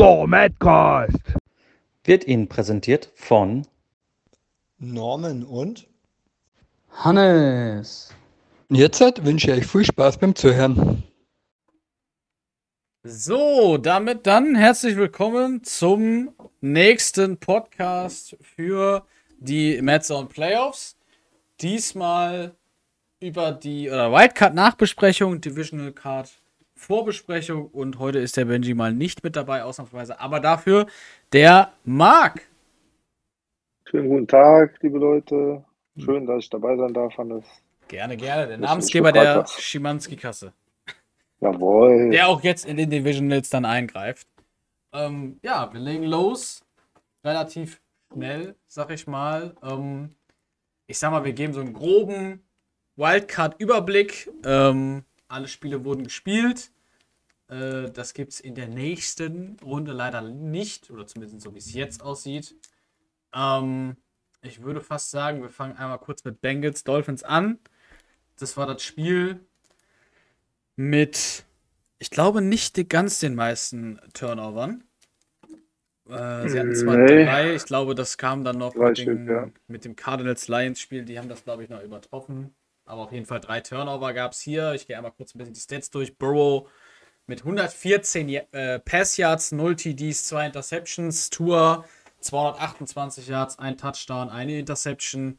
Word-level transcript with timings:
Der 0.00 0.26
Madcast 0.26 1.34
wird 2.04 2.26
Ihnen 2.26 2.48
präsentiert 2.48 3.10
von 3.16 3.66
Norman 4.78 5.44
und 5.44 5.88
Hannes. 6.90 8.08
Jetzt 8.70 9.02
wünsche 9.26 9.50
ich 9.50 9.58
euch 9.58 9.66
viel 9.66 9.84
Spaß 9.84 10.16
beim 10.16 10.34
Zuhören. 10.34 11.02
So, 13.02 13.76
damit 13.76 14.26
dann 14.26 14.54
herzlich 14.54 14.96
willkommen 14.96 15.64
zum 15.64 16.32
nächsten 16.62 17.36
Podcast 17.36 18.38
für 18.40 19.04
die 19.38 19.82
Madzone 19.82 20.28
Playoffs. 20.28 20.96
Diesmal 21.60 22.56
über 23.20 23.52
die 23.52 23.90
oder 23.90 24.10
Wildcard 24.10 24.54
Nachbesprechung, 24.54 25.42
Divisional 25.42 25.92
Card 25.92 26.30
Vorbesprechung 26.80 27.66
und 27.66 27.98
heute 27.98 28.18
ist 28.20 28.38
der 28.38 28.46
Benji 28.46 28.72
mal 28.72 28.94
nicht 28.94 29.22
mit 29.22 29.36
dabei, 29.36 29.64
ausnahmsweise, 29.64 30.18
aber 30.18 30.40
dafür 30.40 30.86
der 31.30 31.74
Marc. 31.84 32.48
Schönen 33.84 34.08
guten 34.08 34.26
Tag, 34.26 34.78
liebe 34.80 34.98
Leute. 34.98 35.62
Schön, 35.98 36.24
dass 36.24 36.44
ich 36.44 36.50
dabei 36.50 36.76
sein 36.78 36.94
darf, 36.94 37.16
Hannes. 37.18 37.44
Gerne, 37.86 38.16
gerne. 38.16 38.46
Der 38.46 38.56
Namensgeber 38.56 39.12
der. 39.12 39.46
Schimanski-Kasse. 39.46 40.54
Jawohl. 41.40 42.10
Der 42.10 42.28
auch 42.28 42.42
jetzt 42.42 42.64
in 42.64 42.78
den 42.78 42.88
Divisionals 42.88 43.50
dann 43.50 43.66
eingreift. 43.66 44.26
Ähm, 44.94 45.38
ja, 45.42 45.70
wir 45.72 45.80
legen 45.80 46.04
los. 46.04 46.64
Relativ 47.22 47.78
schnell, 48.10 48.54
sag 48.66 48.90
ich 48.90 49.06
mal. 49.06 49.54
Ähm, 49.62 50.14
ich 50.86 50.98
sag 50.98 51.10
mal, 51.10 51.24
wir 51.24 51.34
geben 51.34 51.52
so 51.52 51.60
einen 51.60 51.74
groben 51.74 52.42
Wildcard-Überblick. 52.96 54.30
Ähm, 54.46 55.04
alle 55.30 55.48
Spiele 55.48 55.84
wurden 55.84 56.04
gespielt. 56.04 56.70
Äh, 57.48 57.90
das 57.90 58.14
gibt 58.14 58.32
es 58.32 58.40
in 58.40 58.54
der 58.54 58.68
nächsten 58.68 59.56
Runde 59.62 59.92
leider 59.92 60.20
nicht. 60.22 60.90
Oder 60.90 61.06
zumindest 61.06 61.40
so, 61.42 61.54
wie 61.54 61.58
es 61.58 61.72
jetzt 61.72 62.02
aussieht. 62.02 62.54
Ähm, 63.34 63.96
ich 64.42 64.62
würde 64.62 64.80
fast 64.80 65.10
sagen, 65.10 65.42
wir 65.42 65.50
fangen 65.50 65.76
einmal 65.76 65.98
kurz 65.98 66.24
mit 66.24 66.40
Bengals 66.40 66.84
Dolphins 66.84 67.22
an. 67.22 67.58
Das 68.38 68.56
war 68.56 68.66
das 68.66 68.82
Spiel 68.82 69.40
mit, 70.76 71.44
ich 71.98 72.10
glaube, 72.10 72.40
nicht 72.40 72.76
die- 72.76 72.88
ganz 72.88 73.18
den 73.18 73.34
meisten 73.34 74.00
Turnovern. 74.14 74.84
Äh, 76.08 76.48
sie 76.48 76.58
hatten 76.58 76.74
zwar 76.74 76.96
Nee. 76.96 77.24
drei, 77.24 77.54
ich 77.54 77.64
glaube, 77.66 77.94
das 77.94 78.18
kam 78.18 78.42
dann 78.42 78.58
noch 78.58 78.74
mit, 78.74 78.98
Stück, 78.98 79.14
dem, 79.18 79.28
ja. 79.28 79.50
mit 79.68 79.84
dem 79.84 79.94
Cardinals-Lions-Spiel. 79.94 81.04
Die 81.04 81.18
haben 81.18 81.28
das, 81.28 81.44
glaube 81.44 81.62
ich, 81.62 81.68
noch 81.68 81.82
übertroffen. 81.82 82.54
Aber 82.90 83.02
auf 83.02 83.12
jeden 83.12 83.26
Fall 83.26 83.40
drei 83.40 83.60
Turnover 83.60 84.12
gab 84.12 84.32
es 84.32 84.40
hier. 84.40 84.72
Ich 84.74 84.86
gehe 84.86 84.96
einmal 84.96 85.12
kurz 85.12 85.34
ein 85.34 85.38
bisschen 85.38 85.54
die 85.54 85.60
Stats 85.60 85.90
durch. 85.90 86.16
Burrow 86.18 86.68
mit 87.26 87.40
114 87.44 88.28
Ja- 88.28 88.42
äh, 88.50 88.80
Pass-Yards, 88.80 89.52
0 89.52 89.76
TDs, 89.76 90.24
2 90.26 90.46
Interceptions. 90.46 91.30
Tour 91.30 91.84
228 92.20 93.28
Yards, 93.28 93.58
ein 93.58 93.78
Touchdown, 93.78 94.28
eine 94.28 94.58
Interception. 94.58 95.38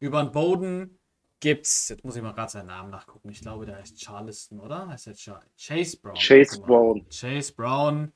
Über 0.00 0.22
den 0.22 0.32
Boden 0.32 0.98
gibt's, 1.40 1.88
jetzt 1.88 2.04
muss 2.04 2.16
ich 2.16 2.22
mal 2.22 2.32
gerade 2.32 2.50
seinen 2.50 2.66
Namen 2.66 2.90
nachgucken. 2.90 3.30
Ich 3.30 3.40
glaube, 3.42 3.64
der 3.64 3.76
heißt 3.76 3.96
Charleston, 3.98 4.58
oder? 4.58 4.88
Heißt 4.88 5.06
der 5.06 5.14
Cha 5.14 5.40
Chase 5.56 5.96
Brown? 5.98 6.16
Chase. 6.16 6.60
Brown. 6.60 7.06
Chase 7.10 7.52
Brown. 7.52 8.12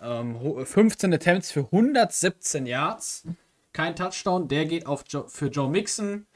Ähm, 0.00 0.40
ho- 0.40 0.64
15 0.64 1.12
Attempts 1.14 1.50
für 1.50 1.60
117 1.64 2.66
Yards. 2.66 3.24
Kein 3.72 3.96
Touchdown. 3.96 4.48
Der 4.48 4.66
geht 4.66 4.86
auf 4.86 5.04
jo 5.08 5.26
für 5.26 5.46
Joe 5.48 5.68
Mixon. 5.70 6.26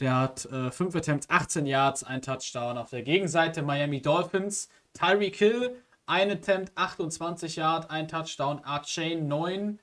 Der 0.00 0.16
hat 0.16 0.46
äh, 0.46 0.70
5 0.70 0.96
Attempts, 0.96 1.28
18 1.28 1.66
Yards, 1.66 2.04
ein 2.04 2.22
Touchdown. 2.22 2.78
Auf 2.78 2.90
der 2.90 3.02
Gegenseite 3.02 3.62
Miami 3.62 4.00
Dolphins. 4.00 4.68
Tyreek 4.94 5.36
Hill, 5.36 5.76
ein 6.06 6.30
Attempt, 6.30 6.72
28 6.74 7.56
Yards, 7.56 7.90
ein 7.90 8.08
Touchdown. 8.08 8.60
Archain 8.64 9.28
9 9.28 9.78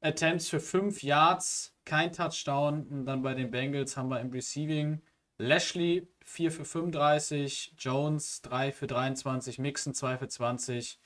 Attempts 0.00 0.48
für 0.48 0.60
5 0.60 1.02
Yards, 1.02 1.74
kein 1.84 2.12
Touchdown. 2.12 2.86
Und 2.88 3.06
dann 3.06 3.22
bei 3.22 3.34
den 3.34 3.50
Bengals 3.50 3.96
haben 3.96 4.08
wir 4.08 4.20
im 4.20 4.30
Receiving 4.30 5.02
Lashley 5.38 6.08
4 6.24 6.52
für 6.52 6.64
35, 6.64 7.74
Jones 7.78 8.42
3 8.42 8.72
für 8.72 8.86
23, 8.86 9.58
Mixon 9.58 9.92
2 9.92 10.18
für 10.18 10.28
20, 10.28 11.00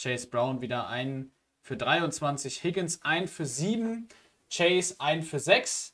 Chase 0.00 0.28
Brown 0.28 0.60
wieder 0.62 0.88
1 0.88 1.26
für 1.60 1.76
23, 1.76 2.62
Higgins 2.64 3.02
1 3.02 3.30
für 3.30 3.44
7, 3.44 4.08
Chase 4.50 4.96
1 4.98 5.28
für 5.28 5.38
6. 5.38 5.91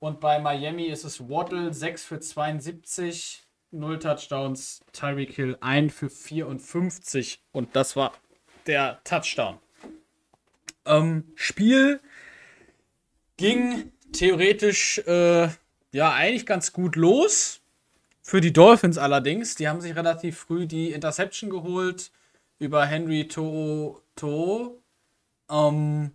Und 0.00 0.18
bei 0.18 0.38
Miami 0.38 0.86
ist 0.86 1.04
es 1.04 1.20
Waddle 1.28 1.74
6 1.74 2.04
für 2.04 2.20
72, 2.20 3.42
0 3.70 3.98
Touchdowns, 3.98 4.80
Tyreek 4.92 5.34
Hill 5.34 5.58
1 5.60 5.92
für 5.92 6.08
54. 6.08 7.44
Und 7.52 7.76
das 7.76 7.96
war 7.96 8.14
der 8.66 9.00
Touchdown. 9.04 9.58
Ähm, 10.86 11.30
Spiel 11.34 12.00
ging 13.36 13.92
theoretisch 14.12 14.98
äh, 15.06 15.48
ja 15.92 16.12
eigentlich 16.14 16.46
ganz 16.46 16.72
gut 16.72 16.96
los. 16.96 17.60
Für 18.22 18.40
die 18.40 18.54
Dolphins 18.54 18.96
allerdings. 18.96 19.54
Die 19.56 19.68
haben 19.68 19.82
sich 19.82 19.94
relativ 19.94 20.38
früh 20.38 20.66
die 20.66 20.92
Interception 20.92 21.50
geholt 21.50 22.10
über 22.58 22.86
Henry 22.86 23.28
Toho. 23.28 24.00
Toho. 24.16 24.80
Ähm, 25.50 26.12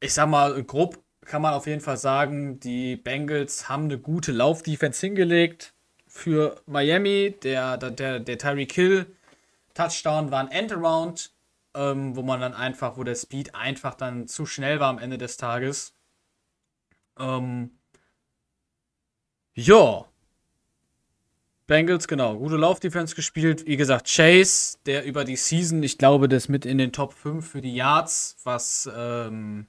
ich 0.00 0.14
sag 0.14 0.28
mal, 0.28 0.62
grob 0.64 1.03
kann 1.24 1.42
man 1.42 1.54
auf 1.54 1.66
jeden 1.66 1.80
Fall 1.80 1.96
sagen, 1.96 2.60
die 2.60 2.96
Bengals 2.96 3.68
haben 3.68 3.84
eine 3.84 3.98
gute 3.98 4.32
Laufdefense 4.32 5.06
hingelegt 5.06 5.74
für 6.06 6.60
Miami. 6.66 7.36
Der, 7.42 7.76
der, 7.76 8.20
der, 8.20 8.38
Tyreek 8.38 8.72
Hill 8.72 9.06
Touchdown 9.74 10.30
war 10.30 10.40
ein 10.40 10.50
Endaround, 10.50 11.32
ähm, 11.74 12.16
wo 12.16 12.22
man 12.22 12.40
dann 12.40 12.54
einfach, 12.54 12.96
wo 12.96 13.04
der 13.04 13.16
Speed 13.16 13.54
einfach 13.54 13.94
dann 13.94 14.28
zu 14.28 14.46
schnell 14.46 14.80
war 14.80 14.88
am 14.88 14.98
Ende 14.98 15.18
des 15.18 15.36
Tages. 15.36 15.94
Ähm, 17.18 17.78
ja. 19.54 20.04
Bengals, 21.66 22.06
genau. 22.08 22.36
Gute 22.36 22.56
Laufdefense 22.56 23.14
gespielt. 23.14 23.66
Wie 23.66 23.76
gesagt, 23.76 24.06
Chase, 24.14 24.78
der 24.86 25.04
über 25.04 25.24
die 25.24 25.36
Season, 25.36 25.82
ich 25.82 25.98
glaube, 25.98 26.28
das 26.28 26.48
mit 26.48 26.66
in 26.66 26.78
den 26.78 26.92
Top 26.92 27.14
5 27.14 27.48
für 27.48 27.60
die 27.60 27.74
Yards, 27.74 28.36
was, 28.44 28.88
ähm, 28.94 29.66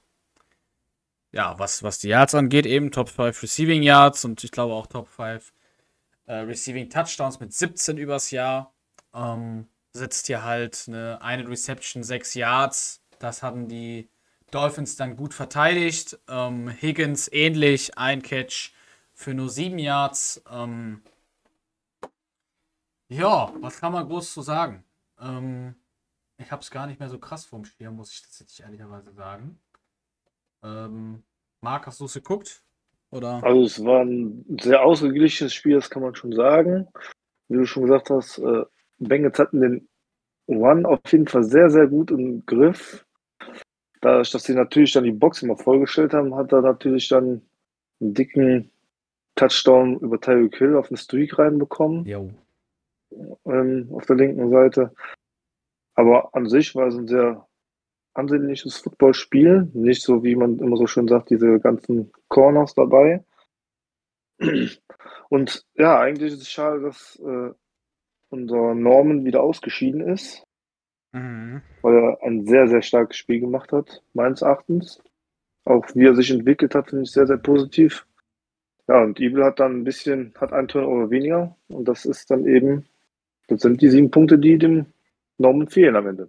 ja, 1.32 1.58
was, 1.58 1.82
was 1.82 1.98
die 1.98 2.08
Yards 2.08 2.34
angeht, 2.34 2.66
eben 2.66 2.90
Top 2.90 3.08
5 3.08 3.42
Receiving 3.42 3.82
Yards 3.82 4.24
und 4.24 4.42
ich 4.44 4.50
glaube 4.50 4.74
auch 4.74 4.86
Top 4.86 5.08
5 5.08 5.52
äh, 6.26 6.34
Receiving 6.34 6.90
Touchdowns 6.90 7.40
mit 7.40 7.52
17 7.52 7.98
übers 7.98 8.30
Jahr. 8.30 8.72
Ähm, 9.14 9.68
setzt 9.92 10.26
hier 10.26 10.44
halt 10.44 10.84
eine, 10.88 11.20
eine 11.22 11.48
Reception, 11.48 12.02
6 12.02 12.34
Yards. 12.34 13.02
Das 13.18 13.42
hatten 13.42 13.68
die 13.68 14.08
Dolphins 14.50 14.96
dann 14.96 15.16
gut 15.16 15.34
verteidigt. 15.34 16.18
Ähm, 16.28 16.68
Higgins 16.68 17.28
ähnlich, 17.32 17.96
ein 17.98 18.22
Catch 18.22 18.72
für 19.14 19.34
nur 19.34 19.48
7 19.48 19.78
Yards. 19.78 20.42
Ähm, 20.50 21.02
ja, 23.08 23.52
was 23.60 23.80
kann 23.80 23.92
man 23.92 24.06
groß 24.06 24.32
zu 24.32 24.42
sagen? 24.42 24.84
Ähm, 25.20 25.76
ich 26.38 26.50
habe 26.50 26.62
es 26.62 26.70
gar 26.70 26.86
nicht 26.86 27.00
mehr 27.00 27.08
so 27.08 27.18
krass 27.18 27.46
vom 27.46 27.64
Schirm, 27.64 27.96
muss 27.96 28.12
ich 28.12 28.22
tatsächlich 28.22 28.60
ehrlicherweise 28.60 29.12
sagen. 29.12 29.58
Ähm, 30.66 31.22
Marc, 31.60 31.86
hast 31.86 32.00
du 32.00 32.06
es 32.06 32.14
geguckt? 32.14 32.62
Oder? 33.10 33.42
Also 33.44 33.62
es 33.62 33.84
war 33.84 34.02
ein 34.04 34.44
sehr 34.60 34.82
ausgeglichenes 34.82 35.54
Spiel, 35.54 35.76
das 35.76 35.90
kann 35.90 36.02
man 36.02 36.14
schon 36.14 36.32
sagen. 36.32 36.88
Wie 37.48 37.56
du 37.56 37.64
schon 37.64 37.84
gesagt 37.84 38.10
hast, 38.10 38.38
äh, 38.38 38.64
Bengals 38.98 39.38
hatten 39.38 39.60
den 39.60 39.88
One 40.46 40.88
auf 40.88 41.00
jeden 41.10 41.28
Fall 41.28 41.44
sehr, 41.44 41.70
sehr 41.70 41.86
gut 41.86 42.10
im 42.10 42.44
Griff. 42.46 43.06
Dadurch, 44.00 44.30
dass 44.30 44.44
sie 44.44 44.54
natürlich 44.54 44.92
dann 44.92 45.04
die 45.04 45.12
Box 45.12 45.42
immer 45.42 45.56
vollgestellt 45.56 46.12
haben, 46.12 46.34
hat 46.34 46.52
er 46.52 46.62
natürlich 46.62 47.08
dann 47.08 47.42
einen 48.00 48.14
dicken 48.14 48.70
Touchdown 49.36 49.98
über 50.00 50.20
Tyreek 50.20 50.56
Hill 50.56 50.76
auf 50.76 50.88
den 50.88 50.96
Streak 50.96 51.38
reinbekommen. 51.38 52.04
Jo. 52.04 52.30
ähm, 53.44 53.88
auf 53.92 54.06
der 54.06 54.16
linken 54.16 54.50
Seite. 54.50 54.92
Aber 55.94 56.34
an 56.34 56.48
sich 56.48 56.74
war 56.74 56.88
es 56.88 56.96
ein 56.96 57.06
sehr 57.06 57.46
ansehnliches 58.16 58.78
Footballspiel. 58.78 59.70
Nicht 59.74 60.02
so, 60.02 60.24
wie 60.24 60.36
man 60.36 60.58
immer 60.58 60.76
so 60.76 60.86
schön 60.86 61.08
sagt, 61.08 61.30
diese 61.30 61.60
ganzen 61.60 62.12
Corners 62.28 62.74
dabei. 62.74 63.24
Und 65.28 65.64
ja, 65.74 65.98
eigentlich 65.98 66.32
ist 66.32 66.42
es 66.42 66.50
schade, 66.50 66.80
dass 66.80 67.18
äh, 67.24 67.50
unser 68.30 68.74
Norman 68.74 69.24
wieder 69.24 69.42
ausgeschieden 69.42 70.00
ist, 70.00 70.46
Mhm. 71.12 71.62
weil 71.80 71.94
er 71.94 72.22
ein 72.22 72.46
sehr, 72.46 72.68
sehr 72.68 72.82
starkes 72.82 73.16
Spiel 73.16 73.40
gemacht 73.40 73.72
hat, 73.72 74.02
meines 74.12 74.42
Erachtens. 74.42 75.02
Auch 75.64 75.84
wie 75.94 76.06
er 76.06 76.14
sich 76.14 76.30
entwickelt 76.30 76.74
hat, 76.74 76.90
finde 76.90 77.04
ich 77.04 77.10
sehr, 77.10 77.26
sehr 77.26 77.38
positiv. 77.38 78.06
Ja, 78.86 79.02
und 79.02 79.18
Evil 79.18 79.44
hat 79.44 79.58
dann 79.58 79.80
ein 79.80 79.84
bisschen, 79.84 80.32
hat 80.36 80.52
einen 80.52 80.68
Turnover 80.68 81.10
weniger. 81.10 81.56
Und 81.68 81.88
das 81.88 82.04
ist 82.04 82.30
dann 82.30 82.46
eben, 82.46 82.86
das 83.48 83.62
sind 83.62 83.80
die 83.80 83.88
sieben 83.88 84.10
Punkte, 84.10 84.38
die 84.38 84.58
dem 84.58 84.86
Norman 85.38 85.68
fehlen 85.68 85.96
am 85.96 86.06
Ende. 86.06 86.28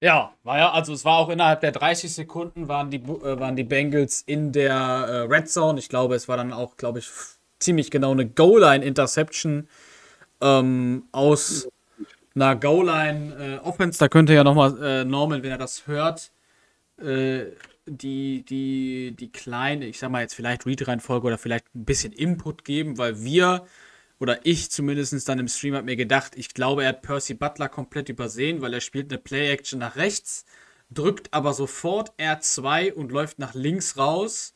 Ja, 0.00 0.32
war 0.44 0.58
ja, 0.58 0.70
also 0.72 0.92
es 0.92 1.04
war 1.04 1.18
auch 1.18 1.28
innerhalb 1.28 1.60
der 1.60 1.72
30 1.72 2.14
Sekunden 2.14 2.68
waren 2.68 2.90
die, 2.90 2.98
äh, 2.98 3.40
waren 3.40 3.56
die 3.56 3.64
Bengals 3.64 4.22
in 4.22 4.52
der 4.52 4.74
äh, 4.74 5.16
Red 5.22 5.48
Zone. 5.48 5.78
Ich 5.80 5.88
glaube, 5.88 6.14
es 6.14 6.28
war 6.28 6.36
dann 6.36 6.52
auch, 6.52 6.76
glaube 6.76 7.00
ich, 7.00 7.08
ziemlich 7.58 7.90
genau 7.90 8.12
eine 8.12 8.26
Goal-Line-Interception 8.28 9.68
ähm, 10.40 11.08
aus 11.10 11.68
einer 12.36 12.54
Goal-Line 12.54 13.60
äh. 13.64 13.98
Da 13.98 14.08
könnte 14.08 14.34
ja 14.34 14.44
nochmal 14.44 14.80
äh, 14.80 15.04
Norman, 15.04 15.42
wenn 15.42 15.50
er 15.50 15.58
das 15.58 15.88
hört, 15.88 16.30
äh, 17.00 17.46
die, 17.86 18.44
die, 18.44 19.16
die 19.18 19.32
kleine, 19.32 19.86
ich 19.86 19.98
sag 19.98 20.10
mal 20.10 20.20
jetzt 20.20 20.34
vielleicht 20.34 20.64
Read-Reihenfolge 20.64 21.26
oder 21.26 21.38
vielleicht 21.38 21.74
ein 21.74 21.84
bisschen 21.84 22.12
Input 22.12 22.64
geben, 22.64 22.98
weil 22.98 23.24
wir 23.24 23.66
oder 24.20 24.40
ich 24.44 24.70
zumindest 24.70 25.28
dann 25.28 25.38
im 25.38 25.48
Stream 25.48 25.74
habe 25.74 25.84
mir 25.84 25.96
gedacht, 25.96 26.32
ich 26.36 26.52
glaube, 26.54 26.82
er 26.82 26.90
hat 26.90 27.02
Percy 27.02 27.34
Butler 27.34 27.68
komplett 27.68 28.08
übersehen, 28.08 28.60
weil 28.60 28.74
er 28.74 28.80
spielt 28.80 29.12
eine 29.12 29.20
Play-Action 29.20 29.78
nach 29.78 29.96
rechts, 29.96 30.44
drückt 30.90 31.32
aber 31.32 31.52
sofort 31.52 32.12
R2 32.18 32.92
und 32.92 33.12
läuft 33.12 33.38
nach 33.38 33.54
links 33.54 33.96
raus 33.96 34.54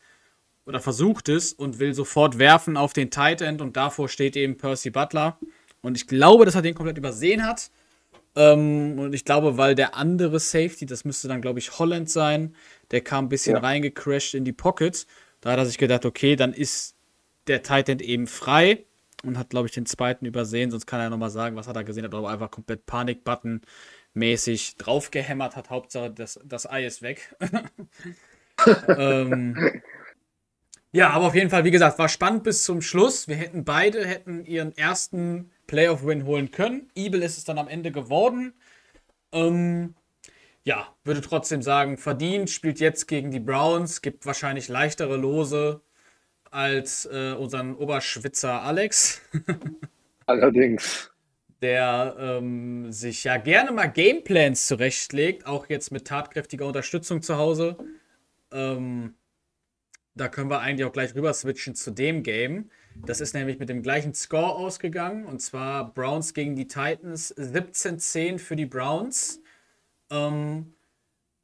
oder 0.65 0.79
versucht 0.79 1.29
es 1.29 1.53
und 1.53 1.79
will 1.79 1.93
sofort 1.93 2.39
werfen 2.39 2.77
auf 2.77 2.93
den 2.93 3.11
Tight 3.11 3.41
End 3.41 3.61
und 3.61 3.77
davor 3.77 4.09
steht 4.09 4.35
eben 4.35 4.57
Percy 4.57 4.89
Butler. 4.89 5.37
Und 5.81 5.95
ich 5.97 6.07
glaube, 6.07 6.45
dass 6.45 6.55
er 6.55 6.61
den 6.61 6.75
komplett 6.75 6.97
übersehen 6.97 7.45
hat. 7.45 7.69
Ähm, 8.35 8.97
und 8.97 9.13
ich 9.13 9.25
glaube, 9.25 9.57
weil 9.57 9.75
der 9.75 9.95
andere 9.95 10.39
Safety, 10.39 10.85
das 10.85 11.05
müsste 11.05 11.27
dann, 11.27 11.41
glaube 11.41 11.59
ich, 11.59 11.77
Holland 11.77 12.09
sein, 12.09 12.55
der 12.91 13.01
kam 13.01 13.25
ein 13.25 13.29
bisschen 13.29 13.55
Ja. 13.55 13.61
reingecrashed 13.61 14.33
in 14.33 14.45
die 14.45 14.53
Pocket. 14.53 15.05
Da 15.41 15.51
hat 15.51 15.59
er 15.59 15.65
sich 15.65 15.77
gedacht, 15.77 16.05
okay, 16.05 16.35
dann 16.35 16.53
ist 16.53 16.95
der 17.47 17.61
Tight 17.63 17.89
End 17.89 18.01
eben 18.01 18.27
frei 18.27 18.85
und 19.25 19.37
hat, 19.37 19.49
glaube 19.49 19.67
ich, 19.67 19.73
den 19.73 19.85
zweiten 19.85 20.25
übersehen. 20.25 20.71
Sonst 20.71 20.85
kann 20.85 20.99
er 20.99 21.09
nochmal 21.09 21.29
sagen, 21.29 21.55
was 21.55 21.67
hat 21.67 21.75
er 21.75 21.83
gesehen. 21.83 22.03
Hat 22.03 22.13
aber 22.13 22.29
einfach 22.29 22.51
komplett 22.51 22.85
Panik-Button 22.85 23.61
mäßig 24.13 24.77
draufgehämmert 24.77 25.55
hat. 25.55 25.69
Hauptsache, 25.69 26.11
das, 26.11 26.39
das 26.43 26.69
Ei 26.69 26.85
ist 26.85 27.01
weg. 27.01 27.35
ähm, 28.87 29.81
ja, 30.91 31.09
aber 31.09 31.27
auf 31.27 31.35
jeden 31.35 31.49
Fall, 31.49 31.63
wie 31.63 31.71
gesagt, 31.71 31.97
war 31.97 32.09
spannend 32.09 32.43
bis 32.43 32.63
zum 32.63 32.81
Schluss. 32.81 33.27
Wir 33.27 33.35
hätten 33.35 33.63
beide 33.65 34.05
hätten 34.05 34.45
ihren 34.45 34.77
ersten 34.77 35.51
Playoff-Win 35.67 36.25
holen 36.25 36.51
können. 36.51 36.91
Evil 36.95 37.23
ist 37.23 37.37
es 37.37 37.45
dann 37.45 37.57
am 37.57 37.67
Ende 37.67 37.91
geworden. 37.91 38.53
Ähm, 39.31 39.95
ja, 40.63 40.87
würde 41.03 41.21
trotzdem 41.21 41.61
sagen, 41.61 41.97
verdient, 41.97 42.49
spielt 42.49 42.79
jetzt 42.79 43.07
gegen 43.07 43.31
die 43.31 43.39
Browns, 43.39 44.01
gibt 44.01 44.25
wahrscheinlich 44.25 44.69
leichtere 44.69 45.17
Lose 45.17 45.81
als 46.53 47.05
äh, 47.05 47.33
unseren 47.33 47.75
Oberschwitzer 47.75 48.61
Alex, 48.61 49.21
Allerdings. 50.27 51.11
der 51.61 52.15
ähm, 52.19 52.91
sich 52.91 53.23
ja 53.23 53.37
gerne 53.37 53.71
mal 53.71 53.87
Gameplans 53.87 54.67
zurechtlegt, 54.67 55.45
auch 55.45 55.67
jetzt 55.67 55.91
mit 55.91 56.05
tatkräftiger 56.05 56.65
Unterstützung 56.65 57.21
zu 57.21 57.37
Hause. 57.37 57.77
Ähm, 58.51 59.15
da 60.15 60.27
können 60.29 60.49
wir 60.49 60.59
eigentlich 60.59 60.85
auch 60.85 60.93
gleich 60.93 61.15
rüber 61.15 61.33
switchen 61.33 61.73
zu 61.73 61.89
dem 61.89 62.21
Game. 62.21 62.69
Das 62.95 63.19
ist 63.19 63.33
nämlich 63.33 63.57
mit 63.57 63.69
dem 63.69 63.81
gleichen 63.81 64.13
Score 64.13 64.53
ausgegangen. 64.55 65.25
Und 65.25 65.39
zwar 65.41 65.91
Browns 65.91 66.35
gegen 66.35 66.55
die 66.55 66.67
Titans. 66.67 67.35
17-10 67.35 68.37
für 68.37 68.55
die 68.55 68.67
Browns. 68.67 69.41
Ähm, 70.11 70.75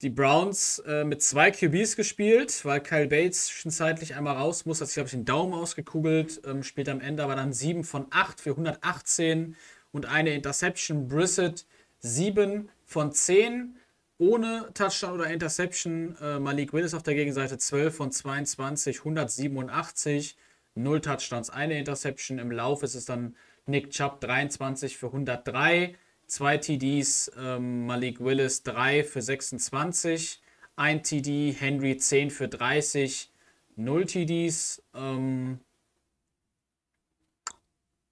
die 0.02 0.10
Browns 0.10 0.80
äh, 0.80 1.04
mit 1.04 1.22
zwei 1.22 1.52
QBs 1.52 1.96
gespielt, 1.96 2.64
weil 2.64 2.82
Kyle 2.82 3.08
Bates 3.08 3.48
zwischenzeitlich 3.48 4.16
einmal 4.16 4.38
raus 4.38 4.66
muss. 4.66 4.80
Hat 4.80 4.88
sich, 4.88 4.96
glaube 4.96 5.08
ich, 5.08 5.14
den 5.14 5.26
Daumen 5.26 5.54
ausgekugelt. 5.54 6.42
Ähm, 6.46 6.64
spielt 6.64 6.88
am 6.88 7.02
Ende 7.02 7.24
aber 7.24 7.36
dann 7.36 7.52
7 7.52 7.84
von 7.84 8.08
8 8.10 8.40
für 8.40 8.52
118 8.52 9.56
und 9.92 10.06
eine 10.06 10.34
Interception. 10.34 11.08
Brissett 11.08 11.66
7 12.00 12.70
von 12.86 13.12
10 13.12 13.76
ohne 14.18 14.70
Touchdown 14.74 15.14
oder 15.14 15.30
Interception. 15.30 16.16
Äh, 16.22 16.40
Malik 16.40 16.72
Willis 16.72 16.94
auf 16.94 17.04
der 17.04 17.16
Gegenseite 17.16 17.58
12 17.58 17.96
von 17.96 18.12
22, 18.12 19.00
187. 19.00 20.38
Null 20.76 21.02
Touchdowns, 21.02 21.50
eine 21.50 21.78
Interception. 21.78 22.40
Im 22.40 22.52
Lauf 22.52 22.84
ist 22.84 22.96
es 22.96 23.04
dann 23.04 23.36
Nick 23.66 23.90
Chubb 23.90 24.22
23 24.22 24.98
für 24.98 25.08
103. 25.08 25.96
Zwei 26.30 26.60
TDs, 26.60 27.32
ähm, 27.40 27.88
Malik 27.88 28.20
Willis 28.20 28.62
3 28.62 29.04
für 29.04 29.20
26. 29.20 30.40
Ein 30.76 31.02
TD, 31.02 31.56
Henry 31.60 31.98
10 31.98 32.30
für 32.30 32.48
30. 32.48 33.32
Null 33.76 34.06
TDs. 34.06 34.84
Ähm, 34.94 35.60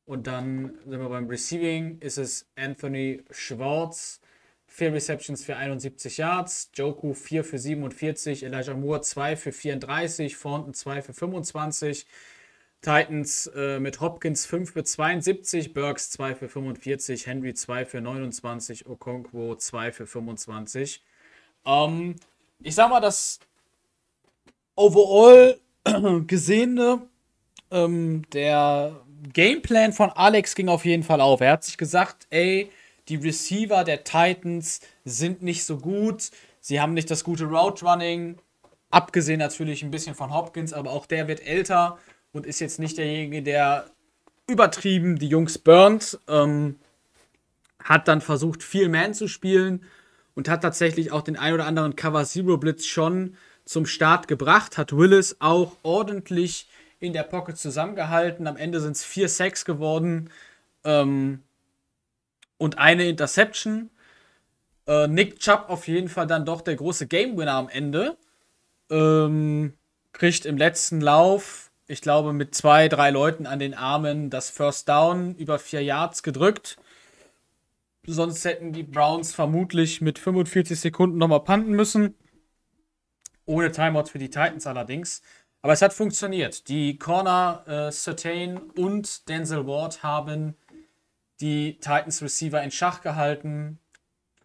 und 0.06 0.26
dann 0.26 0.80
sind 0.88 1.00
wir 1.00 1.10
beim 1.10 1.28
Receiving. 1.28 2.00
Ist 2.00 2.18
es 2.18 2.50
Anthony 2.56 3.24
Schwartz. 3.30 4.20
4 4.66 4.94
Receptions 4.94 5.46
für 5.46 5.56
71 5.56 6.18
Yards. 6.18 6.72
Joku 6.74 7.14
4 7.14 7.44
für 7.44 7.60
47. 7.60 8.42
Elijah 8.42 8.74
Moore 8.74 9.02
2 9.02 9.36
für 9.36 9.52
34. 9.52 10.36
Thornton 10.36 10.74
2 10.74 11.04
für 11.04 11.14
25. 11.14 12.08
Titans 12.82 13.48
äh, 13.56 13.80
mit 13.80 14.02
Hopkins 14.02 14.46
5 14.46 14.72
für 14.72 14.84
72, 14.84 15.74
Burks 15.74 16.12
2 16.12 16.36
für 16.36 16.50
45, 16.50 17.26
Henry 17.26 17.54
2 17.54 17.86
für 17.86 18.02
29, 18.02 18.88
Okonkwo 18.88 19.56
2 19.56 19.92
für 19.92 20.08
25. 20.08 21.04
Ähm, 21.66 22.16
ich 22.62 22.76
sag 22.76 22.90
mal, 22.90 23.02
das 23.02 23.40
overall 24.76 25.60
gesehene, 26.28 27.02
ähm, 27.72 28.24
der 28.32 29.02
Gameplan 29.34 29.94
von 29.94 30.10
Alex 30.12 30.56
ging 30.56 30.70
auf 30.70 30.86
jeden 30.86 31.04
Fall 31.04 31.22
auf. 31.22 31.42
Er 31.42 31.54
hat 31.54 31.64
sich 31.64 31.78
gesagt, 31.78 32.28
ey, 32.30 32.72
die 33.10 33.16
Receiver 33.16 33.84
der 33.84 34.04
Titans 34.04 34.82
sind 35.04 35.42
nicht 35.42 35.66
so 35.66 35.78
gut, 35.78 36.30
sie 36.60 36.80
haben 36.80 36.94
nicht 36.94 37.10
das 37.10 37.24
gute 37.24 37.46
Route 37.46 37.86
Running, 37.86 38.38
abgesehen 38.90 39.40
natürlich 39.40 39.84
ein 39.84 39.92
bisschen 39.92 40.16
von 40.16 40.34
Hopkins, 40.34 40.74
aber 40.74 40.92
auch 40.92 41.06
der 41.06 41.28
wird 41.28 41.46
älter 41.46 41.98
und 42.32 42.46
ist 42.46 42.60
jetzt 42.60 42.80
nicht 42.80 42.98
derjenige, 42.98 43.44
der 43.44 43.86
übertrieben 44.48 45.18
die 45.18 45.28
Jungs 45.28 45.58
burnt. 45.58 46.20
Ähm, 46.28 46.78
hat 47.84 48.08
dann 48.08 48.22
versucht, 48.22 48.64
viel 48.64 48.90
Man 48.90 49.14
zu 49.14 49.28
spielen 49.28 49.84
und 50.36 50.50
hat 50.50 50.62
tatsächlich 50.62 51.12
auch 51.12 51.22
den 51.22 51.38
ein 51.38 51.54
oder 51.54 51.66
anderen 51.66 51.96
Cover 51.96 52.26
Zero 52.26 52.58
Blitz 52.58 52.86
schon 52.86 53.38
zum 53.66 53.86
Start 53.86 54.28
gebracht. 54.28 54.78
Hat 54.78 54.96
Willis 54.96 55.38
auch 55.40 55.78
ordentlich 55.84 56.68
in 57.00 57.14
der 57.14 57.24
Pocket 57.24 57.58
zusammengehalten. 57.58 58.48
Am 58.48 58.58
Ende 58.58 58.80
sind 58.80 58.94
es 58.94 59.04
vier 59.04 59.30
Sacks 59.30 59.66
geworden 59.66 60.30
ähm, 60.84 61.44
und 62.58 62.78
eine 62.78 63.08
Interception. 63.08 63.90
Äh, 64.88 65.08
Nick 65.08 65.40
Chubb 65.40 65.66
auf 65.70 65.88
jeden 65.88 66.10
Fall 66.10 66.28
dann 66.28 66.46
doch 66.46 66.62
der 66.62 66.76
große 66.76 67.08
Game 67.08 67.38
Winner 67.38 67.54
am 67.54 67.70
Ende. 67.70 68.18
Ähm, 68.90 69.74
kriegt 70.14 70.46
im 70.46 70.58
letzten 70.58 71.02
Lauf 71.02 71.67
ich 71.88 72.02
glaube, 72.02 72.34
mit 72.34 72.54
zwei, 72.54 72.90
drei 72.90 73.12
Leuten 73.12 73.46
an 73.46 73.60
den 73.60 73.74
Armen 73.74 74.30
das 74.30 74.50
First 74.50 74.90
Down 74.90 75.36
über 75.36 75.58
vier 75.58 75.82
Yards 75.82 76.22
gedrückt. 76.22 76.78
Sonst 78.06 78.44
hätten 78.46 78.74
die 78.74 78.84
Browns 78.84 79.34
vermutlich 79.34 80.02
mit 80.02 80.20
45 80.20 80.80
Sekunden 80.80 81.18
nochmal 81.18 81.44
panten 81.44 81.72
müssen. 81.72 82.16
Ohne 83.46 83.72
Timeouts 83.72 84.12
für 84.12 84.20
die 84.20 84.30
Titans 84.30 84.68
allerdings. 84.68 85.22
Aber 85.62 85.74
es 85.74 85.82
hat 85.82 85.94
funktioniert. 85.94 86.68
Die 86.68 86.98
Corner 86.98 87.64
äh, 87.68 87.92
Certain 87.92 88.58
und 88.58 89.28
Denzel 89.30 89.66
Ward 89.66 90.04
haben 90.04 90.56
die 91.40 91.76
Titans 91.76 92.22
Receiver 92.22 92.62
in 92.62 92.72
Schach 92.72 93.02
gehalten. 93.02 93.80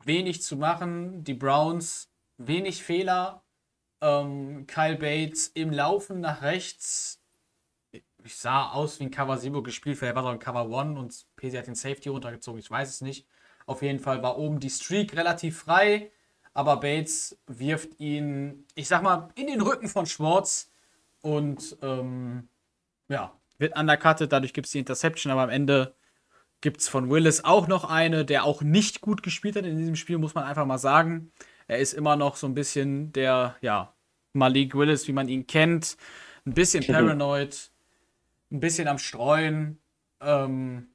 Wenig 0.04 0.42
zu 0.42 0.56
machen. 0.56 1.24
Die 1.24 1.34
Browns 1.34 2.08
wenig 2.38 2.82
Fehler. 2.82 3.42
Ähm, 4.00 4.66
Kyle 4.66 4.96
Bates 4.96 5.48
im 5.48 5.72
Laufen 5.72 6.20
nach 6.20 6.42
rechts 6.42 7.21
ich 8.24 8.36
sah 8.36 8.70
aus 8.70 9.00
wie 9.00 9.04
ein 9.04 9.10
Cover 9.10 9.38
Zero 9.38 9.62
gespielt, 9.62 9.98
vielleicht 9.98 10.14
war 10.14 10.22
es 10.22 10.28
auch 10.28 10.32
ein 10.32 10.38
Cover 10.38 10.68
One 10.68 10.98
und 10.98 11.26
PC 11.36 11.58
hat 11.58 11.66
den 11.66 11.74
Safety 11.74 12.08
runtergezogen, 12.08 12.60
ich 12.60 12.70
weiß 12.70 12.88
es 12.88 13.00
nicht. 13.00 13.26
Auf 13.66 13.82
jeden 13.82 14.00
Fall 14.00 14.22
war 14.22 14.38
oben 14.38 14.60
die 14.60 14.70
Streak 14.70 15.16
relativ 15.16 15.58
frei, 15.58 16.10
aber 16.52 16.78
Bates 16.78 17.38
wirft 17.46 17.98
ihn, 18.00 18.66
ich 18.74 18.88
sag 18.88 19.02
mal, 19.02 19.28
in 19.34 19.46
den 19.46 19.60
Rücken 19.60 19.88
von 19.88 20.06
Schwartz 20.06 20.70
und 21.20 21.76
ähm, 21.82 22.48
ja, 23.08 23.32
wird 23.58 23.78
undercutted, 23.78 24.32
dadurch 24.32 24.52
gibt 24.52 24.66
es 24.66 24.72
die 24.72 24.80
Interception, 24.80 25.32
aber 25.32 25.42
am 25.42 25.50
Ende 25.50 25.94
gibt 26.60 26.80
es 26.80 26.88
von 26.88 27.10
Willis 27.10 27.44
auch 27.44 27.68
noch 27.68 27.84
eine, 27.84 28.24
der 28.24 28.44
auch 28.44 28.62
nicht 28.62 29.00
gut 29.00 29.22
gespielt 29.22 29.56
hat 29.56 29.64
in 29.64 29.76
diesem 29.76 29.96
Spiel, 29.96 30.18
muss 30.18 30.34
man 30.34 30.44
einfach 30.44 30.66
mal 30.66 30.78
sagen. 30.78 31.32
Er 31.66 31.78
ist 31.78 31.92
immer 31.92 32.16
noch 32.16 32.36
so 32.36 32.46
ein 32.46 32.54
bisschen 32.54 33.12
der, 33.12 33.56
ja, 33.60 33.94
Malik 34.32 34.74
Willis, 34.74 35.08
wie 35.08 35.12
man 35.12 35.28
ihn 35.28 35.46
kennt. 35.46 35.96
Ein 36.46 36.54
bisschen 36.54 36.84
paranoid, 36.84 37.71
ein 38.52 38.60
bisschen 38.60 38.86
am 38.88 38.98
Streuen. 38.98 39.80
Ähm, 40.20 40.88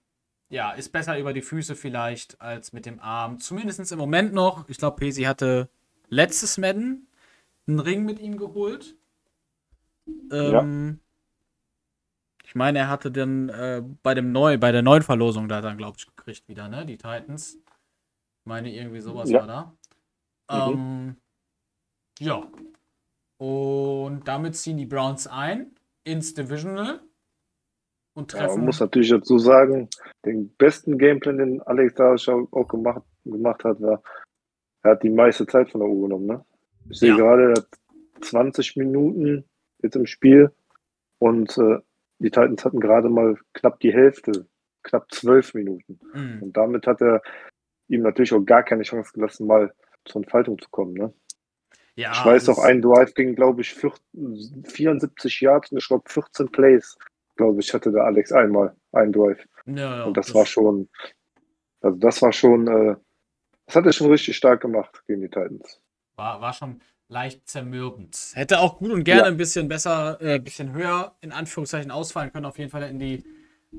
ja, 0.50 0.72
ist 0.72 0.92
besser 0.92 1.20
über 1.20 1.34
die 1.34 1.42
Füße 1.42 1.76
vielleicht 1.76 2.40
als 2.40 2.72
mit 2.72 2.86
dem 2.86 3.00
Arm. 3.00 3.40
Zumindest 3.40 3.92
im 3.92 3.98
Moment 4.00 4.34
noch. 4.34 4.70
Ich 4.70 4.78
glaube, 4.78 4.96
Pesi 4.98 5.24
hatte 5.24 5.70
letztes 6.08 6.58
Madden 6.58 7.08
einen 7.68 7.80
Ring 7.80 8.06
mit 8.06 8.20
ihm 8.20 8.38
geholt. 8.38 8.96
Ähm, 10.32 11.00
Ich 12.46 12.56
meine, 12.56 12.80
er 12.80 12.88
hatte 12.88 13.12
dann 13.12 13.50
äh, 13.50 13.84
bei 14.04 14.14
dem 14.14 14.32
neu, 14.32 14.58
bei 14.58 14.72
der 14.72 14.82
neuen 14.82 15.04
Verlosung 15.04 15.50
da 15.50 15.60
dann, 15.60 15.78
glaube 15.78 15.98
ich, 16.00 16.06
gekriegt 16.08 16.48
wieder, 16.48 16.70
ne? 16.70 16.86
Die 16.86 16.98
Titans. 16.98 17.56
Ich 17.56 18.46
meine, 18.46 18.72
irgendwie 18.74 19.02
sowas 19.02 19.30
Ja. 19.30 19.46
war 19.46 19.76
da. 20.48 20.68
Mhm. 20.70 20.74
Ähm, 20.74 21.18
ja. 22.20 22.48
Und 23.38 24.26
damit 24.30 24.56
ziehen 24.56 24.78
die 24.78 24.86
Browns 24.86 25.28
ein 25.28 25.76
ins 26.06 26.34
Divisional. 26.34 27.02
Und 28.18 28.34
Ja, 28.34 28.40
man 28.40 28.48
treffen. 28.50 28.66
muss 28.66 28.80
natürlich 28.80 29.10
dazu 29.10 29.38
sagen, 29.38 29.90
den 30.26 30.50
besten 30.58 30.98
Gameplan, 30.98 31.38
den 31.38 31.62
Alex 31.62 31.94
da 31.96 32.16
auch 32.16 32.68
gemacht, 32.68 33.04
gemacht 33.26 33.64
hat, 33.64 33.80
war, 33.82 34.02
er 34.84 34.92
hat 34.92 35.04
die 35.04 35.10
meiste 35.10 35.46
Zeit 35.46 35.70
von 35.70 35.82
der 35.82 35.90
Uhr 35.90 36.08
genommen. 36.08 36.26
Ne? 36.26 36.46
Ich 36.90 37.00
sehe 37.00 37.10
Ja. 37.12 37.18
gerade, 37.18 37.44
er 37.52 37.56
hat 37.58 37.68
20 38.22 38.76
Minuten 38.78 39.44
jetzt 39.84 39.96
im 39.96 40.06
Spiel 40.08 40.52
und 41.20 41.58
äh, 41.58 41.78
die 42.20 42.32
Titans 42.32 42.66
hatten 42.66 42.80
gerade 42.80 43.10
mal 43.10 43.38
knapp 43.54 43.80
die 43.82 43.94
Hälfte, 43.94 44.48
knapp 44.84 45.12
12 45.12 45.54
Minuten. 45.54 46.00
Mhm. 46.14 46.42
Und 46.44 46.58
damit 46.58 46.88
hat 46.88 47.02
er 47.02 47.22
ihm 47.88 48.02
natürlich 48.02 48.34
auch 48.34 48.44
gar 48.44 48.64
keine 48.64 48.84
Chance 48.84 49.12
gelassen, 49.14 49.46
mal 49.48 49.72
zur 50.06 50.24
Entfaltung 50.24 50.58
zu 50.60 50.70
kommen. 50.72 50.94
Ne? 50.94 51.14
Ja, 51.96 52.12
ich 52.14 52.26
weiß 52.26 52.50
auch, 52.50 52.60
ein 52.60 52.82
Drive 52.82 53.14
ging, 53.14 53.36
glaube 53.36 53.62
ich, 53.62 53.74
vier- 53.74 53.94
74 54.66 55.42
Yards 55.42 55.72
und 55.72 55.78
ich 55.78 55.88
glaube 55.88 56.10
14 56.10 56.50
Plays, 56.50 56.98
glaube 57.38 57.60
ich, 57.62 57.74
hatte 57.74 57.91
der 57.91 58.03
Alex 58.03 58.32
einmal, 58.32 58.75
ein 58.91 59.12
Drive. 59.12 59.48
Ja, 59.65 59.98
ja, 59.98 60.03
Und 60.06 60.17
das 60.17 60.34
war 60.34 60.46
schon, 60.46 60.89
also 61.82 61.98
das 61.98 62.22
war 62.22 62.34
schon, 62.34 62.67
äh, 62.67 62.96
das 63.65 63.75
hat 63.75 63.86
er 63.86 63.94
schon 63.94 64.10
richtig 64.12 64.36
stark 64.38 64.62
gemacht 64.62 65.03
gegen 65.08 65.22
die 65.22 65.29
Titans. 65.29 65.82
War, 66.17 66.41
war 66.41 66.53
schon 66.53 66.82
leicht 67.10 67.48
zermürbend. 67.48 68.32
Hätte 68.34 68.60
auch 68.60 68.79
gut 68.79 68.91
und 68.91 69.03
gerne 69.03 69.22
Ja. 69.22 69.27
ein 69.27 69.38
bisschen 69.38 69.67
besser, 69.67 70.20
äh, 70.22 70.36
ein 70.36 70.44
bisschen 70.44 70.74
höher 70.74 71.15
in 71.22 71.32
Anführungszeichen 71.32 71.91
ausfallen 71.91 72.32
können. 72.32 72.46
Auf 72.46 72.58
jeden 72.58 72.70
Fall 72.72 72.84
hätten 72.84 73.00
die 73.00 73.24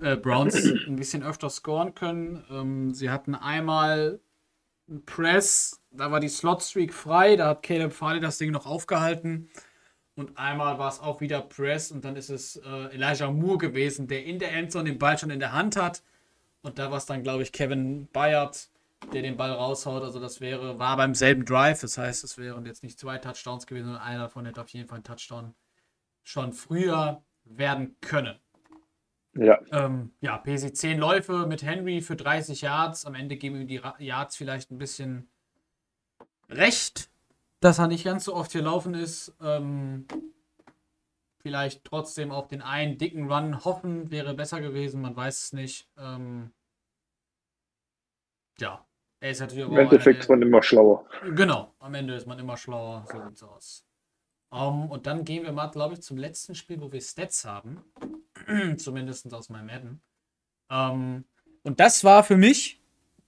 äh, 0.01 0.17
Browns 0.17 0.55
ein 0.87 0.97
bisschen 0.97 1.23
öfter 1.23 1.51
scoren 1.51 1.95
können. 1.95 2.45
Ähm, 2.51 2.95
sie 2.95 3.11
hatten 3.11 3.35
einmal 3.35 4.21
einen 4.89 5.05
Press, 5.05 5.83
da 5.91 6.11
war 6.11 6.21
die 6.21 6.29
Slot-Streak 6.31 6.95
frei, 6.95 7.37
da 7.37 7.49
hat 7.49 7.63
Caleb 7.63 7.93
Farley 7.93 8.21
das 8.21 8.39
Ding 8.39 8.51
noch 8.53 8.65
aufgehalten. 8.67 9.51
Und 10.19 10.37
einmal 10.37 10.81
war 10.81 10.89
es 10.89 10.99
auch 10.99 11.21
wieder 11.21 11.41
Press 11.41 11.93
und 11.93 12.05
dann 12.05 12.17
ist 12.17 12.29
es 12.29 12.57
äh, 12.57 12.93
Elijah 12.93 13.31
Moore 13.31 13.59
gewesen, 13.59 14.09
der 14.09 14.25
in 14.25 14.41
der 14.41 14.53
Endzone 14.53 14.91
den 14.91 14.99
Ball 14.99 15.17
schon 15.17 15.31
in 15.31 15.39
der 15.39 15.53
Hand 15.53 15.77
hat. 15.77 16.03
Und 16.61 16.81
da 16.81 16.91
war 16.91 16.99
es 16.99 17.07
dann, 17.07 17.23
glaube 17.23 17.45
ich, 17.45 17.53
Kevin 17.53 18.09
Bayard, 18.13 18.69
der 19.13 19.23
den 19.23 19.37
Ball 19.37 19.53
raushaut. 19.53 20.03
Also 20.03 20.19
das 20.19 20.41
wäre, 20.41 20.77
war 20.81 20.97
beim 20.97 21.15
selben 21.15 21.45
Drive. 21.45 21.83
Das 21.83 21.99
heißt, 21.99 22.25
es 22.25 22.37
wären 22.37 22.67
jetzt 22.67 22.83
nicht 22.83 22.99
zwei 22.99 23.19
Touchdowns 23.19 23.69
gewesen, 23.69 23.85
sondern 23.85 24.03
einer 24.03 24.25
davon 24.25 24.45
hätte 24.45 24.61
auf 24.61 24.71
jeden 24.71 24.89
Fall 24.89 24.99
ein 24.99 25.05
Touchdown 25.05 25.55
schon 26.25 26.53
früher 26.53 27.23
werden 27.45 27.95
können. 28.01 28.41
Ja, 29.37 29.61
Ähm, 29.71 30.11
ja, 30.21 30.37
PSI 30.39 30.73
10 30.73 30.99
Läufe 30.99 31.47
mit 31.47 31.63
Henry 31.63 32.01
für 32.01 32.17
30 32.17 32.63
Yards. 32.63 33.07
Am 33.07 33.15
Ende 33.15 33.37
geben 33.37 33.61
ihm 33.61 33.69
die 33.69 33.81
Yards 34.01 34.35
vielleicht 34.35 34.73
ein 34.73 34.79
bisschen 34.79 35.29
recht, 36.51 37.09
dass 37.61 37.79
er 37.79 37.89
nicht 37.89 38.05
ganz 38.05 38.25
so 38.25 38.35
oft 38.35 38.53
hier 38.53 38.63
laufen 38.63 38.95
ist. 38.95 39.35
Ähm, 39.41 40.07
vielleicht 41.41 41.85
trotzdem 41.85 42.31
auf 42.31 42.49
den 42.49 42.63
einen 42.63 42.99
dicken 42.99 43.31
Run 43.31 43.65
hoffen, 43.65 44.11
wäre 44.11 44.35
besser 44.35 44.61
gewesen. 44.61 45.01
Man 45.01 45.17
weiß 45.17 45.45
es 45.45 45.53
nicht. 45.53 45.89
Ähm, 45.97 46.53
ja, 48.59 48.85
er 49.21 49.31
ist 49.31 49.41
natürlich 49.41 49.65
im 49.65 49.77
Endeffekt 49.77 50.21
ist 50.21 50.29
man 50.29 50.43
immer 50.43 50.63
schlauer. 50.63 51.07
Genau, 51.35 51.75
am 51.79 51.95
Ende 51.95 52.15
ist 52.15 52.27
man 52.27 52.39
immer 52.39 52.57
schlauer. 52.57 53.05
So 53.11 53.21
sieht's 53.23 53.43
aus. 53.43 53.85
Ähm, 54.53 54.91
und 54.91 55.07
dann 55.07 55.25
gehen 55.25 55.45
wir 55.45 55.53
mal, 55.53 55.69
glaube 55.69 55.95
ich, 55.95 56.03
zum 56.03 56.17
letzten 56.17 56.55
Spiel, 56.55 56.81
wo 56.81 56.93
wir 56.93 57.01
Stats 57.01 57.45
haben. 57.45 57.85
Zumindest 58.77 59.33
aus 59.33 59.49
meinem 59.49 59.67
Madden. 59.67 60.03
Ähm, 60.71 61.25
und 61.63 61.81
das 61.81 62.05
war 62.05 62.25
für 62.25 62.37
mich 62.37 62.78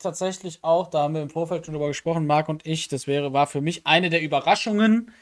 tatsächlich 0.01 0.59
auch, 0.63 0.89
da 0.89 1.03
haben 1.03 1.15
wir 1.15 1.23
im 1.23 1.31
Vorfeld 1.31 1.65
schon 1.65 1.75
drüber 1.75 1.89
gesprochen, 1.89 2.27
Marc 2.27 2.49
und 2.49 2.67
ich, 2.67 2.89
das 2.89 3.07
wäre, 3.07 3.33
war 3.33 3.47
für 3.47 3.61
mich 3.61 3.87
eine 3.87 4.11
der 4.11 4.23
Überraschungen. 4.23 5.13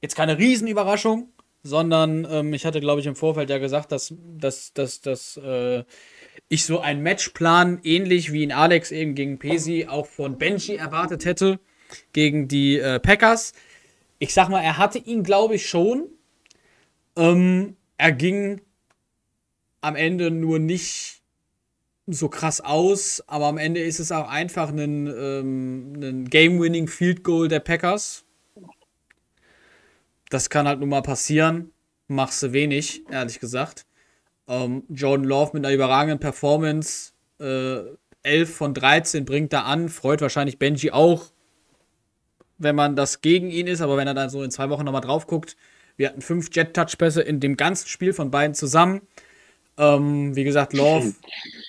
Jetzt 0.00 0.14
keine 0.14 0.38
Riesenüberraschung, 0.38 1.28
sondern 1.62 2.26
ähm, 2.30 2.54
ich 2.54 2.64
hatte, 2.64 2.80
glaube 2.80 3.00
ich, 3.00 3.06
im 3.06 3.16
Vorfeld 3.16 3.50
ja 3.50 3.58
gesagt, 3.58 3.92
dass, 3.92 4.14
dass, 4.38 4.72
dass, 4.72 5.00
dass 5.00 5.36
äh, 5.38 5.84
ich 6.48 6.64
so 6.64 6.80
einen 6.80 7.02
Matchplan 7.02 7.80
ähnlich 7.82 8.32
wie 8.32 8.44
in 8.44 8.52
Alex 8.52 8.92
eben 8.92 9.14
gegen 9.14 9.38
Pesi 9.38 9.86
auch 9.88 10.06
von 10.06 10.38
Benji 10.38 10.76
erwartet 10.76 11.24
hätte 11.24 11.58
gegen 12.12 12.48
die 12.48 12.78
äh, 12.78 13.00
Packers. 13.00 13.52
Ich 14.18 14.32
sag 14.32 14.48
mal, 14.48 14.62
er 14.62 14.78
hatte 14.78 14.98
ihn, 14.98 15.22
glaube 15.22 15.56
ich, 15.56 15.68
schon. 15.68 16.04
Ähm, 17.16 17.76
er 17.96 18.12
ging 18.12 18.60
am 19.80 19.96
Ende 19.96 20.30
nur 20.30 20.58
nicht 20.58 21.15
so 22.06 22.28
krass 22.28 22.60
aus, 22.60 23.22
aber 23.26 23.46
am 23.46 23.58
Ende 23.58 23.80
ist 23.80 23.98
es 23.98 24.12
auch 24.12 24.28
einfach 24.28 24.68
ein, 24.68 25.06
ähm, 25.06 25.92
ein 26.00 26.24
Game-Winning 26.26 26.88
Field 26.88 27.24
Goal 27.24 27.48
der 27.48 27.60
Packers. 27.60 28.24
Das 30.30 30.50
kann 30.50 30.68
halt 30.68 30.80
nun 30.80 30.88
mal 30.88 31.02
passieren. 31.02 31.72
Machst 32.08 32.42
du 32.42 32.52
wenig, 32.52 33.02
ehrlich 33.10 33.40
gesagt. 33.40 33.86
Ähm, 34.48 34.84
Jordan 34.88 35.26
Love 35.26 35.50
mit 35.54 35.64
einer 35.64 35.74
überragenden 35.74 36.20
Performance. 36.20 37.12
Äh, 37.40 37.96
11 38.22 38.54
von 38.54 38.74
13 38.74 39.24
bringt 39.24 39.52
er 39.52 39.66
an. 39.66 39.88
Freut 39.88 40.20
wahrscheinlich 40.20 40.58
Benji 40.58 40.92
auch, 40.92 41.32
wenn 42.58 42.76
man 42.76 42.96
das 42.96 43.20
gegen 43.20 43.50
ihn 43.50 43.66
ist. 43.66 43.80
Aber 43.80 43.96
wenn 43.96 44.06
er 44.06 44.14
dann 44.14 44.30
so 44.30 44.42
in 44.42 44.50
zwei 44.50 44.70
Wochen 44.70 44.84
nochmal 44.84 45.00
drauf 45.00 45.26
guckt. 45.26 45.56
Wir 45.96 46.08
hatten 46.08 46.20
fünf 46.20 46.50
Jet-Touch-Pässe 46.54 47.22
in 47.22 47.40
dem 47.40 47.56
ganzen 47.56 47.88
Spiel 47.88 48.12
von 48.12 48.30
beiden 48.30 48.54
zusammen. 48.54 49.00
Ähm, 49.78 50.34
wie 50.34 50.44
gesagt, 50.44 50.72
Love 50.72 51.14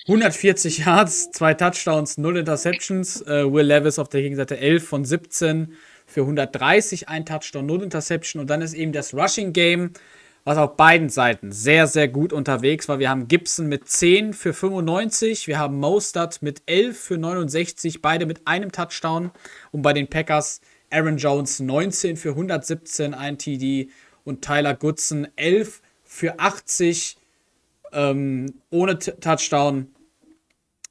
140 0.06 0.78
Yards, 0.86 1.30
zwei 1.32 1.52
Touchdowns, 1.52 2.16
null 2.16 2.38
Interceptions. 2.38 3.20
Äh, 3.22 3.52
Will 3.52 3.66
Levis 3.66 3.98
auf 3.98 4.08
der 4.08 4.22
Gegenseite 4.22 4.58
11 4.58 4.88
von 4.88 5.04
17 5.04 5.74
für 6.06 6.22
130, 6.22 7.08
ein 7.08 7.26
Touchdown, 7.26 7.66
null 7.66 7.82
Interception. 7.82 8.40
Und 8.40 8.48
dann 8.48 8.62
ist 8.62 8.72
eben 8.72 8.92
das 8.92 9.12
Rushing 9.12 9.52
Game, 9.52 9.92
was 10.44 10.56
auf 10.56 10.76
beiden 10.76 11.10
Seiten 11.10 11.52
sehr, 11.52 11.86
sehr 11.86 12.08
gut 12.08 12.32
unterwegs 12.32 12.88
war. 12.88 12.98
Wir 12.98 13.10
haben 13.10 13.28
Gibson 13.28 13.66
mit 13.66 13.86
10 13.86 14.32
für 14.32 14.54
95, 14.54 15.46
wir 15.46 15.58
haben 15.58 15.78
Mostert 15.78 16.40
mit 16.40 16.62
11 16.64 16.98
für 16.98 17.18
69, 17.18 18.00
beide 18.00 18.24
mit 18.24 18.46
einem 18.46 18.72
Touchdown. 18.72 19.30
Und 19.72 19.82
bei 19.82 19.92
den 19.92 20.08
Packers 20.08 20.62
Aaron 20.90 21.18
Jones 21.18 21.60
19 21.60 22.16
für 22.16 22.30
117, 22.30 23.12
ein 23.12 23.36
TD. 23.36 23.90
Und 24.24 24.42
Tyler 24.42 24.74
Goodson 24.74 25.28
11 25.36 25.82
für 26.02 26.40
80 26.40 27.18
ähm, 27.92 28.60
ohne 28.70 28.98
T 28.98 29.12
Touchdown. 29.12 29.88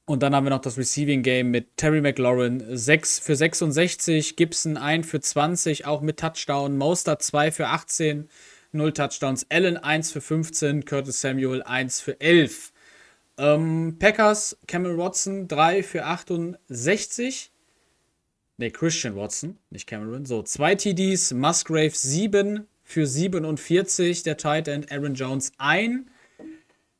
Und 0.04 0.22
dann 0.22 0.34
haben 0.34 0.44
wir 0.44 0.50
noch 0.50 0.62
das 0.62 0.78
Receiving 0.78 1.22
Game 1.22 1.50
mit 1.50 1.76
Terry 1.76 2.00
McLaurin 2.00 2.64
6 2.66 3.18
für 3.18 3.36
66, 3.36 4.36
Gibson 4.36 4.78
1 4.78 5.06
für 5.06 5.20
20, 5.20 5.84
auch 5.84 6.00
mit 6.00 6.18
Touchdown, 6.18 6.78
Mostert 6.78 7.22
2 7.22 7.52
für 7.52 7.66
18, 7.66 8.26
0 8.72 8.92
Touchdowns, 8.94 9.46
Allen 9.50 9.76
1 9.76 10.10
für 10.10 10.22
15, 10.22 10.86
Curtis 10.86 11.20
Samuel 11.20 11.62
1 11.62 12.00
für 12.00 12.18
11. 12.22 12.72
Ähm, 13.36 13.96
Packers, 13.98 14.56
Cameron 14.66 14.96
Watson 14.96 15.46
3 15.46 15.82
für 15.82 16.06
68. 16.06 17.52
Ne, 18.56 18.70
Christian 18.70 19.14
Watson, 19.14 19.58
nicht 19.68 19.86
Cameron. 19.86 20.24
So, 20.24 20.42
zwei 20.42 20.74
TDs, 20.74 21.34
Musgrave 21.34 21.94
7 21.94 22.66
für 22.82 23.06
47, 23.06 24.22
der 24.22 24.38
Tight 24.38 24.68
End 24.68 24.90
Aaron 24.90 25.12
Jones 25.12 25.52
1 25.58 26.06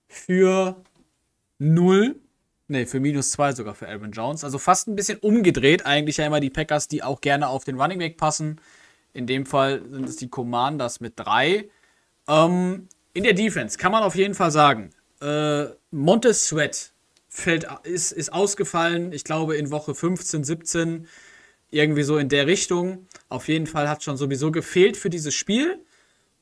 für 0.09 0.83
0. 1.59 2.17
Ne, 2.71 2.87
für 2.87 3.01
minus 3.01 3.31
2 3.31 3.53
sogar 3.53 3.75
für 3.75 3.89
Aaron 3.89 4.13
Jones. 4.13 4.45
Also 4.45 4.59
fast 4.59 4.89
ein 4.89 4.97
bisschen 4.97 5.19
umgedreht. 5.19 5.87
Eigentlich 5.87 6.19
ja 6.19 6.27
immer 6.27 6.41
die 6.41 6.51
Packers, 6.51 6.87
die 6.87 7.03
auch 7.03 7.21
gerne 7.21 7.49
auf 7.49 7.65
den 7.65 7.81
Running 7.81 7.99
Back 7.99 8.19
passen. 8.19 8.61
In 9.15 9.27
dem 9.27 9.47
Fall 9.47 9.83
sind 9.91 10.09
es 10.09 10.17
die 10.17 10.29
Commanders 10.29 11.01
mit 11.01 11.15
3. 11.17 11.69
Ähm, 12.29 12.89
in 13.15 13.25
der 13.25 13.33
Defense 13.33 13.79
kann 13.79 13.93
man 13.93 14.03
auf 14.03 14.15
jeden 14.15 14.35
Fall 14.35 14.51
sagen, 14.51 14.91
äh, 15.23 15.65
Montez 15.91 16.47
Sweat 16.47 16.93
fällt, 17.29 17.67
ist, 17.85 18.13
ist 18.13 18.33
ausgefallen. 18.33 19.13
Ich 19.13 19.25
glaube 19.25 19.57
in 19.57 19.71
Woche 19.71 19.95
15, 19.95 20.45
17 20.45 21.07
irgendwie 21.71 22.03
so 22.03 22.19
in 22.19 22.29
der 22.29 22.47
Richtung. 22.47 23.07
Auf 23.29 23.49
jeden 23.49 23.67
Fall 23.67 23.89
hat 23.89 24.03
schon 24.03 24.17
sowieso 24.17 24.51
gefehlt 24.51 24.97
für 24.97 25.11
dieses 25.11 25.35
Spiel. 25.35 25.85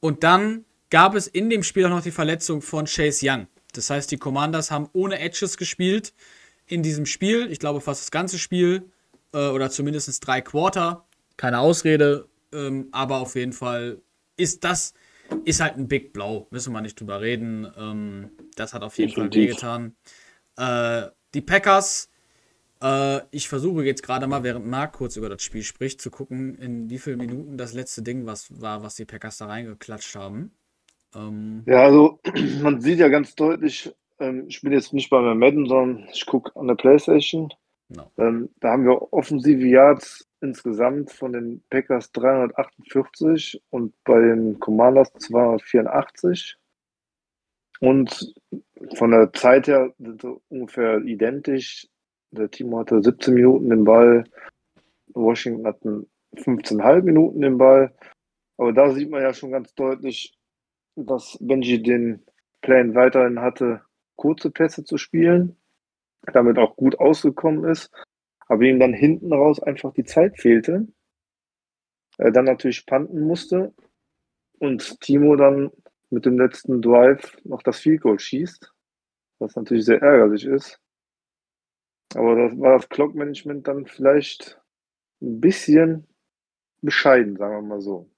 Und 0.01 0.25
dann 0.25 0.65
gab 0.91 1.15
es 1.15 1.27
in 1.27 1.51
dem 1.51 1.63
Spiel 1.63 1.87
auch 1.87 1.91
noch 1.91 2.03
die 2.03 2.11
Verletzung 2.11 2.63
von 2.63 2.87
Chase 2.87 3.27
Young. 3.29 3.47
Das 3.77 3.91
heißt, 3.91 4.11
die 4.11 4.17
Commanders 4.17 4.71
haben 4.71 4.89
ohne 4.93 5.19
Edges 5.19 5.57
gespielt 5.57 6.15
in 6.67 6.83
diesem 6.83 7.07
Spiel. 7.07 7.51
Ich 7.51 7.59
glaube 7.59 7.81
fast 7.81 8.03
das 8.03 8.11
ganze 8.11 8.39
Spiel 8.39 8.91
äh, 9.33 9.49
oder 9.49 9.71
zumindest 9.71 10.27
drei 10.27 10.41
Quarter. 10.41 11.07
Keine 11.37 11.59
Ausrede, 11.59 12.29
ähm, 12.53 12.89
aber 12.93 13.19
auf 13.19 13.35
jeden 13.35 13.53
Fall 13.53 14.01
ist 14.37 14.65
das 14.65 14.95
ist 15.45 15.61
halt 15.61 15.77
ein 15.77 15.89
Big 15.89 16.13
Blow. 16.13 16.47
Müssen 16.51 16.73
wir 16.73 16.81
nicht 16.81 17.01
drüber 17.01 17.21
reden. 17.21 17.67
Ähm, 17.77 18.31
das 18.55 18.75
hat 18.75 18.83
auf 18.83 18.97
jeden 18.99 19.13
Fall 19.13 19.29
Definitiv. 19.29 19.63
wehgetan. 19.63 19.97
Äh, 20.57 21.11
die 21.35 21.41
Packers 21.41 22.09
äh, 22.83 23.21
ich 23.31 23.49
versuche 23.49 23.85
jetzt 23.85 24.03
gerade 24.03 24.27
mal, 24.27 24.43
während 24.43 24.67
Marc 24.67 24.95
kurz 24.95 25.17
über 25.17 25.29
das 25.29 25.43
Spiel 25.43 25.63
spricht, 25.63 26.01
zu 26.01 26.11
gucken, 26.11 26.57
in 26.57 26.91
wie 26.91 26.99
vielen 26.99 27.19
Minuten 27.19 27.57
das 27.57 27.73
letzte 27.73 28.03
Ding 28.03 28.27
was 28.27 28.61
war, 28.61 28.83
was 28.83 28.97
die 28.97 29.05
Packers 29.05 29.39
da 29.39 29.47
reingeklatscht 29.47 30.15
haben. 30.15 30.53
Ähm, 31.17 31.63
Ja, 31.67 31.85
also 31.85 32.21
man 32.63 32.81
sieht 32.81 32.99
ja 32.99 33.09
ganz 33.09 33.35
deutlich, 33.35 33.95
ähm, 34.19 34.45
ich 34.49 34.61
bin 34.61 34.73
jetzt 34.73 34.93
nicht 34.93 35.11
bei 35.11 35.21
Madden, 35.35 35.67
sondern 35.67 36.09
ich 36.13 36.27
gucke 36.27 36.55
an 36.59 36.69
der 36.69 36.75
Playstation. 36.75 37.53
No. 37.89 38.11
Ähm, 38.19 38.51
da 38.61 38.73
haben 38.73 38.85
wir 38.85 39.13
offensive 39.13 39.65
Yards 39.65 40.27
insgesamt 40.41 41.13
von 41.13 41.33
den 41.33 41.63
Packers 41.71 42.11
348 42.13 43.63
und 43.71 43.95
bei 44.05 44.21
den 44.21 44.59
Commanders 44.59 45.13
284. 45.19 46.57
Und 47.81 48.35
von 48.95 49.11
der 49.11 49.33
Zeit 49.33 49.69
her 49.69 49.93
sind 49.99 50.23
sie 50.23 50.37
ungefähr 50.49 50.99
identisch. 50.99 51.87
Der 52.33 52.51
Timo 52.51 52.81
hatte 52.81 53.03
17 53.03 53.35
Minuten 53.35 53.71
den 53.71 53.85
Ball, 53.85 54.25
Washington 55.15 55.67
hatten 55.67 56.11
15,5 56.35 57.03
Minuten 57.03 57.41
den 57.41 57.59
Ball. 57.59 57.95
Aber 58.59 58.73
da 58.73 58.91
sieht 58.91 59.11
man 59.11 59.23
ja 59.23 59.33
schon 59.33 59.53
ganz 59.53 59.75
deutlich, 59.75 60.36
dass 60.97 61.39
Benji 61.41 61.83
den 61.83 62.25
Plan 62.63 62.95
weiterhin 62.95 63.41
hatte, 63.41 63.83
kurze 64.17 64.51
Pässe 64.51 64.85
zu 64.85 64.99
spielen, 64.99 65.57
damit 66.33 66.59
auch 66.59 66.77
gut 66.77 66.99
ausgekommen 66.99 67.65
ist, 67.65 67.91
aber 68.49 68.63
ihm 68.63 68.81
dann 68.81 68.95
hinten 68.95 69.33
raus 69.33 69.63
einfach 69.63 69.93
die 69.93 70.05
Zeit 70.05 70.41
fehlte. 70.41 70.89
Er 72.19 72.31
dann 72.31 72.47
natürlich 72.47 72.87
panten 72.87 73.21
musste 73.21 73.75
und 74.59 75.01
Timo 75.01 75.37
dann 75.37 75.71
mit 76.11 76.25
dem 76.25 76.39
letzten 76.39 76.81
Drive 76.81 77.37
noch 77.45 77.63
das 77.63 77.79
Field 77.79 78.01
Goal 78.01 78.19
schießt, 78.19 78.73
was 79.39 79.55
natürlich 79.55 79.85
sehr 79.85 80.01
ärgerlich 80.01 80.47
ist. 80.47 80.81
Aber 82.15 82.35
das 82.37 82.59
war 82.59 82.79
das 82.79 82.89
Clock-Management 82.89 83.69
dann 83.69 83.85
vielleicht 83.85 84.61
ein 85.21 85.41
bisschen 85.41 86.07
bescheiden, 86.81 87.37
sagen 87.37 87.57
wir 87.57 87.63
mal 87.63 87.81
so. 87.81 88.09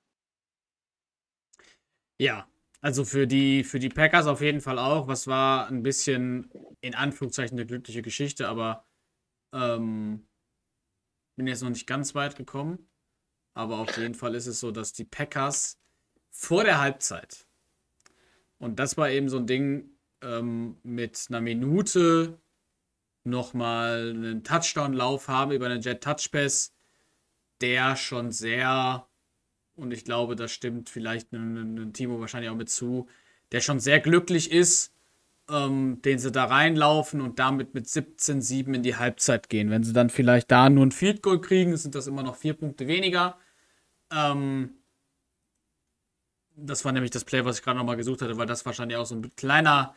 Ja, 2.18 2.49
also 2.80 3.04
für 3.04 3.26
die, 3.26 3.64
für 3.64 3.78
die 3.78 3.88
Packers 3.88 4.26
auf 4.26 4.40
jeden 4.40 4.61
Fall 4.61 4.78
auch. 4.78 5.08
Was 5.08 5.26
war 5.26 5.68
ein 5.68 5.82
bisschen 5.82 6.50
in 6.80 6.94
Anführungszeichen 6.94 7.58
eine 7.58 7.66
glückliche 7.66 8.02
Geschichte, 8.02 8.49
aber 8.49 8.85
ähm, 9.52 10.28
bin 11.37 11.47
jetzt 11.47 11.62
noch 11.62 11.70
nicht 11.70 11.87
ganz 11.87 12.14
weit 12.14 12.37
gekommen. 12.37 12.88
Aber 13.54 13.78
auf 13.78 13.97
jeden 13.97 14.14
Fall 14.14 14.35
ist 14.35 14.47
es 14.47 14.61
so, 14.61 14.70
dass 14.70 14.92
die 14.92 15.04
Packers 15.04 15.80
vor 16.30 16.62
der 16.64 16.80
Halbzeit, 16.80 17.47
und 18.58 18.78
das 18.78 18.97
war 18.97 19.11
eben 19.11 19.28
so 19.28 19.38
ein 19.38 19.47
Ding 19.47 19.90
ähm, 20.20 20.78
mit 20.82 21.26
einer 21.28 21.40
Minute 21.40 22.40
nochmal 23.25 24.11
einen 24.11 24.44
Touchdown-Lauf 24.44 25.28
haben 25.28 25.52
über 25.52 25.66
einen 25.66 25.82
Jet-Touch-Pass, 25.82 26.75
der 27.61 27.97
schon 27.97 28.30
sehr 28.32 29.07
und 29.78 29.92
ich 29.92 30.04
glaube, 30.04 30.37
das 30.37 30.52
stimmt 30.52 30.90
vielleicht 30.90 31.32
ein 31.32 31.92
Timo 31.92 32.20
wahrscheinlich 32.20 32.50
auch 32.50 32.56
mit 32.56 32.68
zu, 32.68 33.06
der 33.52 33.61
schon 33.61 33.80
sehr 33.80 34.00
glücklich 34.00 34.50
ist, 34.50 34.92
ähm, 35.49 36.02
den 36.02 36.18
sie 36.18 36.32
da 36.32 36.44
reinlaufen 36.44 37.20
und 37.20 37.38
damit 37.38 37.75
mit 37.75 37.87
17-7 37.87 38.75
in 38.75 38.82
die 38.82 38.97
Halbzeit 38.97 39.49
gehen. 39.49 39.70
Wenn 39.70 39.85
sie 39.85 39.92
dann 39.92 40.11
vielleicht 40.11 40.50
da 40.50 40.68
nur 40.68 40.85
ein 40.85 40.92
Field 40.92 41.23
Goal 41.23 41.40
kriegen, 41.40 41.76
sind 41.76 41.94
das 41.94 42.06
immer 42.06 42.23
noch 42.23 42.37
vier 42.37 42.54
Punkte 42.54 42.87
weniger. 42.87 43.38
Ähm, 44.12 44.75
das 46.56 46.85
war 46.85 46.92
nämlich 46.92 47.12
das 47.12 47.25
Play, 47.25 47.44
was 47.44 47.58
ich 47.58 47.64
gerade 47.64 47.78
nochmal 47.78 47.97
gesucht 47.97 48.20
hatte, 48.20 48.37
weil 48.37 48.47
das 48.47 48.66
wahrscheinlich 48.66 48.99
auch 48.99 49.06
so 49.06 49.14
ein 49.14 49.35
kleiner 49.37 49.94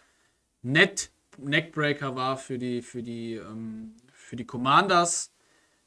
Net 0.62 1.12
Neckbreaker 1.38 2.16
war 2.16 2.38
für 2.38 2.58
die, 2.58 2.82
für 2.82 3.02
die, 3.02 3.36
ähm, 3.36 3.96
für 4.12 4.36
die 4.36 4.46
Commanders 4.46 5.31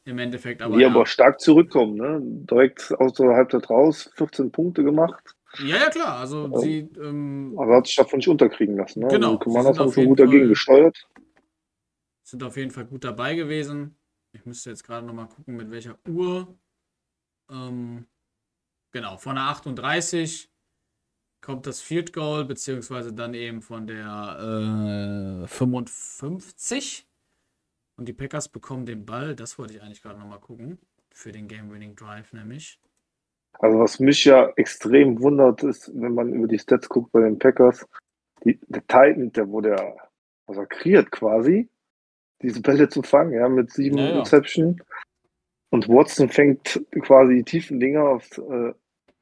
im 0.05 0.19
Endeffekt. 0.19 0.63
Aber, 0.63 0.77
die 0.77 0.83
ja. 0.83 0.89
aber 0.89 1.07
stark 1.07 1.41
zurückkommen, 1.41 1.97
ne? 1.97 2.21
Direkt 2.23 2.93
aus 2.99 3.15
der 3.15 3.35
Halbzeit 3.35 3.69
raus, 3.71 4.11
14 4.17 4.51
Punkte 4.53 4.85
gemacht. 4.85 5.35
Ja, 5.59 5.77
ja, 5.77 5.91
klar. 5.91 6.19
Also 6.19 6.49
ja. 6.49 6.59
sie. 6.59 6.89
Ähm, 6.99 7.55
aber 7.57 7.77
hat 7.77 7.87
sich 7.87 7.97
davon 7.97 8.19
nicht 8.19 8.29
unterkriegen 8.29 8.77
lassen. 8.77 9.01
Ne? 9.01 9.09
Genau. 9.09 9.39
Commanders 9.39 9.79
haben 9.79 9.93
schon 9.93 10.07
gut 10.07 10.21
dagegen 10.21 10.49
gesteuert. 10.49 11.07
Sind 12.23 12.43
auf 12.43 12.57
jeden 12.57 12.71
Fall 12.71 12.87
gut 12.87 13.05
dabei 13.05 13.35
gewesen. 13.35 13.97
Ich 14.33 14.45
müsste 14.45 14.71
jetzt 14.71 14.85
gerade 14.85 15.07
nochmal 15.07 15.29
gucken, 15.29 15.57
mit 15.57 15.71
welcher 15.71 15.97
Uhr. 16.09 16.59
Ähm, 17.51 18.07
genau, 18.91 19.17
von 19.17 19.37
der 19.37 19.45
38 19.45 20.51
kommt 21.41 21.67
das 21.67 21.81
Field 21.81 22.13
Goal, 22.13 22.45
beziehungsweise 22.47 23.13
dann 23.13 23.35
eben 23.35 23.61
von 23.61 23.87
der 23.87 25.45
äh, 25.45 25.47
55. 25.47 27.07
Und 27.97 28.09
die 28.09 28.13
Packers 28.13 28.49
bekommen 28.49 28.87
den 28.87 29.07
Ball, 29.07 29.35
das 29.35 29.59
wollte 29.59 29.75
ich 29.75 29.83
eigentlich 29.83 30.03
gerade 30.03 30.19
nochmal 30.19 30.41
gucken, 30.41 30.79
für 31.13 31.33
den 31.33 31.47
Game-Winning 31.47 31.95
Drive 31.95 32.33
nämlich. 32.33 32.81
Also 33.61 33.79
was 33.79 34.01
mich 34.01 34.25
ja 34.25 34.51
extrem 34.57 35.21
wundert, 35.21 35.63
ist, 35.63 35.91
wenn 35.95 36.15
man 36.15 36.33
über 36.33 36.49
die 36.49 36.59
Stats 36.59 36.89
guckt 36.89 37.13
bei 37.13 37.21
den 37.21 37.39
Packers, 37.39 37.87
die, 38.45 38.59
der 38.67 38.83
Titan, 38.83 39.33
der 39.33 39.49
wurde 39.49 39.71
ja 39.71 39.95
massakriert 40.47 41.11
quasi, 41.13 41.69
diese 42.43 42.61
Bälle 42.61 42.89
zu 42.89 43.03
fangen, 43.03 43.33
ja, 43.33 43.49
mit 43.49 43.71
sieben 43.71 43.99
Ja, 43.99 44.09
ja. 44.09 44.21
Reception. 44.21 44.83
Und 45.71 45.89
Watson 45.89 46.29
fängt 46.29 46.81
quasi 47.03 47.37
die 47.37 47.45
tiefen 47.45 47.81
Dinger 47.81 48.05
auf, 48.05 48.39
äh, 48.39 48.73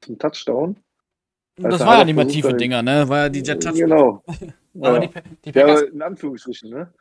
zum 0.01 0.18
Touchdown. 0.18 0.77
Das 1.57 1.75
Also 1.75 1.85
war 1.85 1.92
hat 1.92 1.99
ja 2.01 2.05
nicht 2.07 2.14
versucht, 2.14 2.35
tiefe 2.35 2.55
Dinger, 2.55 2.83
ne? 2.83 3.09
War 3.09 3.18
ja 3.18 3.29
die 3.29 3.42
Jet 3.42 3.62
Touch. 3.62 3.75
Genau. 3.75 4.25
Aber 4.81 5.03
ja. 5.03 5.07
die, 5.07 5.09
die 5.44 5.59
ja, 5.59 5.66
Packers. 5.66 5.83
in 5.83 6.03
Anführungsstrichen, 6.03 6.70
ne? 6.70 6.92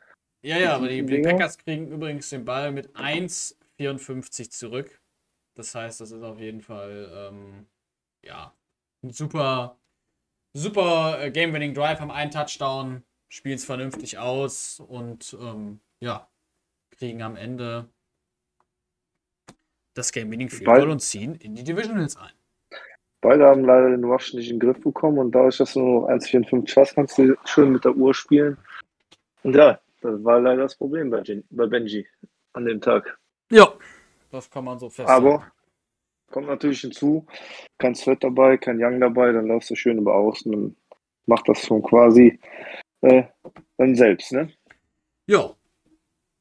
Ja, 0.42 0.58
ja, 0.58 0.74
aber 0.74 0.88
die, 0.88 1.04
die. 1.06 1.22
Packers 1.22 1.56
kriegen 1.56 1.88
übrigens 1.88 2.28
den 2.30 2.44
Ball 2.44 2.72
mit 2.72 2.96
1,54 2.96 4.50
zurück. 4.50 5.00
Das 5.54 5.74
heißt, 5.74 6.00
das 6.00 6.10
ist 6.10 6.22
auf 6.22 6.40
jeden 6.40 6.62
Fall, 6.62 7.10
ähm, 7.14 7.66
ja, 8.22 8.52
ein 9.02 9.10
super, 9.10 9.78
super 10.52 11.22
äh, 11.22 11.30
Game-Winning 11.30 11.74
Drive, 11.74 12.00
haben 12.00 12.10
einen 12.10 12.30
Touchdown, 12.30 13.02
spielen 13.28 13.56
es 13.56 13.64
vernünftig 13.64 14.18
aus 14.18 14.80
und, 14.80 15.36
ähm, 15.40 15.80
ja, 16.00 16.28
kriegen 16.90 17.22
am 17.22 17.36
Ende 17.36 17.88
das 19.94 20.10
Game-Winning 20.10 20.48
Field 20.48 20.64
Goal 20.64 20.90
und 20.90 21.00
ziehen 21.00 21.34
in 21.36 21.54
die 21.54 21.64
Divisionals 21.64 22.16
ein. 22.16 22.32
Beide 23.20 23.46
haben 23.46 23.64
leider 23.64 23.90
den 23.90 24.04
Rush 24.04 24.34
nicht 24.34 24.50
in 24.50 24.58
den 24.58 24.68
Griff 24.68 24.82
bekommen 24.82 25.18
und 25.18 25.32
dadurch, 25.32 25.58
dass 25.58 25.74
du 25.74 25.80
nur 25.80 26.00
noch 26.02 26.08
1,54 26.08 26.76
hast, 26.76 26.94
kannst 26.94 27.18
du 27.18 27.36
schön 27.44 27.70
mit 27.70 27.84
der 27.84 27.94
Uhr 27.94 28.14
spielen. 28.14 28.56
Und 29.44 29.54
ja, 29.54 29.80
das 30.04 30.22
war 30.24 30.40
leider 30.40 30.62
das 30.62 30.76
Problem 30.76 31.10
bei, 31.10 31.20
Gen 31.22 31.44
bei 31.50 31.66
Benji 31.66 32.06
an 32.52 32.64
dem 32.64 32.80
Tag. 32.80 33.18
Ja, 33.50 33.72
das 34.30 34.50
kann 34.50 34.64
man 34.64 34.78
so 34.78 34.88
festhalten. 34.88 35.26
Aber 35.26 35.52
kommt 36.30 36.48
natürlich 36.48 36.80
hinzu, 36.80 37.26
kein 37.78 37.94
Sweat 37.94 38.24
dabei, 38.24 38.56
kein 38.56 38.82
Young 38.82 39.00
dabei, 39.00 39.32
dann 39.32 39.46
läufst 39.46 39.70
du 39.70 39.74
schön 39.74 39.98
über 39.98 40.14
außen 40.14 40.54
und 40.54 40.76
macht 41.26 41.48
das 41.48 41.64
schon 41.64 41.82
quasi 41.82 42.38
äh, 43.02 43.24
dann 43.76 43.94
selbst, 43.94 44.32
ne? 44.32 44.50
Ja. 45.26 45.54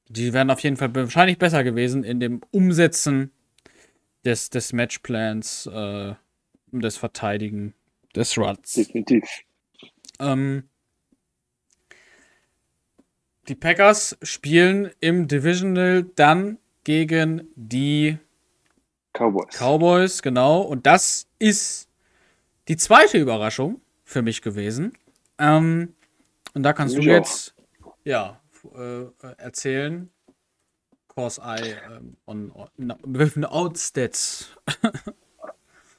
Die 0.07 0.33
wären 0.33 0.49
auf 0.49 0.59
jeden 0.59 0.75
Fall 0.75 0.93
wahrscheinlich 0.93 1.37
besser 1.37 1.63
gewesen 1.63 2.03
in 2.03 2.19
dem 2.19 2.41
Umsetzen 2.51 3.31
des, 4.25 4.49
des 4.49 4.73
Matchplans, 4.73 5.67
äh, 5.67 6.15
des 6.71 6.97
Verteidigen 6.97 7.73
des 8.13 8.37
Runs. 8.37 8.73
Definitiv. 8.73 9.23
Ähm, 10.19 10.69
die 13.47 13.55
Packers 13.55 14.17
spielen 14.21 14.91
im 14.99 15.27
Divisional 15.27 16.03
dann 16.15 16.57
gegen 16.83 17.47
die 17.55 18.17
Cowboys. 19.13 19.57
Cowboys, 19.57 20.21
genau. 20.21 20.61
Und 20.61 20.85
das 20.85 21.27
ist 21.39 21.89
die 22.67 22.77
zweite 22.77 23.17
Überraschung 23.17 23.81
für 24.03 24.21
mich 24.21 24.41
gewesen. 24.41 24.93
Ähm, 25.37 25.93
und 26.53 26.63
da 26.63 26.73
kannst 26.73 26.95
Mich 26.95 27.05
du 27.05 27.11
auch. 27.11 27.15
jetzt 27.15 27.55
ja 28.03 28.39
äh, 28.75 29.01
äh, 29.01 29.09
erzählen. 29.37 30.09
Course 31.07 31.41
I 31.43 31.75
ähm, 31.91 32.15
on, 32.25 32.51
on 32.51 32.69
with 33.03 33.35
no 33.35 33.47
outstats. 33.47 34.55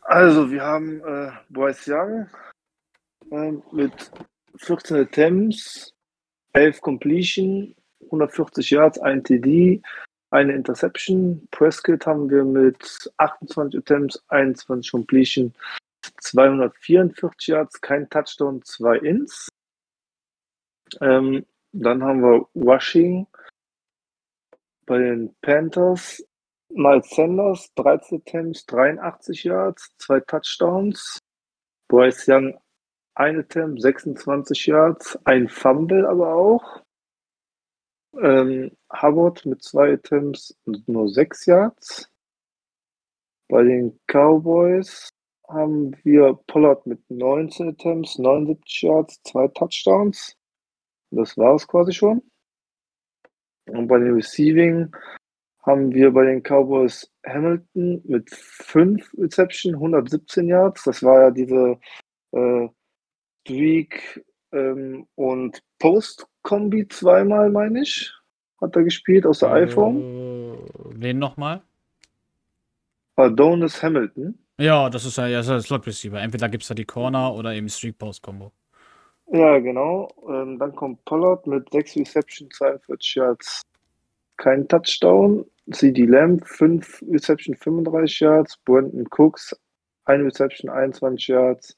Also, 0.05 0.51
wir 0.51 0.63
haben 0.63 1.01
äh, 1.01 1.31
Bryce 1.49 1.87
Young 1.87 2.27
äh, 3.31 3.53
mit 3.71 4.11
14 4.57 4.97
Attempts, 4.97 5.95
11 6.53 6.81
Completion, 6.81 7.75
140 8.05 8.71
Yards, 8.71 8.99
ein 8.99 9.23
TD, 9.25 9.83
eine 10.31 10.53
Interception. 10.55 11.47
Prescott 11.51 12.07
haben 12.07 12.29
wir 12.31 12.45
mit 12.45 13.11
28 13.17 13.81
Attempts, 13.81 14.23
21 14.29 14.91
Completion, 14.91 15.55
244 16.21 17.49
Yards, 17.49 17.81
kein 17.81 18.09
Touchdown, 18.11 18.63
zwei 18.65 18.99
Ins. 18.99 19.49
Ähm, 21.01 21.47
dann 21.73 22.03
haben 22.03 22.23
wir 22.23 22.47
Rushing 22.55 23.27
bei 24.85 24.99
den 24.99 25.35
Panthers 25.41 26.23
Miles 26.75 27.09
Sanders, 27.11 27.73
13 27.75 28.19
Attempts, 28.19 28.67
83 28.67 29.45
Yards, 29.45 29.95
zwei 29.99 30.21
Touchdowns. 30.21 31.19
Bryce 31.89 32.27
Young, 32.27 32.59
ein 33.15 33.39
Attempt, 33.39 33.83
26 33.83 34.67
Yards, 34.67 35.19
ein 35.25 35.49
Fumble 35.49 36.07
aber 36.07 36.35
auch. 36.35 36.83
Ähm, 38.21 38.77
Hubbard 38.93 39.47
mit 39.47 39.63
zwei 39.63 39.95
Attempts 39.95 40.55
und 40.65 40.87
nur 40.87 41.09
sechs 41.09 41.47
Yards. 41.47 42.11
Bei 43.49 43.63
den 43.63 43.99
Cowboys 44.07 45.11
haben 45.49 45.95
wir 46.05 46.39
Pollard 46.47 46.87
mit 46.87 47.01
19 47.11 47.71
Attempts, 47.71 48.19
79 48.19 48.83
Yards, 48.83 49.23
zwei 49.23 49.49
Touchdowns. 49.49 50.37
Das 51.11 51.37
war 51.37 51.55
es 51.57 51.67
quasi 51.67 51.93
schon. 51.93 52.23
Und 53.67 53.87
bei 53.89 53.99
den 53.99 54.15
Receiving 54.15 54.95
haben 55.63 55.93
wir 55.93 56.11
bei 56.11 56.25
den 56.25 56.43
Cowboys 56.43 57.11
Hamilton 57.27 58.03
mit 58.05 58.31
5 58.31 59.15
Reception, 59.19 59.75
117 59.75 60.49
Yards. 60.49 60.85
Das 60.85 61.03
war 61.03 61.23
ja 61.23 61.31
diese 61.31 61.79
äh, 62.33 62.69
Streak 63.43 64.25
ähm, 64.53 65.07
und 65.17 65.63
Post-Kombi 65.79 66.89
zweimal, 66.89 67.51
meine 67.51 67.83
ich, 67.83 68.13
hat 68.61 68.77
er 68.77 68.85
gespielt 68.85 69.27
aus 69.27 69.41
der 69.41 69.53
iPhone. 69.53 70.01
Äh, 70.01 70.59
wen 70.95 71.19
nochmal? 71.19 71.63
Adonis 73.17 73.83
Hamilton. 73.83 74.39
Ja, 74.59 74.89
das 74.89 75.05
ist 75.05 75.17
ja, 75.17 75.27
ja 75.27 75.43
das 75.43 75.65
Slot 75.65 75.87
Receiver. 75.87 76.21
Entweder 76.21 76.49
gibt 76.49 76.63
es 76.63 76.69
da 76.69 76.75
die 76.75 76.85
Corner 76.85 77.35
oder 77.35 77.53
eben 77.53 77.69
Street 77.69 77.99
Post 77.99 78.23
Combo. 78.23 78.53
Ja, 79.27 79.59
genau. 79.59 80.09
Ähm, 80.29 80.59
dann 80.59 80.75
kommt 80.75 81.05
Pollard 81.05 81.47
mit 81.47 81.71
6 81.73 81.97
Reception, 81.97 82.51
42 82.51 83.15
Yards, 83.17 83.63
kein 84.37 84.69
Touchdown. 84.69 85.45
CD 85.71 86.05
Lamb, 86.05 86.45
5 86.47 87.05
Reception, 87.09 87.55
35 87.55 88.21
Yards. 88.21 88.57
Brandon 88.65 89.07
Cooks, 89.11 89.57
1 90.05 90.25
Reception, 90.25 90.71
21 90.71 91.29
Yards. 91.29 91.77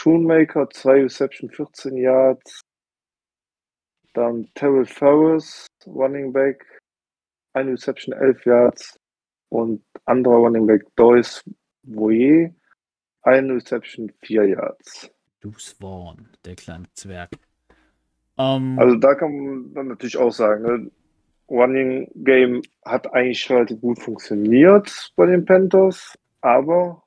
Schoonmaker, 0.00 0.70
2 0.70 1.02
Reception, 1.02 1.50
14 1.50 1.96
Yards. 1.98 2.62
Dann 4.14 4.48
Terrell 4.54 4.86
Ferris, 4.86 5.66
Running 5.86 6.32
Back, 6.32 6.64
1 7.52 7.68
Reception, 7.68 8.14
11 8.14 8.46
Yards. 8.46 8.98
Und 9.50 9.82
anderer 10.06 10.36
Running 10.36 10.66
Back, 10.66 10.86
Doyce 10.96 11.42
Voyer, 11.82 12.50
1 13.22 13.50
Reception, 13.50 14.10
4 14.22 14.48
Yards. 14.48 15.10
Deuce 15.40 15.76
Vaughn, 15.78 16.28
der 16.46 16.54
kleine 16.54 16.86
Zwerg. 16.94 17.28
Ähm, 18.38 18.78
Also 18.78 18.96
da 18.96 19.14
kann 19.14 19.32
man 19.36 19.74
dann 19.74 19.88
natürlich 19.88 20.16
auch 20.16 20.32
sagen, 20.32 20.62
ne? 20.62 20.90
Running 21.50 22.08
Game 22.14 22.62
hat 22.84 23.12
eigentlich 23.12 23.50
relativ 23.50 23.80
gut 23.80 23.98
funktioniert 24.00 25.12
bei 25.16 25.26
den 25.26 25.44
Panthers, 25.44 26.16
aber 26.40 27.02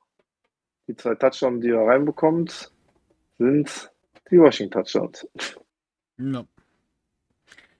die 0.86 0.94
zwei 0.94 1.14
Touchdowns, 1.14 1.62
die 1.62 1.70
er 1.70 1.86
reinbekommt, 1.86 2.70
sind 3.44 3.90
die 4.30 4.36
Rushing 4.36 4.70
Touchdowns. 4.70 5.26
Ja. 6.18 6.44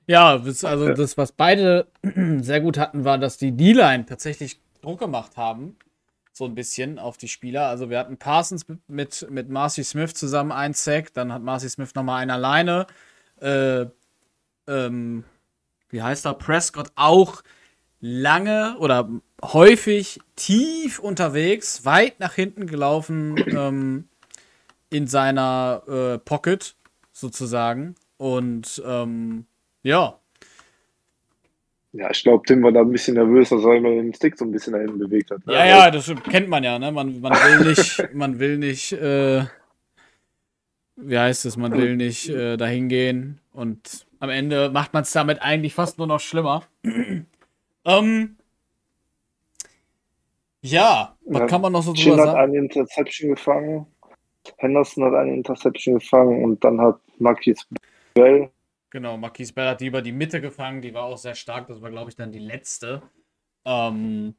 Ja, 0.06 0.36
das, 0.36 0.64
also 0.64 0.92
das, 0.92 1.16
was 1.16 1.32
beide 1.32 1.86
sehr 2.40 2.60
gut 2.60 2.76
hatten, 2.76 3.04
war, 3.04 3.16
dass 3.16 3.38
die 3.38 3.52
D-Line 3.52 4.04
tatsächlich 4.04 4.60
Druck 4.82 5.00
gemacht 5.00 5.36
haben. 5.36 5.76
So 6.32 6.44
ein 6.44 6.54
bisschen 6.54 6.98
auf 6.98 7.16
die 7.16 7.28
Spieler. 7.28 7.68
Also 7.68 7.88
wir 7.90 7.98
hatten 7.98 8.18
Parsons 8.18 8.66
mit, 8.86 9.26
mit 9.30 9.48
Marcy 9.48 9.84
Smith 9.84 10.14
zusammen 10.14 10.52
einen 10.52 10.74
Sack, 10.74 11.14
dann 11.14 11.32
hat 11.32 11.42
Marcy 11.42 11.70
Smith 11.70 11.94
nochmal 11.94 12.20
einen 12.20 12.32
alleine. 12.32 12.86
Äh, 13.40 13.86
ähm, 14.66 15.24
wie 15.88 16.02
heißt 16.02 16.26
er? 16.26 16.34
Prescott 16.34 16.90
auch 16.96 17.42
lange 18.00 18.76
oder 18.80 19.08
häufig 19.42 20.18
tief 20.36 20.98
unterwegs, 20.98 21.84
weit 21.84 22.20
nach 22.20 22.34
hinten 22.34 22.66
gelaufen 22.66 23.36
ähm, 23.46 24.08
in 24.94 25.08
seiner 25.08 25.82
äh, 25.88 26.18
Pocket 26.18 26.76
sozusagen. 27.12 27.96
Und 28.18 28.82
ähm, 28.86 29.46
ja, 29.82 30.18
Ja, 31.92 32.10
ich 32.10 32.22
glaube, 32.24 32.44
Tim 32.46 32.62
war 32.62 32.72
da 32.72 32.80
ein 32.82 32.90
bisschen 32.92 33.14
nervös, 33.14 33.50
dass 33.50 33.64
er 33.64 33.76
immer 33.76 33.90
den 33.90 34.14
Stick 34.14 34.38
so 34.38 34.44
ein 34.44 34.52
bisschen 34.52 34.74
dahin 34.74 34.98
bewegt 34.98 35.30
hat. 35.32 35.46
ne? 35.46 35.54
ja, 35.54 35.64
ja, 35.66 35.90
das 35.90 36.12
kennt 36.28 36.48
man 36.48 36.64
ja, 36.64 36.78
ne? 36.78 36.92
Man, 36.92 37.20
man 37.20 37.42
will 37.42 37.60
nicht, 37.60 38.04
man 38.12 38.38
will 38.38 38.58
nicht, 38.58 38.92
äh, 38.92 39.44
wie 40.96 41.18
heißt 41.18 41.44
es, 41.46 41.56
man 41.56 41.76
will 41.76 41.96
nicht 41.96 42.28
äh, 42.28 42.56
dahin 42.56 42.88
gehen 42.88 43.40
und 43.52 44.06
am 44.20 44.30
Ende 44.30 44.70
macht 44.70 44.92
man 44.94 45.02
es 45.02 45.12
damit 45.12 45.42
eigentlich 45.42 45.74
fast 45.74 45.98
nur 45.98 46.06
noch 46.06 46.20
schlimmer. 46.20 46.64
ähm, 47.86 48.36
ja, 50.62 51.16
was 51.28 51.42
Ja, 51.42 51.46
kann 51.46 51.60
man 51.60 51.72
noch 51.72 51.82
so 51.82 51.94
Chin 51.94 52.16
drüber 52.16 52.22
hat 52.22 52.32
sagen? 52.32 52.34
eine 52.34 52.58
Interception 52.58 53.30
gefangen, 53.30 53.86
Henderson 54.58 55.04
hat 55.04 55.14
eine 55.14 55.34
Interception 55.34 55.94
gefangen 55.94 56.44
und 56.44 56.62
dann 56.64 56.80
hat 56.80 57.00
Marquis 57.18 57.66
Bell 58.14 58.50
Genau, 58.94 59.16
Marquise 59.16 59.52
Bell 59.52 59.66
hat 59.70 59.80
die 59.80 59.88
über 59.88 60.02
die 60.02 60.12
Mitte 60.12 60.40
gefangen, 60.40 60.80
die 60.80 60.94
war 60.94 61.02
auch 61.02 61.18
sehr 61.18 61.34
stark. 61.34 61.66
Das 61.66 61.82
war, 61.82 61.90
glaube 61.90 62.10
ich, 62.10 62.14
dann 62.14 62.30
die 62.30 62.38
letzte. 62.38 63.02
Ähm, 63.64 64.36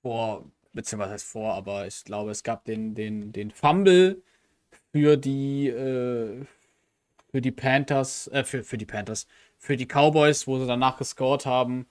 vor, 0.00 0.50
beziehungsweise 0.72 1.12
heißt 1.12 1.28
vor, 1.28 1.52
aber 1.52 1.86
ich 1.86 2.02
glaube, 2.02 2.30
es 2.30 2.42
gab 2.42 2.64
den, 2.64 2.94
den, 2.94 3.32
den 3.32 3.50
Fumble 3.50 4.22
für 4.92 5.18
die, 5.18 5.68
äh, 5.68 6.46
für 7.30 7.42
die 7.42 7.50
Panthers, 7.52 8.28
äh, 8.28 8.44
für, 8.44 8.64
für 8.64 8.78
die 8.78 8.86
Panthers, 8.86 9.26
für 9.58 9.76
die 9.76 9.84
Cowboys, 9.86 10.46
wo 10.46 10.58
sie 10.58 10.66
danach 10.66 10.96
gescored 10.96 11.44
haben. 11.44 11.86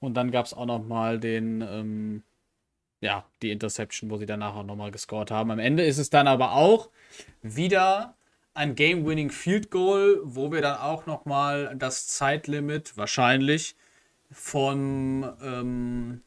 Und 0.00 0.14
dann 0.14 0.30
gab 0.30 0.46
es 0.46 0.54
auch 0.54 0.64
noch 0.64 0.82
mal 0.86 1.20
den, 1.20 1.60
ähm, 1.60 2.22
ja, 3.00 3.24
die 3.42 3.50
Interception, 3.50 4.10
wo 4.10 4.16
sie 4.16 4.26
danach 4.26 4.54
auch 4.54 4.64
noch 4.64 4.76
mal 4.76 4.90
gescored 4.90 5.30
haben. 5.30 5.50
Am 5.50 5.58
Ende 5.58 5.84
ist 5.84 5.98
es 5.98 6.10
dann 6.10 6.28
aber 6.28 6.52
auch 6.52 6.90
wieder 7.42 8.16
ein 8.54 8.74
Game-Winning 8.74 9.30
Field 9.30 9.70
Goal, 9.70 10.20
wo 10.22 10.50
wir 10.50 10.62
dann 10.62 10.78
auch 10.78 11.06
noch 11.06 11.26
mal 11.26 11.76
das 11.76 12.06
Zeitlimit 12.06 12.96
wahrscheinlich 12.96 13.76
von, 14.30 15.30
ähm, 15.42 16.22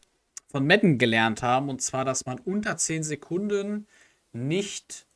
von 0.47 0.67
Madden 0.67 0.99
gelernt 0.99 1.41
haben. 1.41 1.69
Und 1.69 1.81
zwar, 1.81 2.05
dass 2.05 2.25
man 2.25 2.39
unter 2.39 2.77
10 2.77 3.03
Sekunden 3.03 3.87
nicht, 4.31 5.07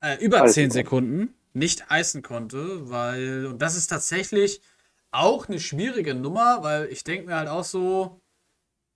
äh, 0.00 0.16
über 0.24 0.42
Eisen 0.42 0.54
10 0.54 0.62
konnte. 0.62 0.74
Sekunden 0.74 1.34
nicht 1.54 1.90
eisen 1.90 2.22
konnte, 2.22 2.88
weil, 2.88 3.46
und 3.46 3.60
das 3.60 3.76
ist 3.76 3.88
tatsächlich 3.88 4.62
auch 5.10 5.48
eine 5.48 5.60
schwierige 5.60 6.14
Nummer, 6.14 6.62
weil 6.62 6.86
ich 6.86 7.04
denke 7.04 7.26
mir 7.26 7.36
halt 7.36 7.48
auch 7.48 7.64
so, 7.64 8.20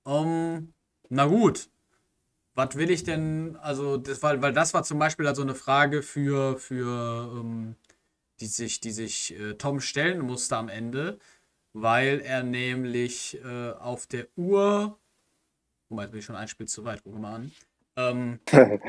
ähm, 0.07 0.73
na 1.09 1.27
gut, 1.27 1.69
was 2.55 2.77
will 2.77 2.91
ich 2.91 3.05
denn, 3.05 3.57
also 3.57 3.97
das 3.97 4.23
war, 4.23 4.41
weil 4.43 4.53
das 4.53 4.75
war 4.75 4.83
zum 4.83 4.99
Beispiel 4.99 5.27
also 5.27 5.43
eine 5.43 5.55
Frage 5.55 6.03
für, 6.03 6.59
für 6.59 7.33
ähm, 7.41 7.77
die 8.41 8.47
sich, 8.47 8.81
die 8.81 8.91
sich 8.91 9.39
äh, 9.39 9.55
Tom 9.55 9.81
stellen 9.81 10.21
musste 10.21 10.57
am 10.57 10.69
Ende, 10.69 11.19
weil 11.73 12.21
er 12.21 12.43
nämlich 12.43 13.39
äh, 13.45 13.71
auf 13.73 14.07
der 14.07 14.27
Uhr, 14.37 14.99
guck 15.89 15.97
mal, 15.97 16.03
jetzt 16.03 16.11
bin 16.11 16.19
ich 16.21 16.27
schon 16.27 16.37
ein 16.37 16.49
Spiel 16.49 16.69
zu 16.69 16.85
weit, 16.85 17.03
guck 17.03 17.19
mal 17.19 17.37
an, 17.37 17.53
ähm, 17.97 18.41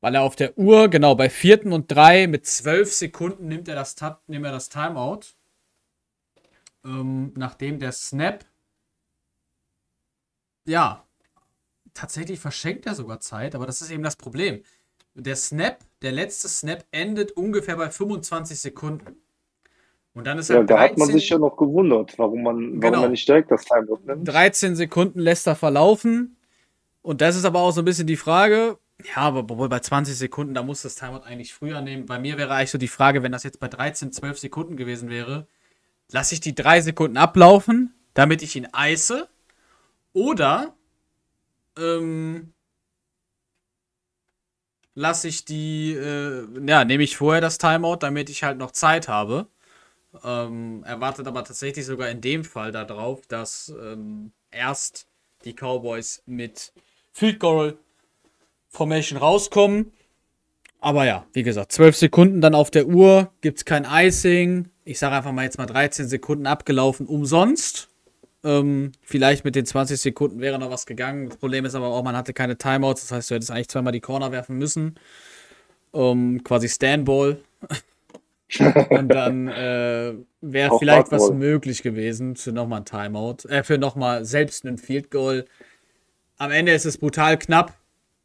weil 0.00 0.14
er 0.14 0.22
auf 0.22 0.36
der 0.36 0.58
Uhr, 0.58 0.88
genau, 0.88 1.14
bei 1.14 1.30
vierten 1.30 1.72
und 1.72 1.90
drei 1.90 2.26
mit 2.26 2.46
zwölf 2.46 2.92
Sekunden 2.92 3.48
nimmt 3.48 3.68
er 3.68 3.74
das, 3.74 3.96
nimmt 4.26 4.44
er 4.44 4.52
das 4.52 4.68
Timeout, 4.68 5.20
ähm, 6.84 7.32
nachdem 7.36 7.78
der 7.78 7.92
Snap, 7.92 8.44
ja, 10.66 11.07
tatsächlich 11.98 12.38
verschenkt 12.38 12.86
er 12.86 12.94
sogar 12.94 13.20
Zeit, 13.20 13.54
aber 13.54 13.66
das 13.66 13.82
ist 13.82 13.90
eben 13.90 14.02
das 14.02 14.16
Problem. 14.16 14.62
Der 15.14 15.36
Snap, 15.36 15.78
der 16.02 16.12
letzte 16.12 16.48
Snap 16.48 16.84
endet 16.92 17.32
ungefähr 17.32 17.76
bei 17.76 17.90
25 17.90 18.58
Sekunden. 18.60 19.16
Und 20.14 20.26
dann 20.26 20.38
ist 20.38 20.48
Ja, 20.48 20.56
er 20.56 20.64
da 20.64 20.78
hat 20.80 20.96
man 20.96 21.08
13 21.08 21.18
sich 21.20 21.28
ja 21.28 21.38
noch 21.38 21.56
gewundert, 21.56 22.18
warum 22.18 22.42
man, 22.42 22.56
warum 22.56 22.80
Genau. 22.80 23.00
man 23.02 23.10
nicht 23.10 23.28
direkt 23.28 23.50
das 23.50 23.64
Timeout 23.64 24.00
nimmt. 24.06 24.26
13 24.26 24.76
Sekunden 24.76 25.18
lässt 25.20 25.46
er 25.46 25.56
verlaufen. 25.56 26.36
Und 27.02 27.20
das 27.20 27.36
ist 27.36 27.44
aber 27.44 27.60
auch 27.60 27.70
so 27.72 27.82
ein 27.82 27.84
bisschen 27.84 28.06
die 28.06 28.16
Frage. 28.16 28.78
Ja, 29.14 29.22
aber 29.22 29.48
wohl 29.58 29.68
bei 29.68 29.78
20 29.80 30.16
Sekunden, 30.16 30.54
da 30.54 30.62
muss 30.62 30.82
das 30.82 30.96
Timeout 30.96 31.22
eigentlich 31.24 31.54
früher 31.54 31.80
nehmen. 31.80 32.06
Bei 32.06 32.18
mir 32.18 32.36
wäre 32.36 32.52
eigentlich 32.54 32.70
so 32.70 32.78
die 32.78 32.88
Frage, 32.88 33.22
wenn 33.22 33.32
das 33.32 33.44
jetzt 33.44 33.60
bei 33.60 33.68
13, 33.68 34.12
12 34.12 34.38
Sekunden 34.38 34.76
gewesen 34.76 35.08
wäre, 35.08 35.46
lasse 36.10 36.34
ich 36.34 36.40
die 36.40 36.54
drei 36.54 36.80
Sekunden 36.80 37.16
ablaufen, 37.16 37.94
damit 38.14 38.42
ich 38.42 38.56
ihn 38.56 38.66
eise? 38.72 39.28
Oder 40.12 40.74
ähm, 41.78 42.52
lasse 44.94 45.28
ich 45.28 45.44
die, 45.44 45.92
äh, 45.94 46.46
ja, 46.66 46.84
nehme 46.84 47.02
ich 47.04 47.16
vorher 47.16 47.40
das 47.40 47.58
Timeout, 47.58 47.98
damit 48.00 48.30
ich 48.30 48.42
halt 48.42 48.58
noch 48.58 48.72
Zeit 48.72 49.08
habe. 49.08 49.46
Ähm, 50.24 50.82
erwartet 50.84 51.26
aber 51.26 51.44
tatsächlich 51.44 51.86
sogar 51.86 52.08
in 52.08 52.20
dem 52.20 52.44
Fall 52.44 52.72
darauf, 52.72 53.26
dass 53.26 53.72
ähm, 53.80 54.32
erst 54.50 55.06
die 55.44 55.54
Cowboys 55.54 56.22
mit 56.26 56.72
Field 57.12 57.38
Goal 57.38 57.78
Formation 58.68 59.18
rauskommen. 59.18 59.92
Aber 60.80 61.04
ja, 61.04 61.26
wie 61.32 61.42
gesagt, 61.42 61.72
12 61.72 61.96
Sekunden 61.96 62.40
dann 62.40 62.54
auf 62.54 62.70
der 62.70 62.86
Uhr, 62.86 63.32
gibt 63.40 63.58
es 63.58 63.64
kein 63.64 63.86
Icing. 63.88 64.70
Ich 64.84 64.98
sage 64.98 65.16
einfach 65.16 65.32
mal 65.32 65.44
jetzt 65.44 65.58
mal 65.58 65.66
13 65.66 66.08
Sekunden 66.08 66.46
abgelaufen, 66.46 67.06
umsonst. 67.06 67.87
Ähm, 68.48 68.92
vielleicht 69.02 69.44
mit 69.44 69.56
den 69.56 69.66
20 69.66 70.00
Sekunden 70.00 70.40
wäre 70.40 70.58
noch 70.58 70.70
was 70.70 70.86
gegangen. 70.86 71.28
Das 71.28 71.36
Problem 71.36 71.66
ist 71.66 71.74
aber 71.74 71.88
auch, 71.88 72.02
man 72.02 72.16
hatte 72.16 72.32
keine 72.32 72.56
Timeouts. 72.56 73.02
Das 73.02 73.12
heißt, 73.12 73.30
du 73.30 73.34
hättest 73.34 73.50
eigentlich 73.50 73.68
zweimal 73.68 73.92
die 73.92 74.00
Corner 74.00 74.32
werfen 74.32 74.56
müssen. 74.56 74.94
Ähm, 75.92 76.42
quasi 76.44 76.70
Standball. 76.70 77.40
Und 78.88 79.08
dann 79.08 79.48
äh, 79.48 80.14
wäre 80.40 80.78
vielleicht 80.78 81.12
was 81.12 81.30
möglich 81.30 81.82
gewesen 81.82 82.36
für 82.36 82.52
nochmal 82.52 82.80
ein 82.80 82.84
Timeout. 82.86 83.46
Äh, 83.50 83.62
für 83.64 83.76
nochmal 83.76 84.24
selbst 84.24 84.64
einen 84.64 84.78
Field 84.78 85.10
Goal. 85.10 85.44
Am 86.38 86.50
Ende 86.50 86.72
ist 86.72 86.86
es 86.86 86.96
brutal 86.96 87.38
knapp. 87.38 87.74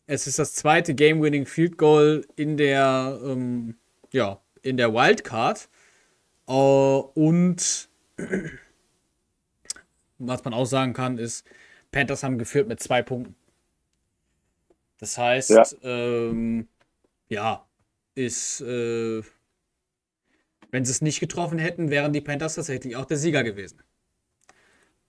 Es 0.07 0.25
ist 0.25 0.39
das 0.39 0.53
zweite 0.53 0.95
Game-Winning 0.95 1.45
Field 1.45 1.77
Goal 1.77 2.25
in 2.37 2.55
der, 2.55 3.19
ähm, 3.25 3.75
ja, 4.13 4.39
in 4.61 4.77
der 4.77 4.93
Wildcard. 4.93 5.67
Äh, 6.47 6.51
und 6.51 7.89
was 10.27 10.43
man 10.43 10.53
auch 10.53 10.65
sagen 10.65 10.93
kann, 10.93 11.17
ist, 11.17 11.45
Panthers 11.91 12.23
haben 12.23 12.37
geführt 12.37 12.67
mit 12.67 12.81
zwei 12.81 13.01
Punkten. 13.01 13.35
Das 14.99 15.17
heißt, 15.17 15.49
Ja. 15.51 15.63
ähm, 15.83 16.67
ja, 17.29 17.65
ist, 18.15 18.61
äh, 18.61 19.21
Wenn 20.71 20.85
sie 20.85 20.91
es 20.91 21.01
nicht 21.03 21.19
getroffen 21.19 21.59
hätten, 21.59 21.91
wären 21.91 22.13
die 22.13 22.21
Panthers 22.21 22.55
tatsächlich 22.55 22.95
auch 22.95 23.05
der 23.05 23.17
Sieger 23.17 23.43
gewesen. 23.43 23.83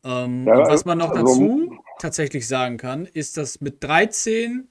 Ähm, 0.05 0.47
Ja, 0.47 0.59
was 0.69 0.85
man 0.85 0.99
noch 0.99 1.11
also- 1.13 1.23
dazu 1.25 1.79
tatsächlich 2.01 2.47
sagen 2.47 2.77
kann, 2.77 3.07
ist, 3.07 3.39
dass 3.39 3.63
mit 3.63 3.83
13 3.83 4.69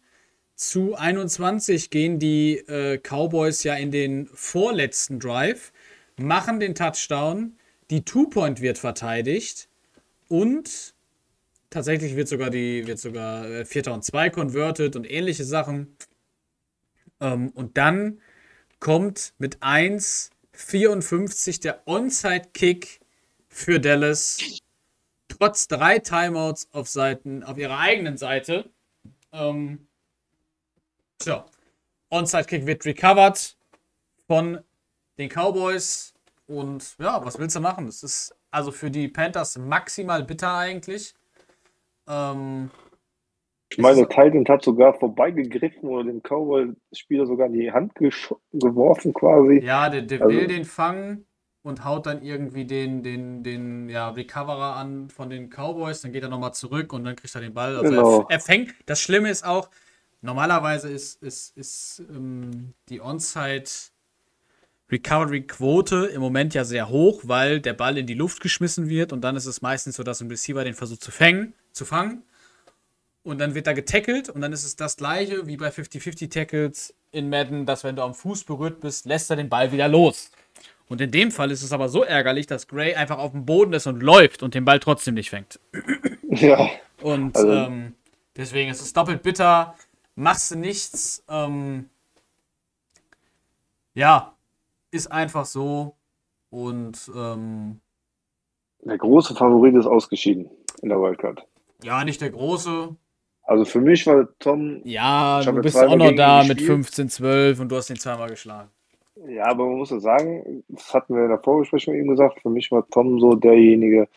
zu 0.53 0.93
21 0.95 1.89
gehen 1.89 2.19
die 2.19 2.57
äh, 2.59 2.99
Cowboys 2.99 3.63
ja 3.63 3.73
in 3.73 3.89
den 3.89 4.27
vorletzten 4.27 5.19
Drive, 5.19 5.73
machen 6.17 6.59
den 6.59 6.75
Touchdown, 6.75 7.57
die 7.89 8.05
Two-Point 8.05 8.61
wird 8.61 8.77
verteidigt 8.77 9.67
und 10.33 10.95
tatsächlich 11.69 12.15
wird 12.15 12.27
sogar 12.27 12.49
die 12.49 12.87
wird 12.87 12.97
sogar 12.97 13.47
äh, 13.47 13.65
Vierter 13.65 13.93
und 13.93 14.03
Zwei 14.03 14.31
converted 14.31 14.95
und 14.95 15.07
ähnliche 15.07 15.43
Sachen. 15.43 15.95
Ähm, 17.19 17.49
und 17.49 17.77
dann 17.77 18.19
kommt 18.79 19.35
mit 19.37 19.59
1,54 19.59 21.61
der 21.61 21.87
Onside-Kick 21.87 22.99
für 23.47 23.79
Dallas. 23.79 24.39
Trotz 25.27 25.67
drei 25.67 25.99
Timeouts 25.99 26.67
auf 26.71 26.89
Seiten, 26.89 27.43
auf 27.43 27.59
ihrer 27.59 27.77
eigenen 27.77 28.17
Seite. 28.17 28.71
Ähm, 29.31 29.87
tja, 31.19 31.45
Onside-Kick 32.09 32.65
wird 32.65 32.83
recovered 32.85 33.55
von 34.25 34.63
den 35.19 35.29
Cowboys. 35.29 36.15
Und 36.47 36.95
ja, 36.97 37.23
was 37.23 37.37
willst 37.37 37.55
du 37.55 37.59
machen? 37.59 37.85
Das 37.85 38.01
ist 38.01 38.35
also 38.53 38.71
für 38.71 38.91
die 38.91 39.07
Panthers 39.07 39.57
maximal 39.57 40.23
bitter 40.23 40.53
eigentlich. 40.55 41.13
Ähm, 42.07 42.69
Ich 43.69 43.77
meine, 43.79 44.07
Titan 44.07 44.45
hat 44.47 44.63
sogar 44.63 44.93
vorbeigegriffen 44.93 45.89
oder 45.89 46.03
dem 46.03 46.21
Cowboy-Spieler 46.21 47.25
sogar 47.25 47.47
in 47.47 47.53
die 47.53 47.71
Hand 47.71 47.95
geworfen 47.95 49.13
quasi. 49.13 49.59
Ja, 49.63 49.89
der, 49.89 50.03
der 50.03 50.21
Also- 50.21 50.35
will 50.35 50.47
den 50.47 50.65
fangen 50.65 51.25
und 51.63 51.83
haut 51.83 52.05
dann 52.05 52.21
irgendwie 52.21 52.65
den, 52.65 53.01
den, 53.03 53.41
den 53.41 53.89
ja, 53.89 54.09
Recoverer 54.09 54.75
an 54.75 55.09
von 55.09 55.29
den 55.29 55.49
Cowboys. 55.49 56.01
Dann 56.01 56.11
geht 56.11 56.21
er 56.23 56.29
nochmal 56.29 56.53
zurück 56.53 56.93
und 56.93 57.03
dann 57.05 57.15
kriegt 57.15 57.33
er 57.33 57.41
den 57.41 57.53
Ball. 57.53 57.77
Also 57.77 57.89
Genau. 57.89 58.21
er, 58.23 58.31
er 58.31 58.39
fängt. 58.39 58.75
Das 58.85 58.99
Schlimme 59.01 59.29
ist 59.29 59.43
auch, 59.45 59.69
normalerweise 60.21 60.89
ist, 60.89 61.23
ist, 61.23 61.57
ist 61.57 62.03
ähm, 62.09 62.73
die 62.89 63.01
Onside 63.01 63.63
Recovery-Quote 64.91 66.05
im 66.13 66.21
Moment 66.21 66.53
ja 66.53 66.63
sehr 66.65 66.89
hoch, 66.89 67.21
weil 67.23 67.59
der 67.61 67.73
Ball 67.73 67.97
in 67.97 68.05
die 68.07 68.13
Luft 68.13 68.41
geschmissen 68.41 68.89
wird 68.89 69.11
und 69.13 69.21
dann 69.21 69.35
ist 69.35 69.45
es 69.45 69.61
meistens 69.61 69.95
so, 69.95 70.03
dass 70.03 70.21
ein 70.21 70.29
Receiver 70.29 70.63
den 70.63 70.73
versucht 70.73 71.01
zu 71.03 71.11
fangen, 71.11 71.53
zu 71.71 71.85
fangen. 71.85 72.23
Und 73.23 73.39
dann 73.39 73.55
wird 73.55 73.67
er 73.67 73.73
getackelt 73.73 74.27
und 74.29 74.41
dann 74.41 74.51
ist 74.51 74.65
es 74.65 74.75
das 74.75 74.97
gleiche 74.97 75.47
wie 75.47 75.55
bei 75.55 75.69
50-50 75.69 76.29
Tackles 76.29 76.93
in 77.11 77.29
Madden, 77.29 77.65
dass 77.65 77.83
wenn 77.85 77.95
du 77.95 78.01
am 78.03 78.13
Fuß 78.13 78.43
berührt 78.43 78.81
bist, 78.81 79.05
lässt 79.05 79.29
er 79.29 79.37
den 79.37 79.47
Ball 79.49 79.71
wieder 79.71 79.87
los. 79.87 80.29
Und 80.89 80.99
in 80.99 81.09
dem 81.11 81.31
Fall 81.31 81.49
ist 81.49 81.63
es 81.63 81.71
aber 81.71 81.87
so 81.87 82.03
ärgerlich, 82.03 82.47
dass 82.47 82.67
Gray 82.67 82.93
einfach 82.95 83.17
auf 83.17 83.31
dem 83.31 83.45
Boden 83.45 83.71
ist 83.71 83.87
und 83.87 84.03
läuft 84.03 84.43
und 84.43 84.53
den 84.53 84.65
Ball 84.65 84.79
trotzdem 84.81 85.13
nicht 85.13 85.29
fängt. 85.29 85.59
Ja, 86.29 86.69
Und 87.01 87.35
Also- 87.37 87.49
ähm, 87.51 87.95
deswegen 88.35 88.69
ist 88.69 88.81
es 88.81 88.91
doppelt 88.91 89.23
bitter. 89.23 89.75
Machst 90.15 90.51
du 90.51 90.55
nichts. 90.57 91.23
Ähm, 91.29 91.89
ja, 93.93 94.32
ist 94.93 95.07
einfach 95.11 95.45
so. 95.45 95.95
Und 96.49 97.11
ähm, 97.15 97.81
der 98.81 98.97
große 98.97 99.33
Favorit 99.35 99.75
ist 99.75 99.87
ausgeschieden 99.87 100.49
in 100.81 100.89
der 100.89 100.99
Wildcard. 101.01 101.45
ja, 101.83 102.03
nicht 102.03 102.21
der 102.21 102.29
große. 102.29 102.95
Also 103.45 103.65
für 103.65 103.81
mich 103.81 104.05
war 104.07 104.27
Tom, 104.39 104.81
Ja, 104.85 105.41
du 105.43 105.51
bist 105.61 105.77
auch 105.77 105.95
noch 105.95 106.11
da 106.15 106.43
mit 106.43 106.57
gespielt. 106.59 106.67
15, 106.85 107.09
12 107.09 107.59
und 107.59 107.69
du 107.69 107.75
hast 107.75 107.89
ihn 107.89 107.97
zweimal 107.97 108.29
geschlagen. 108.29 108.69
ja, 109.27 109.45
aber 109.47 109.65
man 109.65 109.79
muss 109.79 109.89
ja 109.89 109.99
sagen, 109.99 110.63
das 110.69 110.93
hatten 110.93 111.15
wir 111.15 111.23
in 111.23 111.29
der 111.29 111.39
Vorbesprechung 111.39 111.93
eben 111.95 112.09
gesagt, 112.09 112.39
für 112.41 112.49
mich 112.49 112.71
war 112.71 112.87
Tom 112.89 113.19
so 113.19 113.35
derjenige, 113.35 114.07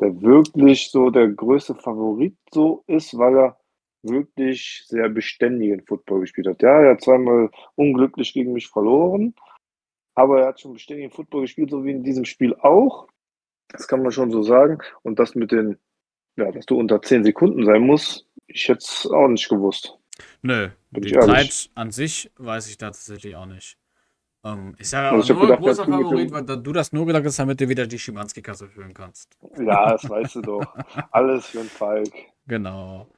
der 0.00 0.20
wirklich 0.22 0.90
so 0.90 1.10
der 1.10 1.28
größte 1.28 1.74
Favorit 1.74 2.36
so 2.52 2.84
ist, 2.86 3.16
weil 3.18 3.36
er 3.36 3.56
wirklich 4.02 4.84
sehr 4.86 5.08
beständigen 5.08 5.82
Football 5.86 6.20
gespielt 6.20 6.46
hat. 6.46 6.62
Ja, 6.62 6.82
er 6.82 6.90
hat 6.92 7.00
zweimal 7.02 7.50
unglücklich 7.74 8.32
gegen 8.32 8.52
mich 8.52 8.68
verloren, 8.68 9.34
aber 10.16 10.40
er 10.40 10.48
hat 10.48 10.60
schon 10.60 10.72
beständigen 10.72 11.12
Football 11.12 11.42
gespielt, 11.42 11.70
so 11.70 11.84
wie 11.84 11.92
in 11.92 12.02
diesem 12.02 12.24
Spiel 12.24 12.54
auch. 12.56 13.06
Das 13.68 13.86
kann 13.86 14.02
man 14.02 14.10
schon 14.10 14.30
so 14.30 14.42
sagen. 14.42 14.78
Und 15.02 15.18
das 15.18 15.34
mit 15.34 15.52
den, 15.52 15.78
ja, 16.36 16.50
dass 16.50 16.66
du 16.66 16.76
unter 16.78 17.00
10 17.00 17.22
Sekunden 17.22 17.64
sein 17.64 17.82
musst, 17.82 18.26
ich 18.46 18.68
hätte 18.68 18.78
es 18.78 19.06
auch 19.06 19.28
nicht 19.28 19.48
gewusst. 19.48 19.96
Nö, 20.42 20.70
Bin 20.90 21.02
die. 21.02 21.12
Zeit 21.12 21.70
an 21.74 21.90
sich 21.90 22.32
weiß 22.38 22.68
ich 22.68 22.78
da 22.78 22.86
tatsächlich 22.86 23.36
auch 23.36 23.46
nicht. 23.46 23.76
Ähm, 24.42 24.74
ich 24.78 24.88
sage 24.88 25.14
Also 25.14 25.34
aber 25.34 25.42
hab 25.42 25.48
nur 25.48 25.58
gedacht, 25.58 25.84
großer 25.84 25.84
Favorit, 25.84 26.32
weil 26.32 26.44
du 26.44 26.72
das 26.72 26.92
nur 26.92 27.04
gesagt 27.06 27.26
hast, 27.26 27.38
damit 27.38 27.60
du 27.60 27.68
wieder 27.68 27.86
die 27.86 27.98
Schimanski-Kasse 27.98 28.68
füllen 28.68 28.94
kannst. 28.94 29.36
Ja, 29.58 29.90
das 29.92 30.08
weißt 30.08 30.36
du 30.36 30.40
doch. 30.40 30.74
Alles 31.10 31.46
für 31.46 31.58
den 31.58 31.68
Falk. 31.68 32.12
Genau. 32.46 33.08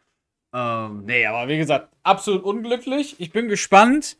Ähm, 0.52 1.04
nee, 1.04 1.26
aber 1.26 1.46
wie 1.48 1.58
gesagt, 1.58 1.90
absolut 2.02 2.42
unglücklich. 2.42 3.20
Ich 3.20 3.30
bin 3.30 3.48
gespannt. 3.48 4.16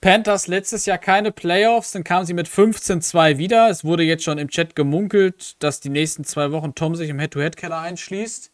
Panthers 0.00 0.46
letztes 0.46 0.86
Jahr 0.86 0.98
keine 0.98 1.32
Playoffs, 1.32 1.92
dann 1.92 2.04
kamen 2.04 2.24
sie 2.24 2.34
mit 2.34 2.48
15-2 2.48 3.38
wieder. 3.38 3.68
Es 3.68 3.84
wurde 3.84 4.04
jetzt 4.04 4.22
schon 4.22 4.38
im 4.38 4.48
Chat 4.48 4.76
gemunkelt, 4.76 5.62
dass 5.62 5.80
die 5.80 5.88
nächsten 5.88 6.22
zwei 6.24 6.52
Wochen 6.52 6.74
Tom 6.74 6.94
sich 6.94 7.10
im 7.10 7.18
Head-to-Head-Keller 7.18 7.80
einschließt. 7.80 8.52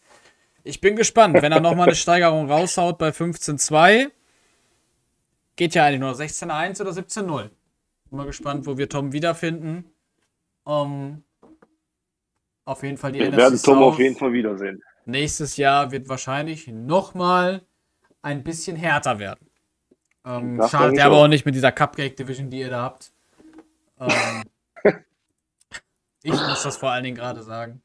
Ich 0.63 0.81
bin 0.81 0.97
gespannt, 0.97 1.43
wenn 1.43 1.53
er 1.53 1.61
nochmal 1.61 1.89
eine 1.89 1.95
Steigerung 1.97 2.51
raushaut 2.51 2.97
bei 2.97 3.11
15-2. 3.11 4.11
Geht 5.57 5.75
ja 5.75 5.85
eigentlich 5.85 6.01
nur 6.01 6.13
16-1 6.13 6.81
oder 6.81 6.91
17-0. 6.93 7.43
Bin 7.43 7.51
mal 8.11 8.27
gespannt, 8.27 8.67
wo 8.67 8.79
wir 8.79 8.89
Tom 8.89 9.13
wiederfinden. 9.13 9.85
Ähm, 10.67 11.23
auf 12.65 12.83
jeden 12.83 12.97
Fall 12.97 13.13
die 13.13 13.19
Wir 13.19 13.29
NFC 13.29 13.37
werden 13.37 13.63
Tom 13.63 13.75
South 13.75 13.93
auf 13.93 13.99
jeden 13.99 14.17
Fall 14.17 14.33
wiedersehen. 14.33 14.83
nächstes 15.05 15.59
Jahr 15.59 15.93
wird 15.93 16.09
wahrscheinlich 16.09 16.67
nochmal 16.69 17.63
ein 18.23 18.43
bisschen 18.43 18.77
härter 18.77 19.19
werden. 19.19 19.47
Ähm, 20.25 20.57
Das 20.59 20.71
schadet 20.71 20.97
ja 20.99 21.07
aber 21.07 21.19
auch. 21.19 21.29
nicht 21.29 21.45
mit 21.45 21.55
dieser 21.55 21.73
Cupcake 21.73 22.17
Division, 22.17 22.51
die 22.51 22.61
ihr 22.61 22.71
da 22.71 22.83
habt. 22.83 23.13
Ähm, 24.01 24.43
ich 26.23 26.33
muss 26.33 26.63
das 26.63 26.77
vor 26.77 26.91
allen 26.91 27.05
Dingen 27.05 27.17
gerade 27.17 27.43
sagen. 27.43 27.83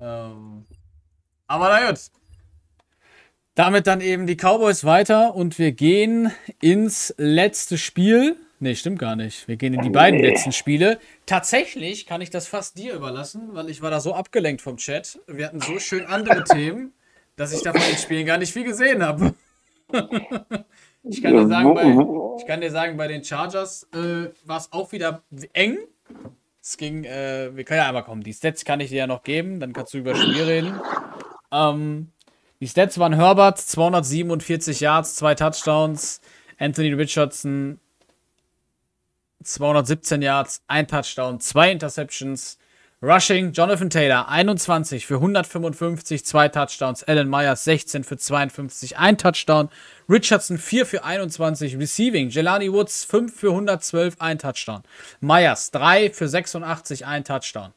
Ähm, 0.00 0.64
aber 1.46 1.68
na 1.68 1.90
gut. 1.90 2.00
Damit 3.54 3.86
dann 3.86 4.00
eben 4.00 4.26
die 4.26 4.36
Cowboys 4.36 4.84
weiter 4.84 5.34
und 5.34 5.58
wir 5.58 5.72
gehen 5.72 6.32
ins 6.60 7.14
letzte 7.18 7.76
Spiel. 7.76 8.36
Nee, 8.60 8.74
stimmt 8.76 8.98
gar 8.98 9.14
nicht. 9.16 9.46
Wir 9.48 9.56
gehen 9.56 9.74
in 9.74 9.82
die 9.82 9.90
beiden 9.90 10.20
Nee. 10.20 10.28
letzten 10.30 10.52
Spiele. 10.52 10.98
Tatsächlich 11.26 12.06
kann 12.06 12.20
ich 12.22 12.30
das 12.30 12.46
fast 12.46 12.78
dir 12.78 12.94
überlassen, 12.94 13.50
weil 13.52 13.68
ich 13.68 13.82
war 13.82 13.90
da 13.90 14.00
so 14.00 14.14
abgelenkt 14.14 14.62
vom 14.62 14.78
Chat. 14.78 15.18
Wir 15.26 15.46
hatten 15.46 15.60
so 15.60 15.78
schön 15.78 16.06
andere 16.06 16.44
Themen, 16.50 16.94
dass 17.36 17.52
ich 17.52 17.60
da 17.62 17.72
von 17.72 17.82
den 17.82 17.98
Spielen 17.98 18.24
gar 18.24 18.38
nicht 18.38 18.52
viel 18.52 18.64
gesehen 18.64 19.02
habe. 19.02 19.34
ich, 21.04 21.22
kann 21.22 21.34
dir 21.34 21.46
sagen, 21.46 21.74
bei, 21.74 22.38
ich 22.38 22.46
kann 22.46 22.60
dir 22.60 22.70
sagen, 22.70 22.96
bei 22.96 23.08
den 23.08 23.24
Chargers 23.24 23.88
äh, 23.94 24.30
war 24.44 24.58
es 24.58 24.72
auch 24.72 24.92
wieder 24.92 25.22
eng. 25.52 25.78
Es 26.60 26.76
ging, 26.76 27.04
äh, 27.04 27.50
wir 27.54 27.64
können 27.64 27.78
ja 27.78 27.88
einmal 27.88 28.04
kommen. 28.04 28.22
Die 28.22 28.32
Stats 28.32 28.64
kann 28.64 28.80
ich 28.80 28.90
dir 28.90 28.98
ja 28.98 29.06
noch 29.06 29.22
geben, 29.22 29.58
dann 29.60 29.72
kannst 29.72 29.94
du 29.94 29.98
über 29.98 30.12
das 30.12 30.22
Spiel 30.22 30.42
reden. 30.42 30.80
Ähm, 31.50 32.12
die 32.60 32.68
Stats 32.68 32.98
waren 32.98 33.14
Herbert, 33.14 33.58
247 33.58 34.80
Yards, 34.80 35.16
zwei 35.16 35.34
Touchdowns. 35.34 36.20
Anthony 36.62 36.92
Richardson, 36.92 37.80
217 39.42 40.22
Yards, 40.22 40.62
ein 40.68 40.86
Touchdown, 40.86 41.40
zwei 41.40 41.72
Interceptions. 41.72 42.58
Rushing, 43.02 43.50
Jonathan 43.52 43.90
Taylor, 43.90 44.28
21 44.28 45.06
für 45.06 45.16
155, 45.16 46.24
zwei 46.24 46.48
Touchdowns. 46.48 47.02
Alan 47.02 47.28
Myers, 47.28 47.64
16 47.64 48.04
für 48.04 48.16
52, 48.16 48.96
ein 48.96 49.18
Touchdown. 49.18 49.70
Richardson, 50.08 50.56
4 50.56 50.86
für 50.86 51.02
21. 51.02 51.78
Receiving, 51.78 52.28
Jelani 52.28 52.72
Woods, 52.72 53.02
5 53.04 53.34
für 53.34 53.48
112, 53.48 54.14
ein 54.20 54.38
Touchdown. 54.38 54.84
Myers, 55.20 55.72
3 55.72 56.10
für 56.10 56.28
86, 56.28 57.04
ein 57.04 57.24
Touchdown. 57.24 57.72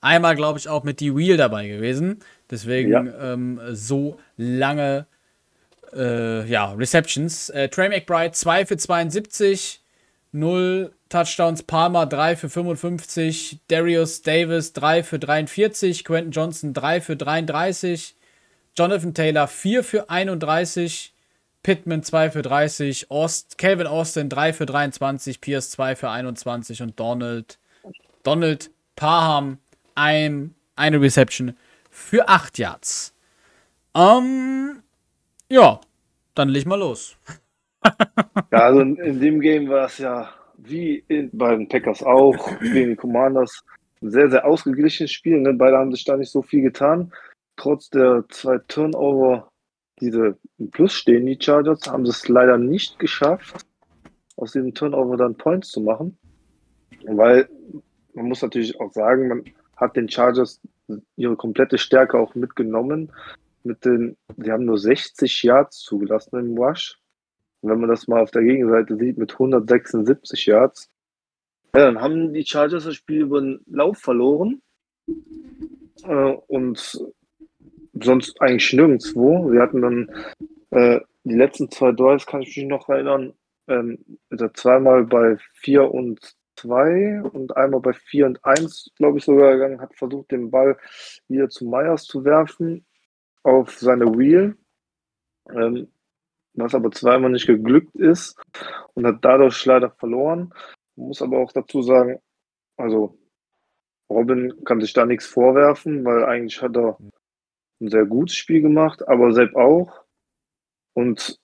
Einmal, 0.00 0.34
glaube 0.34 0.58
ich, 0.58 0.68
auch 0.68 0.82
mit 0.82 0.98
die 0.98 1.14
Wheel 1.14 1.36
dabei 1.36 1.68
gewesen. 1.68 2.18
Deswegen 2.50 2.90
Ja. 2.90 3.32
ähm, 3.32 3.60
so 3.70 4.18
lange 4.36 5.06
äh, 5.94 6.44
ja, 6.50 6.72
Receptions. 6.72 7.48
Äh, 7.50 7.68
Trey 7.68 7.88
McBride 7.90 8.32
2 8.32 8.66
für 8.66 8.76
72, 8.76 9.83
0 10.34 10.92
Touchdowns. 11.08 11.62
Palmer 11.62 12.06
3 12.06 12.36
für 12.36 12.50
55, 12.50 13.60
Darius 13.68 14.22
Davis 14.22 14.72
3 14.72 15.04
für 15.04 15.18
43, 15.18 16.04
Quentin 16.04 16.32
Johnson 16.32 16.74
3 16.74 17.00
für 17.00 17.16
33, 17.16 18.16
Jonathan 18.76 19.14
Taylor 19.14 19.46
4 19.46 19.84
für 19.84 20.10
31, 20.10 21.14
Pittman 21.62 22.02
2 22.02 22.32
für 22.32 22.42
30, 22.42 23.10
Aust 23.10 23.58
Calvin 23.58 23.86
Austin 23.86 24.28
3 24.28 24.52
für 24.52 24.66
23, 24.66 25.40
Pierce 25.40 25.70
2 25.70 25.96
für 25.96 26.10
21 26.10 26.82
und 26.82 26.98
Donald, 26.98 27.58
Donald 28.24 28.70
Parham 28.96 29.58
ein, 29.94 30.54
eine 30.74 31.00
Reception 31.00 31.56
für 31.90 32.28
8 32.28 32.58
Yards. 32.58 33.14
Ähm, 33.94 34.82
ja, 35.48 35.80
dann 36.34 36.48
leg 36.48 36.66
mal 36.66 36.78
los. 36.78 37.16
Ja, 38.50 38.58
also 38.58 38.80
in, 38.80 38.96
in 38.96 39.20
dem 39.20 39.40
Game 39.40 39.68
war 39.68 39.86
es 39.86 39.98
ja 39.98 40.30
wie 40.56 41.04
in, 41.08 41.30
bei 41.32 41.54
den 41.54 41.68
Packers 41.68 42.02
auch, 42.02 42.58
gegen 42.60 42.90
die 42.90 42.96
Commanders, 42.96 43.64
ein 44.02 44.10
sehr, 44.10 44.30
sehr 44.30 44.44
ausgeglichenes 44.44 45.12
Spiel. 45.12 45.40
Ne? 45.40 45.54
Beide 45.54 45.78
haben 45.78 45.92
sich 45.92 46.04
da 46.04 46.16
nicht 46.16 46.30
so 46.30 46.42
viel 46.42 46.62
getan. 46.62 47.12
Trotz 47.56 47.90
der 47.90 48.24
zwei 48.30 48.58
Turnover, 48.68 49.48
diese 50.00 50.36
im 50.58 50.70
Plus 50.70 50.92
stehen, 50.92 51.26
die 51.26 51.38
Chargers, 51.40 51.86
haben 51.86 52.04
sie 52.04 52.10
es 52.10 52.28
leider 52.28 52.58
nicht 52.58 52.98
geschafft, 52.98 53.64
aus 54.36 54.52
diesem 54.52 54.74
Turnover 54.74 55.16
dann 55.16 55.36
Points 55.36 55.70
zu 55.70 55.80
machen. 55.80 56.18
Weil 57.04 57.48
man 58.14 58.26
muss 58.26 58.42
natürlich 58.42 58.78
auch 58.80 58.92
sagen, 58.92 59.28
man 59.28 59.44
hat 59.76 59.96
den 59.96 60.08
Chargers 60.08 60.60
ihre 61.16 61.36
komplette 61.36 61.78
Stärke 61.78 62.18
auch 62.18 62.34
mitgenommen. 62.34 63.12
Mit 63.62 63.84
den, 63.84 64.16
die 64.36 64.50
haben 64.50 64.66
nur 64.66 64.78
60 64.78 65.42
Yards 65.42 65.78
zugelassen 65.78 66.38
im 66.38 66.58
Rush. 66.58 66.98
Und 67.64 67.70
wenn 67.70 67.80
man 67.80 67.88
das 67.88 68.08
mal 68.08 68.20
auf 68.20 68.30
der 68.30 68.42
Gegenseite 68.42 68.94
sieht 68.98 69.16
mit 69.16 69.32
176 69.32 70.44
Yards, 70.44 70.90
ja, 71.74 71.86
dann 71.86 71.98
haben 71.98 72.34
die 72.34 72.44
Chargers 72.44 72.84
das 72.84 72.94
Spiel 72.94 73.22
über 73.22 73.40
den 73.40 73.60
Lauf 73.66 73.96
verloren. 73.96 74.60
Äh, 76.02 76.34
und 76.46 77.02
sonst 77.94 78.38
eigentlich 78.42 78.70
nirgendwo. 78.74 79.50
Wir 79.50 79.62
hatten 79.62 79.80
dann 79.80 80.10
äh, 80.72 81.00
die 81.24 81.36
letzten 81.36 81.70
zwei 81.70 81.92
Drives, 81.92 82.26
kann 82.26 82.42
ich 82.42 82.54
mich 82.54 82.66
noch 82.66 82.90
erinnern, 82.90 83.32
ähm, 83.66 83.98
zweimal 84.52 85.04
bei 85.04 85.38
4 85.54 85.90
und 85.90 86.36
2 86.56 87.22
und 87.22 87.56
einmal 87.56 87.80
bei 87.80 87.94
4 87.94 88.26
und 88.26 88.44
1, 88.44 88.90
glaube 88.96 89.16
ich, 89.16 89.24
sogar 89.24 89.54
gegangen, 89.54 89.80
hat 89.80 89.96
versucht, 89.96 90.32
den 90.32 90.50
Ball 90.50 90.76
wieder 91.28 91.48
zu 91.48 91.64
Myers 91.64 92.04
zu 92.04 92.26
werfen 92.26 92.84
auf 93.42 93.78
seine 93.78 94.18
Wheel, 94.18 94.54
ähm, 95.50 95.88
was 96.54 96.74
aber 96.74 96.90
zweimal 96.90 97.30
nicht 97.30 97.46
geglückt 97.46 97.94
ist 97.96 98.40
und 98.94 99.06
hat 99.06 99.18
dadurch 99.22 99.64
leider 99.64 99.90
verloren. 99.90 100.52
Muss 100.96 101.22
aber 101.22 101.38
auch 101.38 101.52
dazu 101.52 101.82
sagen, 101.82 102.20
also 102.76 103.18
Robin 104.08 104.64
kann 104.64 104.80
sich 104.80 104.92
da 104.92 105.06
nichts 105.06 105.26
vorwerfen, 105.26 106.04
weil 106.04 106.24
eigentlich 106.24 106.62
hat 106.62 106.76
er 106.76 106.98
ein 107.80 107.88
sehr 107.88 108.06
gutes 108.06 108.36
Spiel 108.36 108.62
gemacht, 108.62 109.06
aber 109.08 109.32
Sepp 109.32 109.56
auch. 109.56 110.04
Und 110.94 111.38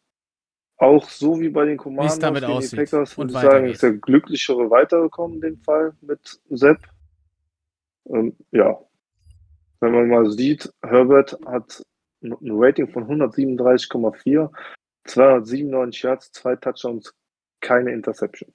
auch 0.77 1.09
so 1.11 1.41
wie 1.41 1.49
bei 1.49 1.67
den 1.67 1.77
Commanders 1.77 2.19
gegen 2.19 2.61
die 2.61 2.77
Packers, 2.77 3.19
würde 3.19 3.33
ich 3.33 3.39
sagen, 3.39 3.67
ist 3.67 3.83
der 3.83 3.93
glücklichere 3.95 4.71
weitergekommen 4.71 5.37
in 5.37 5.41
dem 5.43 5.59
Fall 5.59 5.93
mit 6.01 6.41
Sepp. 6.49 6.79
Ähm, 8.09 8.37
ja, 8.51 8.79
wenn 9.81 9.93
man 9.93 10.09
mal 10.09 10.31
sieht, 10.31 10.73
Herbert 10.83 11.39
hat 11.47 11.83
ein 12.23 12.35
Rating 12.43 12.89
von 12.89 13.05
137,4, 13.05 14.51
297 15.05 16.03
Yards, 16.03 16.33
zwei 16.33 16.57
Touchdowns, 16.57 17.15
keine 17.61 17.93
Interception. 17.93 18.53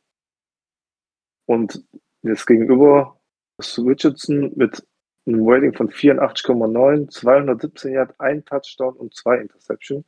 Und 1.45 1.83
jetzt 2.23 2.45
gegenüber 2.45 3.19
Richardson 3.59 4.51
mit 4.55 4.85
einem 5.25 5.47
Rating 5.47 5.73
von 5.73 5.89
84,9, 5.89 7.09
217 7.09 7.93
Yards, 7.93 8.19
ein 8.19 8.45
Touchdown 8.45 8.95
und 8.95 9.15
zwei 9.15 9.37
Interception. 9.37 10.05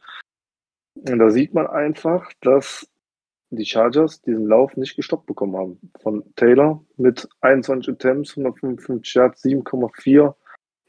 Und 0.95 1.19
da 1.19 1.29
sieht 1.29 1.53
man 1.53 1.67
einfach, 1.67 2.31
dass 2.41 2.87
die 3.49 3.65
Chargers 3.65 4.21
diesen 4.21 4.47
Lauf 4.47 4.75
nicht 4.75 4.95
gestoppt 4.95 5.25
bekommen 5.25 5.55
haben. 5.55 5.91
Von 6.01 6.23
Taylor 6.35 6.83
mit 6.97 7.27
21 7.41 7.93
Attempts, 7.93 8.31
155 8.31 9.13
Yards, 9.13 9.43
7,4 9.43 10.35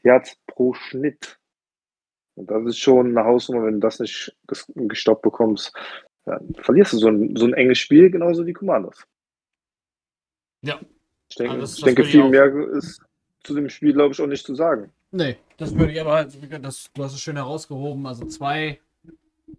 Yards 0.03 0.37
pro 0.47 0.73
Schnitt. 0.73 1.38
Und 2.39 2.49
das 2.49 2.65
ist 2.67 2.77
schon 2.79 3.07
eine 3.17 3.25
Hausnummer, 3.27 3.65
wenn 3.65 3.75
du 3.75 3.79
das 3.81 3.99
nicht 3.99 4.33
ges- 4.47 4.71
gestoppt 4.87 5.23
bekommst. 5.23 5.73
Dann 6.23 6.53
verlierst 6.55 6.93
du 6.93 6.97
so 6.97 7.09
ein, 7.09 7.35
so 7.35 7.45
ein 7.45 7.53
enges 7.53 7.79
Spiel, 7.79 8.09
genauso 8.09 8.45
wie 8.45 8.53
Commanders. 8.53 9.05
Ja. 10.61 10.79
Ich 11.29 11.35
denke, 11.35 11.51
Also 11.55 11.61
das- 11.63 11.73
ich 11.73 11.79
das 11.81 11.85
denke 11.85 12.01
ich 12.03 12.11
viel 12.11 12.21
auch- 12.21 12.29
mehr 12.29 12.45
ist 12.77 13.01
zu 13.43 13.53
dem 13.55 13.69
Spiel, 13.69 13.91
glaube 13.93 14.13
ich, 14.13 14.21
auch 14.21 14.27
nicht 14.27 14.45
zu 14.45 14.55
sagen. 14.55 14.91
Nee, 15.11 15.37
das 15.57 15.75
würde 15.77 15.91
ich 15.91 15.99
aber 15.99 16.13
halt, 16.13 16.37
das, 16.63 16.89
du 16.93 17.03
hast 17.03 17.13
es 17.13 17.19
schön 17.21 17.35
herausgehoben. 17.35 18.05
Also 18.07 18.25
zwei 18.25 18.79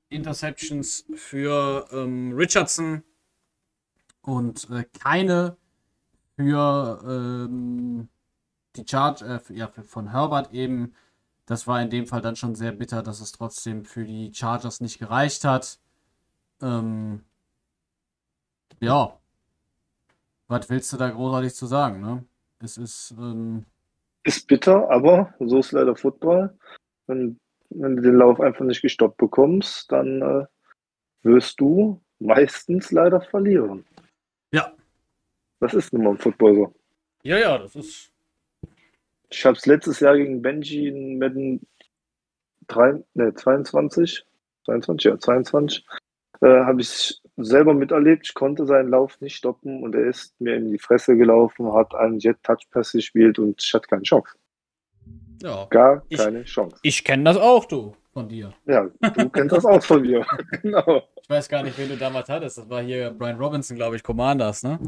Interceptions 0.08 1.04
für 1.14 1.86
ähm, 1.92 2.32
Richardson 2.34 3.02
und 4.22 4.68
äh, 4.70 4.84
keine 5.02 5.56
für 6.36 7.02
ähm, 7.06 8.08
die 8.76 8.84
Charge, 8.88 9.24
äh, 9.26 9.38
für, 9.38 9.52
ja, 9.54 9.68
für, 9.68 9.82
von 9.82 10.12
Herbert 10.12 10.52
eben. 10.54 10.94
Das 11.50 11.66
war 11.66 11.82
in 11.82 11.90
dem 11.90 12.06
Fall 12.06 12.20
dann 12.20 12.36
schon 12.36 12.54
sehr 12.54 12.70
bitter, 12.70 13.02
dass 13.02 13.20
es 13.20 13.32
trotzdem 13.32 13.84
für 13.84 14.04
die 14.04 14.32
Chargers 14.32 14.80
nicht 14.80 15.00
gereicht 15.00 15.42
hat. 15.42 15.80
Ähm, 16.62 17.24
ja. 18.78 19.18
Was 20.46 20.70
willst 20.70 20.92
du 20.92 20.96
da 20.96 21.10
großartig 21.10 21.52
zu 21.52 21.66
sagen, 21.66 22.00
ne? 22.02 22.24
Es 22.60 22.78
ist, 22.78 23.16
ähm, 23.18 23.66
Ist 24.22 24.46
bitter, 24.46 24.88
aber 24.92 25.34
so 25.40 25.58
ist 25.58 25.72
leider 25.72 25.96
Football. 25.96 26.56
Wenn, 27.08 27.36
wenn 27.70 27.96
du 27.96 28.02
den 28.02 28.14
Lauf 28.14 28.40
einfach 28.40 28.64
nicht 28.64 28.82
gestoppt 28.82 29.16
bekommst, 29.16 29.90
dann 29.90 30.22
äh, 30.22 30.46
wirst 31.24 31.58
du 31.58 32.00
meistens 32.20 32.92
leider 32.92 33.20
verlieren. 33.20 33.84
ja. 34.52 34.72
Das 35.58 35.74
ist 35.74 35.92
nun 35.92 36.04
mal 36.04 36.10
im 36.10 36.18
Football 36.18 36.54
so. 36.54 36.74
Ja, 37.24 37.38
ja, 37.38 37.58
das 37.58 37.74
ist. 37.74 38.09
Ich 39.30 39.44
habe 39.46 39.56
es 39.56 39.66
letztes 39.66 40.00
Jahr 40.00 40.16
gegen 40.16 40.42
Benji 40.42 40.88
in 40.88 41.18
Madden 41.18 41.66
3, 42.68 43.02
ne, 43.14 43.34
22, 43.34 44.24
22, 44.64 45.04
ja, 45.10 45.18
22, 45.18 45.84
äh, 46.42 46.46
habe 46.46 46.80
ich 46.80 47.20
selber 47.36 47.74
miterlebt. 47.74 48.26
Ich 48.26 48.34
konnte 48.34 48.66
seinen 48.66 48.88
Lauf 48.90 49.20
nicht 49.20 49.36
stoppen 49.36 49.82
und 49.82 49.94
er 49.94 50.06
ist 50.06 50.38
mir 50.40 50.56
in 50.56 50.70
die 50.70 50.78
Fresse 50.78 51.16
gelaufen, 51.16 51.72
hat 51.72 51.94
einen 51.94 52.18
Jet-Touch-Pass 52.18 52.92
gespielt 52.92 53.38
und 53.38 53.62
ich 53.62 53.72
hatte 53.72 53.86
keine 53.88 54.02
Chance. 54.02 54.34
Ja. 55.42 55.66
Gar 55.70 56.04
Ich- 56.08 56.18
keine 56.18 56.44
Chance. 56.44 56.76
Ich 56.82 57.02
kenne 57.04 57.24
das 57.24 57.36
auch, 57.36 57.64
du, 57.64 57.94
von 58.12 58.28
dir. 58.28 58.52
Ja, 58.66 58.88
du 59.00 59.28
kennst 59.30 59.56
das 59.56 59.64
auch 59.64 59.82
von 59.82 60.02
mir. 60.02 60.26
genau. 60.62 61.02
Ich 61.22 61.30
weiß 61.30 61.48
gar 61.48 61.62
nicht, 61.62 61.78
wen 61.78 61.88
du 61.88 61.96
damals 61.96 62.28
hattest. 62.28 62.58
Das 62.58 62.68
war 62.68 62.82
hier 62.82 63.10
Brian 63.10 63.38
Robinson, 63.38 63.76
glaube 63.76 63.96
ich, 63.96 64.02
Commanders, 64.02 64.62
ne? 64.62 64.78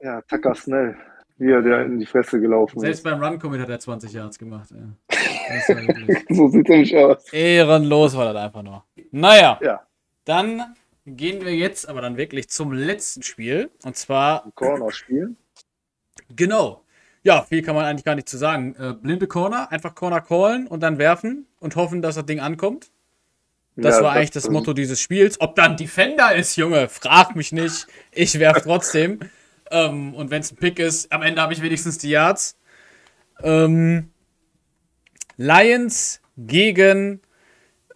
Ja, 0.00 0.20
Tucker 0.22 0.54
Snell, 0.54 0.96
wie 1.36 1.50
er 1.50 1.62
der 1.62 1.82
in 1.84 1.98
die 1.98 2.06
Fresse 2.06 2.40
gelaufen 2.40 2.78
Selbst 2.80 2.98
ist. 2.98 3.04
beim 3.04 3.22
Run-Commit 3.22 3.60
hat 3.60 3.68
er 3.68 3.80
20 3.80 4.12
Yards 4.12 4.38
gemacht. 4.38 4.70
Ja. 4.70 4.76
Das 5.08 5.66
So 6.30 6.48
sieht 6.48 6.68
er 6.68 6.76
nämlich 6.76 6.96
aus. 6.96 7.32
ehrenlos 7.32 8.16
war 8.16 8.32
das 8.32 8.42
einfach 8.44 8.62
nur. 8.62 8.84
Naja, 9.10 9.58
Ja, 9.62 9.86
dann 10.24 10.74
gehen 11.06 11.44
wir 11.44 11.54
jetzt 11.54 11.88
aber 11.88 12.00
dann 12.00 12.16
wirklich 12.16 12.48
zum 12.48 12.72
letzten 12.72 13.22
Spiel. 13.22 13.70
Und 13.84 13.96
zwar, 13.96 14.44
ein 14.46 14.54
Corner-Spiel. 14.54 15.36
genau. 16.34 16.80
Ja, 17.22 17.42
viel 17.42 17.62
kann 17.62 17.74
man 17.74 17.86
eigentlich 17.86 18.04
gar 18.04 18.14
nicht 18.16 18.28
zu 18.28 18.36
sagen. 18.36 18.74
Äh, 18.78 18.92
blinde 18.92 19.26
Corner, 19.26 19.72
einfach 19.72 19.94
Corner 19.94 20.20
callen 20.20 20.66
und 20.66 20.82
dann 20.82 20.98
werfen 20.98 21.46
und 21.58 21.74
hoffen, 21.74 22.02
dass 22.02 22.16
das 22.16 22.26
Ding 22.26 22.38
ankommt. 22.40 22.90
Das 23.76 23.96
Ja, 23.96 24.02
war 24.04 24.12
eigentlich 24.12 24.30
das 24.30 24.50
Motto 24.50 24.72
dieses 24.74 25.00
Spiels. 25.00 25.40
Ob 25.40 25.56
dann 25.56 25.76
Defender 25.76 26.34
ist, 26.34 26.56
Junge, 26.56 26.88
frag 26.88 27.34
mich 27.34 27.50
nicht. 27.50 27.86
Ich 28.12 28.38
werf 28.38 28.62
trotzdem. 28.62 29.20
Ähm, 29.74 30.14
und 30.14 30.30
wenn 30.30 30.40
es 30.40 30.52
ein 30.52 30.56
Pick 30.56 30.78
ist, 30.78 31.12
am 31.12 31.22
Ende 31.22 31.42
habe 31.42 31.52
ich 31.52 31.60
wenigstens 31.60 31.98
die 31.98 32.10
Yards. 32.10 32.56
Ähm, 33.42 34.10
Lions 35.36 36.20
gegen 36.36 37.20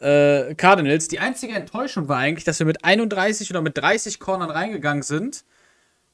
äh, 0.01 0.57
Cardinals. 0.57 1.07
Die 1.07 1.21
einzige 1.21 1.55
Enttäuschung 1.55 2.09
war 2.09 2.19
eigentlich, 2.19 2.45
dass 2.45 2.59
wir 2.59 2.67
mit 2.67 2.85
31 2.85 3.51
oder 3.51 3.63
mit 3.63 3.79
30 3.79 4.19
Cornern 4.19 4.51
reingegangen 4.51 5.05
sind 5.05 5.45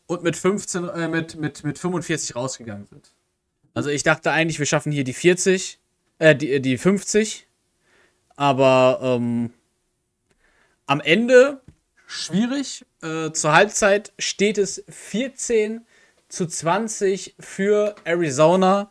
und 0.06 0.22
mit 0.22 0.36
15, 0.36 0.88
äh, 0.88 1.08
mit, 1.08 1.36
mit, 1.36 1.64
mit 1.64 1.78
45 1.78 2.36
rausgegangen 2.36 2.84
sind. 2.84 3.14
Also 3.72 3.88
ich 3.88 4.02
dachte 4.02 4.30
eigentlich, 4.30 4.58
wir 4.58 4.66
schaffen 4.66 4.92
hier 4.92 5.04
die 5.04 5.14
40, 5.14 5.80
äh, 6.18 6.36
die, 6.36 6.60
die 6.60 6.76
50. 6.76 7.48
Aber 8.36 8.98
ähm, 9.02 9.50
am 10.86 11.00
Ende 11.00 11.62
schwierig. 12.14 12.84
Äh, 13.02 13.32
zur 13.32 13.52
Halbzeit 13.52 14.12
steht 14.18 14.58
es 14.58 14.84
14 14.88 15.84
zu 16.28 16.46
20 16.46 17.34
für 17.38 17.94
Arizona. 18.04 18.90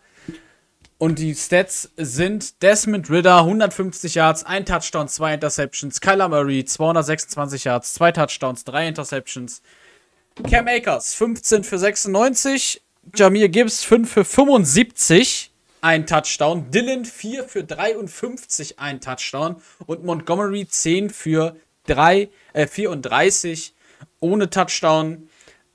Und 0.97 1.19
die 1.19 1.35
Stats 1.35 1.91
sind 1.97 2.61
Desmond 2.61 3.09
Ritter 3.09 3.39
150 3.39 4.15
Yards, 4.15 4.45
ein 4.45 4.65
Touchdown, 4.65 5.09
zwei 5.09 5.33
Interceptions. 5.33 5.99
Kyler 5.99 6.29
Murray 6.29 6.63
226 6.63 7.65
Yards, 7.65 7.93
zwei 7.93 8.11
Touchdowns, 8.11 8.63
drei 8.63 8.87
Interceptions. 8.87 9.61
Cam 10.49 10.67
Akers 10.67 11.13
15 11.13 11.63
für 11.63 11.77
96. 11.77 12.81
Jamir 13.13 13.49
Gibbs 13.49 13.83
5 13.83 14.11
für 14.11 14.23
75, 14.23 15.51
ein 15.81 16.07
Touchdown. 16.07 16.71
Dylan 16.71 17.03
4 17.03 17.43
für 17.43 17.63
53, 17.63 18.79
ein 18.79 19.01
Touchdown. 19.01 19.57
Und 19.85 20.05
Montgomery 20.05 20.67
10 20.67 21.09
für 21.09 21.57
3, 21.85 22.29
äh, 22.53 22.67
34 22.67 23.73
ohne 24.19 24.49
Touchdown. 24.49 25.29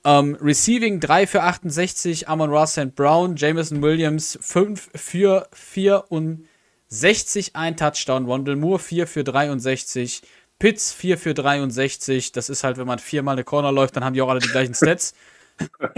Ähm, 0.05 0.37
Receiving 0.41 0.99
3 0.99 1.27
für 1.27 1.43
68, 1.43 2.29
Amon 2.29 2.49
Ross 2.49 2.71
St. 2.71 2.95
Brown, 2.95 3.35
Jameson 3.35 3.81
Williams 3.81 4.39
5 4.41 4.89
für 4.95 5.47
64, 5.51 7.55
ein 7.55 7.75
Touchdown, 7.75 8.27
Wondell 8.27 8.55
Moore 8.55 8.79
4 8.79 9.07
für 9.07 9.25
63, 9.25 10.21
Pitts 10.57 10.93
4 10.93 11.17
für 11.17 11.33
63, 11.33 12.31
das 12.31 12.49
ist 12.49 12.63
halt, 12.63 12.77
wenn 12.77 12.87
man 12.87 12.99
viermal 12.99 13.33
eine 13.33 13.43
Corner 13.43 13.73
läuft, 13.73 13.97
dann 13.97 14.05
haben 14.05 14.13
die 14.13 14.21
auch 14.21 14.29
alle 14.29 14.39
die 14.39 14.47
gleichen 14.47 14.73
Stats. 14.73 15.13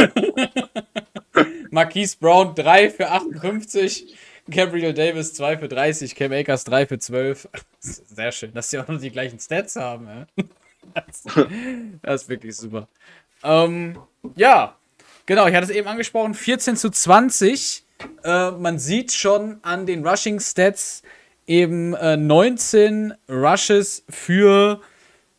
Marquise 1.71 2.17
Brown 2.19 2.55
3 2.55 2.89
für 2.89 3.09
58. 3.09 4.15
Gabriel 4.51 4.93
Davis 4.93 5.33
2 5.33 5.57
für 5.57 5.67
30. 5.67 6.15
Cam 6.15 6.31
Akers 6.31 6.63
3 6.65 6.85
für 6.85 6.99
12. 6.99 7.49
Sehr 7.79 8.31
schön, 8.31 8.53
dass 8.53 8.69
sie 8.69 8.79
auch 8.79 8.87
noch 8.87 8.99
die 8.99 9.11
gleichen 9.11 9.39
Stats 9.39 9.75
haben. 9.75 10.07
Ja? 10.07 10.25
Das, 10.95 11.23
das 12.01 12.23
ist 12.23 12.29
wirklich 12.29 12.55
super. 12.55 12.87
Ähm, 13.43 13.99
ja, 14.35 14.75
genau, 15.27 15.45
ich 15.45 15.53
hatte 15.53 15.65
es 15.65 15.69
eben 15.69 15.87
angesprochen. 15.87 16.33
14 16.33 16.75
zu 16.75 16.89
20. 16.89 17.85
Äh, 18.23 18.51
man 18.51 18.79
sieht 18.79 19.13
schon 19.13 19.59
an 19.61 19.85
den 19.85 20.05
Rushing 20.05 20.39
Stats 20.39 21.03
eben 21.45 21.93
äh, 21.93 22.17
19 22.17 23.13
Rushes 23.29 24.03
für, 24.09 24.81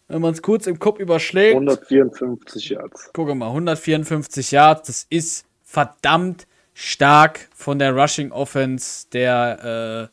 wenn 0.08 0.20
man 0.20 0.32
es 0.32 0.42
kurz 0.42 0.66
im 0.66 0.78
Kopf 0.78 1.00
überschlägt. 1.00 1.54
154 1.54 2.70
Yards. 2.70 3.10
Gucke 3.12 3.34
mal, 3.34 3.48
154 3.48 4.52
Yards, 4.52 4.86
das 4.86 5.06
ist 5.10 5.44
verdammt 5.64 6.46
stark 6.74 7.48
von 7.54 7.78
der 7.78 7.94
Rushing 7.94 8.32
Offense 8.32 9.06
der 9.12 10.10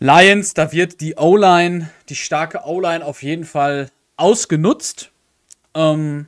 äh, 0.00 0.04
Lions. 0.04 0.54
Da 0.54 0.72
wird 0.72 1.00
die 1.00 1.16
O-Line, 1.16 1.90
die 2.08 2.16
starke 2.16 2.62
O-Line 2.64 3.04
auf 3.04 3.22
jeden 3.22 3.44
Fall 3.44 3.90
ausgenutzt. 4.16 5.10
Ähm, 5.74 6.26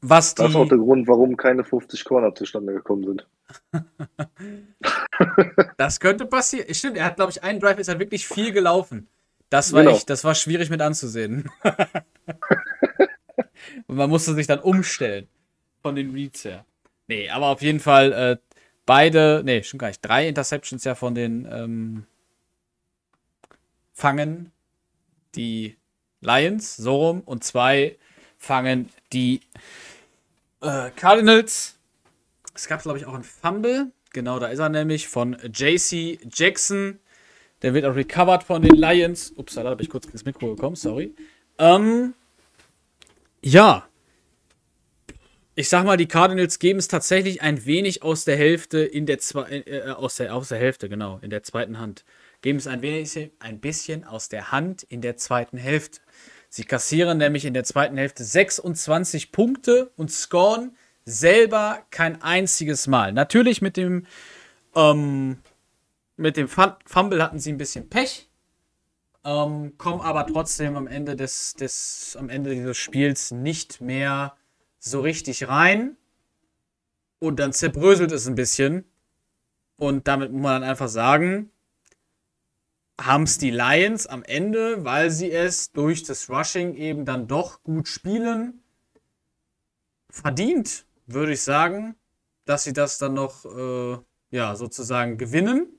was 0.00 0.34
Das 0.34 0.50
ist 0.50 0.56
auch 0.56 0.68
der 0.68 0.78
Grund, 0.78 1.08
warum 1.08 1.36
keine 1.36 1.64
50 1.64 2.04
Corner 2.04 2.34
zustande 2.34 2.72
gekommen 2.72 3.04
sind. 3.04 3.26
das 5.76 6.00
könnte 6.00 6.26
passieren. 6.26 6.72
Stimmt, 6.74 6.96
er 6.96 7.06
hat, 7.06 7.16
glaube 7.16 7.32
ich, 7.32 7.42
einen 7.42 7.60
Drive 7.60 7.78
ist 7.78 7.88
halt 7.88 7.98
wirklich 7.98 8.26
viel 8.26 8.52
gelaufen. 8.52 9.08
Das 9.50 9.72
war 9.72 9.82
Genau. 9.82 9.96
echt, 9.96 10.10
das 10.10 10.24
war 10.24 10.34
schwierig 10.34 10.70
mit 10.70 10.80
anzusehen. 10.80 11.50
Und 13.86 13.96
man 13.96 14.10
musste 14.10 14.34
sich 14.34 14.46
dann 14.46 14.60
umstellen 14.60 15.26
von 15.82 15.96
den 15.96 16.12
Reads 16.12 16.44
her. 16.44 16.64
Nee, 17.08 17.30
aber 17.30 17.46
auf 17.46 17.62
jeden 17.62 17.80
Fall 17.80 18.12
äh, 18.12 18.36
beide, 18.86 19.42
nee, 19.44 19.62
schon 19.62 19.78
gar 19.78 19.88
nicht, 19.88 20.00
drei 20.02 20.28
Interceptions 20.28 20.84
ja 20.84 20.94
von 20.94 21.14
den 21.14 21.48
ähm, 21.50 22.06
fangen 23.92 24.52
die 25.34 25.76
Lions, 26.20 26.76
so 26.76 26.96
rum, 26.96 27.22
und 27.24 27.44
zwei 27.44 27.96
fangen 28.36 28.90
die 29.12 29.40
äh, 30.60 30.90
Cardinals. 30.90 31.78
Es 32.54 32.66
gab, 32.68 32.82
glaube 32.82 32.98
ich, 32.98 33.06
auch 33.06 33.14
einen 33.14 33.24
Fumble. 33.24 33.92
Genau, 34.12 34.38
da 34.38 34.48
ist 34.48 34.58
er 34.58 34.68
nämlich 34.68 35.08
von 35.08 35.36
JC 35.52 36.18
Jackson. 36.32 36.98
Der 37.62 37.74
wird 37.74 37.84
auch 37.84 37.94
recovered 37.94 38.42
von 38.42 38.62
den 38.62 38.74
Lions. 38.74 39.32
Ups, 39.36 39.54
da 39.54 39.64
habe 39.64 39.82
ich 39.82 39.90
kurz 39.90 40.06
ins 40.06 40.24
Mikro 40.24 40.54
gekommen, 40.54 40.76
sorry. 40.76 41.14
Ähm, 41.58 42.14
ja. 43.42 43.87
Ich 45.58 45.68
sag 45.68 45.84
mal, 45.84 45.96
die 45.96 46.06
Cardinals 46.06 46.60
geben 46.60 46.78
es 46.78 46.86
tatsächlich 46.86 47.42
ein 47.42 47.66
wenig 47.66 48.04
aus 48.04 48.24
der 48.24 48.36
Hälfte 48.36 48.78
in 48.78 49.06
der 49.06 49.18
zwei, 49.18 49.64
äh, 49.66 49.90
aus 49.90 50.14
der 50.14 50.32
aus 50.32 50.50
der 50.50 50.58
Hälfte, 50.58 50.88
genau, 50.88 51.18
in 51.20 51.30
der 51.30 51.42
zweiten 51.42 51.80
Hand. 51.80 52.04
Geben 52.42 52.58
es 52.58 52.68
ein 52.68 52.80
wenig 52.80 53.32
ein 53.40 53.58
bisschen 53.58 54.04
aus 54.04 54.28
der 54.28 54.52
Hand 54.52 54.84
in 54.84 55.00
der 55.00 55.16
zweiten 55.16 55.58
Hälfte. 55.58 55.98
Sie 56.48 56.62
kassieren 56.62 57.18
nämlich 57.18 57.44
in 57.44 57.54
der 57.54 57.64
zweiten 57.64 57.96
Hälfte 57.96 58.22
26 58.22 59.32
Punkte 59.32 59.90
und 59.96 60.12
scoren 60.12 60.76
selber 61.04 61.84
kein 61.90 62.22
einziges 62.22 62.86
Mal. 62.86 63.12
Natürlich 63.12 63.60
mit 63.60 63.76
dem 63.76 64.06
ähm, 64.76 65.38
mit 66.16 66.36
dem 66.36 66.46
Fumble 66.46 67.20
hatten 67.20 67.40
sie 67.40 67.50
ein 67.50 67.58
bisschen 67.58 67.88
Pech, 67.88 68.28
ähm, 69.24 69.76
kommen 69.76 70.02
aber 70.02 70.24
trotzdem 70.24 70.76
am 70.76 70.86
Ende 70.86 71.16
des, 71.16 71.54
des 71.54 72.16
am 72.16 72.28
Ende 72.28 72.54
dieses 72.54 72.76
Spiels 72.76 73.32
nicht 73.32 73.80
mehr 73.80 74.37
so 74.78 75.00
richtig 75.00 75.48
rein. 75.48 75.96
Und 77.20 77.40
dann 77.40 77.52
zerbröselt 77.52 78.12
es 78.12 78.28
ein 78.28 78.34
bisschen. 78.36 78.84
Und 79.76 80.08
damit 80.08 80.32
muss 80.32 80.42
man 80.42 80.60
dann 80.60 80.70
einfach 80.70 80.88
sagen, 80.88 81.50
haben 83.00 83.24
es 83.24 83.38
die 83.38 83.50
Lions 83.50 84.06
am 84.06 84.22
Ende, 84.24 84.84
weil 84.84 85.10
sie 85.10 85.30
es 85.30 85.72
durch 85.72 86.02
das 86.02 86.28
Rushing 86.28 86.74
eben 86.74 87.04
dann 87.04 87.28
doch 87.28 87.62
gut 87.62 87.86
spielen, 87.86 88.60
verdient, 90.10 90.84
würde 91.06 91.32
ich 91.32 91.42
sagen, 91.42 91.94
dass 92.44 92.64
sie 92.64 92.72
das 92.72 92.98
dann 92.98 93.14
noch, 93.14 93.44
äh, 93.44 93.98
ja, 94.30 94.56
sozusagen 94.56 95.16
gewinnen. 95.16 95.78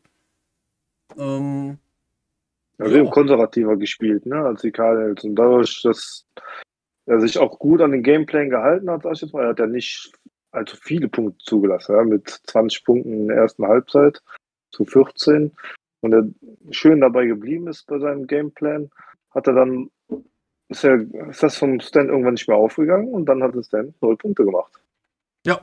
Ähm, 1.18 1.78
haben 2.80 3.06
Ja. 3.06 3.12
konservativer 3.12 3.76
gespielt, 3.76 4.26
ne, 4.26 4.38
als 4.38 4.62
die 4.62 4.72
Cardinals. 4.72 5.24
Und 5.24 5.36
dadurch, 5.36 5.82
dass 5.82 6.26
er 7.10 7.20
sich 7.20 7.40
auch 7.40 7.58
gut 7.58 7.82
an 7.82 7.92
den 7.92 8.04
Gameplan 8.04 8.50
gehalten 8.50 8.90
hat, 8.90 9.04
sag 9.04 9.14
ich 9.14 9.22
jetzt 9.22 9.34
mal, 9.34 9.44
er 9.44 9.50
hat 9.50 9.60
ja 9.60 9.68
nicht 9.68 10.12
allzu 10.52 10.78
viele 10.78 11.08
Punkte 11.08 11.44
zugelassen, 11.44 11.96
ja, 11.96 12.04
mit 12.04 12.30
20 12.30 12.86
Punkten 12.86 13.14
in 13.14 13.28
der 13.28 13.38
ersten 13.38 13.66
Halbzeit 13.66 14.22
zu 14.72 14.86
14. 14.86 15.52
Und 16.02 16.14
er 16.14 16.24
schön 16.72 17.02
dabei 17.02 17.26
geblieben 17.26 17.68
ist 17.68 17.88
bei 17.88 18.00
seinem 18.00 18.28
Gameplan, 18.28 18.90
hat 19.32 19.48
er 19.48 19.54
dann, 19.54 19.90
ist, 20.70 20.84
er, 20.84 21.02
ist 21.30 21.44
das 21.44 21.58
vom 21.58 21.80
Stan 21.80 22.08
irgendwann 22.08 22.36
nicht 22.36 22.48
mehr 22.48 22.58
aufgegangen 22.58 23.08
und 23.10 23.26
dann 23.26 23.44
hat 23.44 23.56
es 23.56 23.68
Stan 23.68 23.94
null 24.02 24.16
Punkte 24.16 24.46
gemacht. 24.46 24.72
ja, 25.46 25.60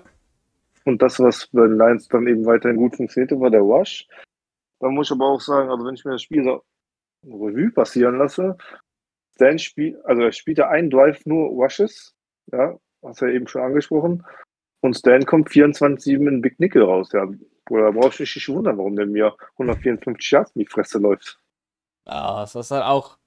Und 0.85 1.01
das, 1.01 1.21
was 1.21 1.47
bei 1.53 1.63
den 1.63 1.79
Lions 1.79 2.09
dann 2.09 2.27
eben 2.27 2.45
weiterhin 2.45 2.77
gut 2.77 2.97
funktionierte, 2.97 3.41
war 3.41 3.51
der 3.51 3.61
Rush. 3.61 4.07
Da 4.81 4.89
muss 4.89 5.09
ich 5.09 5.13
aber 5.13 5.27
auch 5.27 5.41
sagen, 5.41 5.71
also 5.71 5.87
wenn 5.87 5.95
ich 5.95 6.05
mir 6.05 6.13
das 6.13 6.23
Spiel 6.23 6.45
so 6.45 6.63
Revue 7.25 7.71
passieren 7.71 8.19
lasse, 8.19 8.57
Stan 9.37 9.59
spielt, 9.59 10.03
also 10.07 10.23
er 10.23 10.33
spielt 10.33 10.59
ja 10.59 10.69
einen 10.71 10.91
Drive 10.91 11.25
nur 11.27 11.49
Rushes, 11.51 12.15
ja, 12.53 12.77
hast 13.03 13.21
du 13.21 13.27
ja 13.27 13.33
eben 13.33 13.47
schon 13.47 13.63
angesprochen. 13.63 14.25
Und 14.81 14.95
Stan 14.97 15.25
kommt 15.27 15.51
24-7 15.51 16.27
in 16.29 16.41
Big 16.41 16.59
Nickel 16.59 16.83
raus, 16.83 17.11
ja. 17.13 17.27
Oder 17.69 17.85
da 17.87 17.91
brauchst 17.91 18.19
du 18.19 18.23
dich 18.25 18.35
nicht 18.37 18.49
wundern, 18.49 18.79
warum 18.79 18.97
der 18.97 19.07
mir 19.07 19.35
154 19.59 20.31
Yards 20.31 20.53
in 20.55 20.61
die 20.61 20.67
Fresse 20.67 20.99
läuft. 20.99 21.39
Ja, 22.07 22.41
das 22.41 22.55
ist 22.55 22.71
halt 22.71 22.85
auch. 22.85 23.19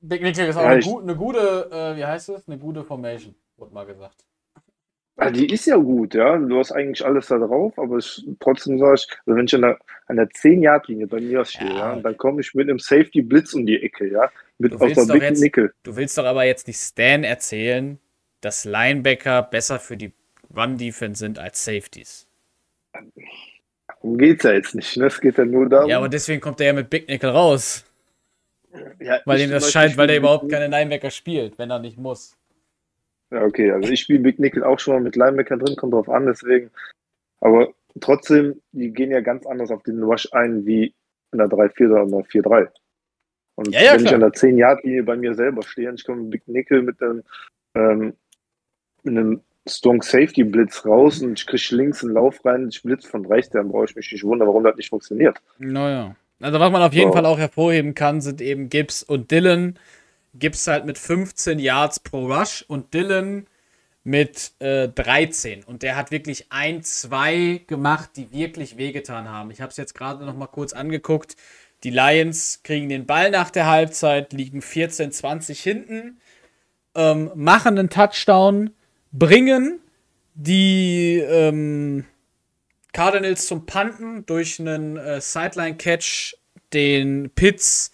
Big 0.00 0.22
Nickel 0.22 0.46
ist 0.48 0.56
auch 0.56 0.62
Ja, 0.62 0.68
eine, 0.68 0.80
ich- 0.80 0.86
gu 0.86 1.00
eine 1.00 1.14
gute, 1.16 1.68
äh, 1.70 1.96
wie 1.96 2.04
heißt 2.04 2.30
es? 2.30 2.48
Eine 2.48 2.58
gute 2.58 2.82
Formation, 2.84 3.34
wurde 3.56 3.74
mal 3.74 3.86
gesagt. 3.86 4.24
Ja, 5.16 5.30
die 5.30 5.46
ist 5.52 5.66
ja 5.66 5.76
gut, 5.76 6.14
ja. 6.14 6.36
Du 6.38 6.58
hast 6.58 6.72
eigentlich 6.72 7.04
alles 7.06 7.28
da 7.28 7.38
drauf, 7.38 7.78
aber 7.78 7.98
ich, 7.98 8.26
trotzdem 8.40 8.78
sage 8.80 8.94
ich, 8.96 9.06
also 9.26 9.36
wenn 9.38 9.44
ich 9.46 9.54
an 9.54 9.62
der, 9.62 9.78
an 10.06 10.16
der 10.16 10.28
10-Yard-Linie 10.28 11.06
bei 11.06 11.20
mir 11.20 11.44
stehe, 11.44 11.70
Ja. 11.70 11.94
ja, 11.94 12.00
dann 12.00 12.16
komme 12.16 12.40
ich 12.40 12.52
mit 12.54 12.68
einem 12.68 12.80
Safety-Blitz 12.80 13.54
um 13.54 13.64
die 13.64 13.80
Ecke, 13.80 14.10
ja. 14.10 14.28
Mit 14.58 14.72
Du 14.72 14.80
willst 14.80 14.96
der 14.96 15.06
doch 15.06 15.22
jetzt- 15.22 15.40
Nickel. 15.40 15.72
Du 15.82 15.96
willst 15.96 16.16
doch 16.16 16.24
aber 16.24 16.44
jetzt 16.44 16.66
nicht 16.66 16.78
Stan 16.78 17.24
erzählen, 17.24 17.98
dass 18.40 18.64
Linebacker 18.64 19.42
besser 19.42 19.78
für 19.80 19.96
die 19.96 20.12
Run-Defense 20.54 21.18
sind 21.18 21.38
als 21.38 21.64
Safeties. 21.64 22.26
Darum 23.88 24.18
geht's 24.18 24.44
ja 24.44 24.52
jetzt 24.52 24.74
nicht, 24.74 24.96
ne? 24.96 25.06
Es 25.06 25.20
geht 25.20 25.38
ja 25.38 25.44
nur 25.44 25.68
darum. 25.68 25.90
Ja, 25.90 25.98
aber 25.98 26.08
deswegen 26.08 26.40
kommt 26.40 26.60
er 26.60 26.68
ja 26.68 26.72
mit 26.72 26.90
Big 26.90 27.08
Nickel 27.08 27.30
raus. 27.30 27.84
ja, 29.00 29.20
Weil 29.24 29.40
ihm 29.40 29.50
das 29.50 29.72
scheint, 29.72 29.96
weil 29.96 30.08
er 30.08 30.14
spiele 30.14 30.18
überhaupt 30.18 30.50
keine 30.50 30.68
Linebacker 30.68 31.10
spielt, 31.10 31.58
wenn 31.58 31.70
er 31.70 31.78
nicht 31.80 31.96
muss. 31.98 32.36
Ja, 33.30 33.42
okay, 33.42 33.72
also 33.72 33.90
ich 33.90 34.00
spiele 34.00 34.20
Big 34.20 34.38
Nickel 34.38 34.62
auch 34.62 34.78
schon 34.78 34.94
mal 34.94 35.00
mit 35.00 35.16
Linebacker 35.16 35.56
drin, 35.56 35.74
kommt 35.76 35.94
drauf 35.94 36.08
an, 36.08 36.26
deswegen. 36.26 36.70
Aber 37.40 37.72
trotzdem, 38.00 38.60
die 38.72 38.90
gehen 38.92 39.10
ja 39.10 39.20
ganz 39.20 39.46
anders 39.46 39.70
auf 39.70 39.82
den 39.82 40.02
Rush 40.02 40.28
ein 40.32 40.64
wie 40.66 40.94
in 41.32 41.38
der 41.38 41.48
3-4 41.48 41.90
oder 41.90 42.02
in 42.02 42.10
der 42.10 42.24
4-3. 42.26 42.68
Und 43.56 43.74
Ja, 43.74 43.82
ja, 43.82 43.92
wenn 43.94 44.04
ich 44.04 44.12
klar. 44.12 44.14
an 44.14 44.20
der 44.20 44.32
10-Yard-Linie 44.32 45.02
bei 45.04 45.16
mir 45.16 45.34
selber 45.34 45.62
stehe 45.62 45.88
und 45.88 46.00
ich 46.00 46.04
komme 46.06 46.22
mit 46.22 46.30
Big 46.30 46.48
Nickel 46.48 46.82
mit 46.82 47.00
einem, 47.02 47.22
ähm, 47.74 48.14
mit 49.04 49.16
einem 49.18 49.42
Strong 49.68 50.02
Safety 50.02 50.44
Blitz 50.44 50.84
raus 50.86 51.22
und 51.22 51.38
ich 51.40 51.46
kriege 51.46 51.76
links 51.76 52.04
einen 52.04 52.14
Lauf 52.14 52.44
rein 52.44 52.68
ich 52.68 52.82
blitz 52.82 53.06
von 53.06 53.26
rechts, 53.26 53.52
dann 53.52 53.68
brauche 53.68 53.86
ich 53.86 53.96
mich 53.96 54.12
nicht 54.12 54.24
wundern, 54.24 54.48
warum 54.48 54.64
das 54.64 54.76
nicht 54.76 54.90
funktioniert. 54.90 55.40
Naja. 55.58 56.16
Also 56.40 56.60
was 56.60 56.72
man 56.72 56.82
auf 56.82 56.92
jeden 56.92 57.12
So. 57.12 57.12
Fall 57.12 57.26
auch 57.26 57.38
hervorheben 57.38 57.94
kann, 57.94 58.20
sind 58.20 58.40
eben 58.40 58.68
Gibbs 58.68 59.02
und 59.02 59.30
Dylan. 59.30 59.78
Gibbs 60.34 60.66
halt 60.66 60.84
mit 60.84 60.98
15 60.98 61.58
Yards 61.60 62.00
pro 62.00 62.26
Rush 62.32 62.64
und 62.68 62.92
Dylan 62.92 63.46
mit 64.04 64.52
äh, 64.60 64.88
13. 64.88 65.64
Und 65.64 65.82
der 65.82 65.96
hat 65.96 66.10
wirklich 66.10 66.46
ein, 66.52 66.82
zwei 66.82 67.62
gemacht, 67.66 68.10
die 68.16 68.32
wirklich 68.32 68.76
wehgetan 68.76 69.28
haben. 69.30 69.50
Ich 69.50 69.60
habe 69.60 69.70
es 69.70 69.76
jetzt 69.78 69.94
gerade 69.94 70.24
noch 70.26 70.36
mal 70.36 70.46
kurz 70.48 70.72
angeguckt. 70.74 71.36
Die 71.84 71.90
Lions 71.90 72.62
kriegen 72.62 72.88
den 72.88 73.04
Ball 73.04 73.30
nach 73.30 73.50
der 73.50 73.66
Halbzeit, 73.66 74.32
liegen 74.32 74.60
14-20 74.60 75.62
hinten, 75.62 76.18
ähm, 76.94 77.30
machen 77.34 77.78
einen 77.78 77.90
Touchdown, 77.90 78.70
bringen 79.12 79.80
die 80.34 81.18
ähm, 81.18 82.06
Cardinals 82.94 83.46
zum 83.46 83.66
Panten 83.66 84.24
durch 84.24 84.58
einen 84.58 84.96
äh, 84.96 85.20
Sideline-Catch, 85.20 86.36
den 86.72 87.30
Pitts 87.34 87.92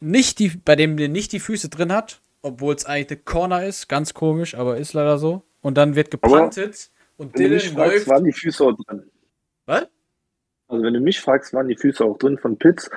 nicht 0.00 0.40
die, 0.40 0.48
bei 0.48 0.74
dem 0.74 0.96
der 0.96 1.08
nicht 1.08 1.32
die 1.32 1.40
Füße 1.40 1.68
drin 1.68 1.92
hat, 1.92 2.20
obwohl 2.42 2.74
es 2.74 2.84
eigentlich 2.84 3.10
eine 3.10 3.20
Corner 3.20 3.64
ist, 3.64 3.88
ganz 3.88 4.12
komisch, 4.12 4.54
aber 4.56 4.76
ist 4.76 4.92
leider 4.92 5.18
so. 5.18 5.44
Und 5.60 5.76
dann 5.76 5.94
wird 5.94 6.10
gepantet 6.10 6.90
und 7.16 7.36
du 7.38 7.48
mich 7.48 7.70
Dylan 7.70 7.76
läuft. 7.76 8.08
waren 8.08 8.24
die 8.24 8.32
Füße 8.32 8.76
drin. 8.86 9.10
Was? 9.66 9.86
Also 10.68 10.84
wenn 10.84 10.94
du 10.94 11.00
mich 11.00 11.20
fragst, 11.20 11.52
waren 11.54 11.68
die 11.68 11.76
Füße 11.76 12.04
auch 12.04 12.18
drin 12.18 12.38
von 12.38 12.58
Pitts. 12.58 12.90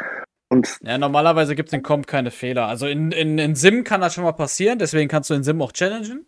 Und 0.49 0.77
Ja, 0.83 0.97
normalerweise 0.97 1.55
gibt 1.55 1.69
es 1.69 1.73
in 1.73 1.83
Comp 1.83 2.07
keine 2.07 2.31
Fehler. 2.31 2.67
Also 2.67 2.85
in, 2.87 3.11
in, 3.11 3.37
in 3.37 3.55
Sim 3.55 3.83
kann 3.85 4.01
das 4.01 4.13
schon 4.13 4.25
mal 4.25 4.33
passieren, 4.33 4.79
deswegen 4.79 5.07
kannst 5.09 5.29
du 5.29 5.33
in 5.33 5.43
Sim 5.43 5.61
auch 5.61 5.71
challengen. 5.71 6.25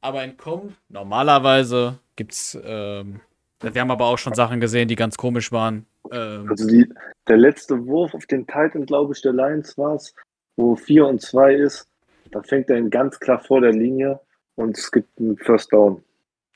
aber 0.00 0.22
entkommen. 0.22 0.76
Normalerweise 0.88 1.98
gibt's, 2.16 2.58
ähm, 2.64 3.20
wir 3.60 3.80
haben 3.80 3.90
aber 3.90 4.06
auch 4.06 4.18
schon 4.18 4.34
Sachen 4.34 4.60
gesehen, 4.60 4.88
die 4.88 4.96
ganz 4.96 5.16
komisch 5.16 5.52
waren. 5.52 5.86
Ähm, 6.12 6.48
Also 6.50 6.66
die, 6.66 6.88
der 7.28 7.36
letzte 7.36 7.86
Wurf 7.86 8.14
auf 8.14 8.26
den 8.26 8.46
Titan, 8.46 8.86
glaube 8.86 9.12
ich, 9.14 9.22
der 9.22 9.32
Lions 9.32 9.78
war 9.78 9.94
es, 9.94 10.14
wo 10.56 10.74
4 10.76 11.06
und 11.06 11.20
2 11.22 11.54
ist. 11.54 11.88
Da 12.32 12.42
fängt 12.42 12.70
er 12.70 12.76
ihn 12.78 12.90
ganz 12.90 13.18
klar 13.20 13.38
vor 13.38 13.60
der 13.60 13.72
Linie 13.72 14.18
und 14.56 14.76
es 14.76 14.90
gibt 14.90 15.18
einen 15.20 15.36
First 15.38 15.72
Down. 15.72 16.02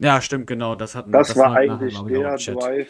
ja, 0.01 0.21
stimmt, 0.21 0.47
genau. 0.49 0.75
Das, 0.75 0.95
hatten, 0.97 1.13
Das, 1.13 1.37
war 1.37 1.55
hatten 1.55 1.67
nachher, 1.69 2.33
eigentlich 2.33 2.45
der. 2.45 2.55
Drive, 2.55 2.89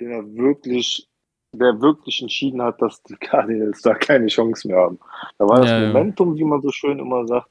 den 0.00 0.10
er 0.10 0.24
wirklich, 0.34 1.06
der 1.52 1.80
wirklich 1.80 2.20
entschieden 2.22 2.62
hat, 2.62 2.80
dass 2.82 3.02
die 3.04 3.16
Cardinals 3.16 3.82
da 3.82 3.94
keine 3.94 4.26
Chance 4.28 4.68
mehr 4.68 4.78
haben. 4.78 4.98
Da 5.38 5.46
war 5.48 5.60
das 5.60 5.70
Ja. 5.70 5.86
Momentum, 5.86 6.36
wie 6.36 6.44
man 6.44 6.60
so 6.62 6.70
schön 6.70 6.98
immer 6.98 7.26
sagt, 7.26 7.48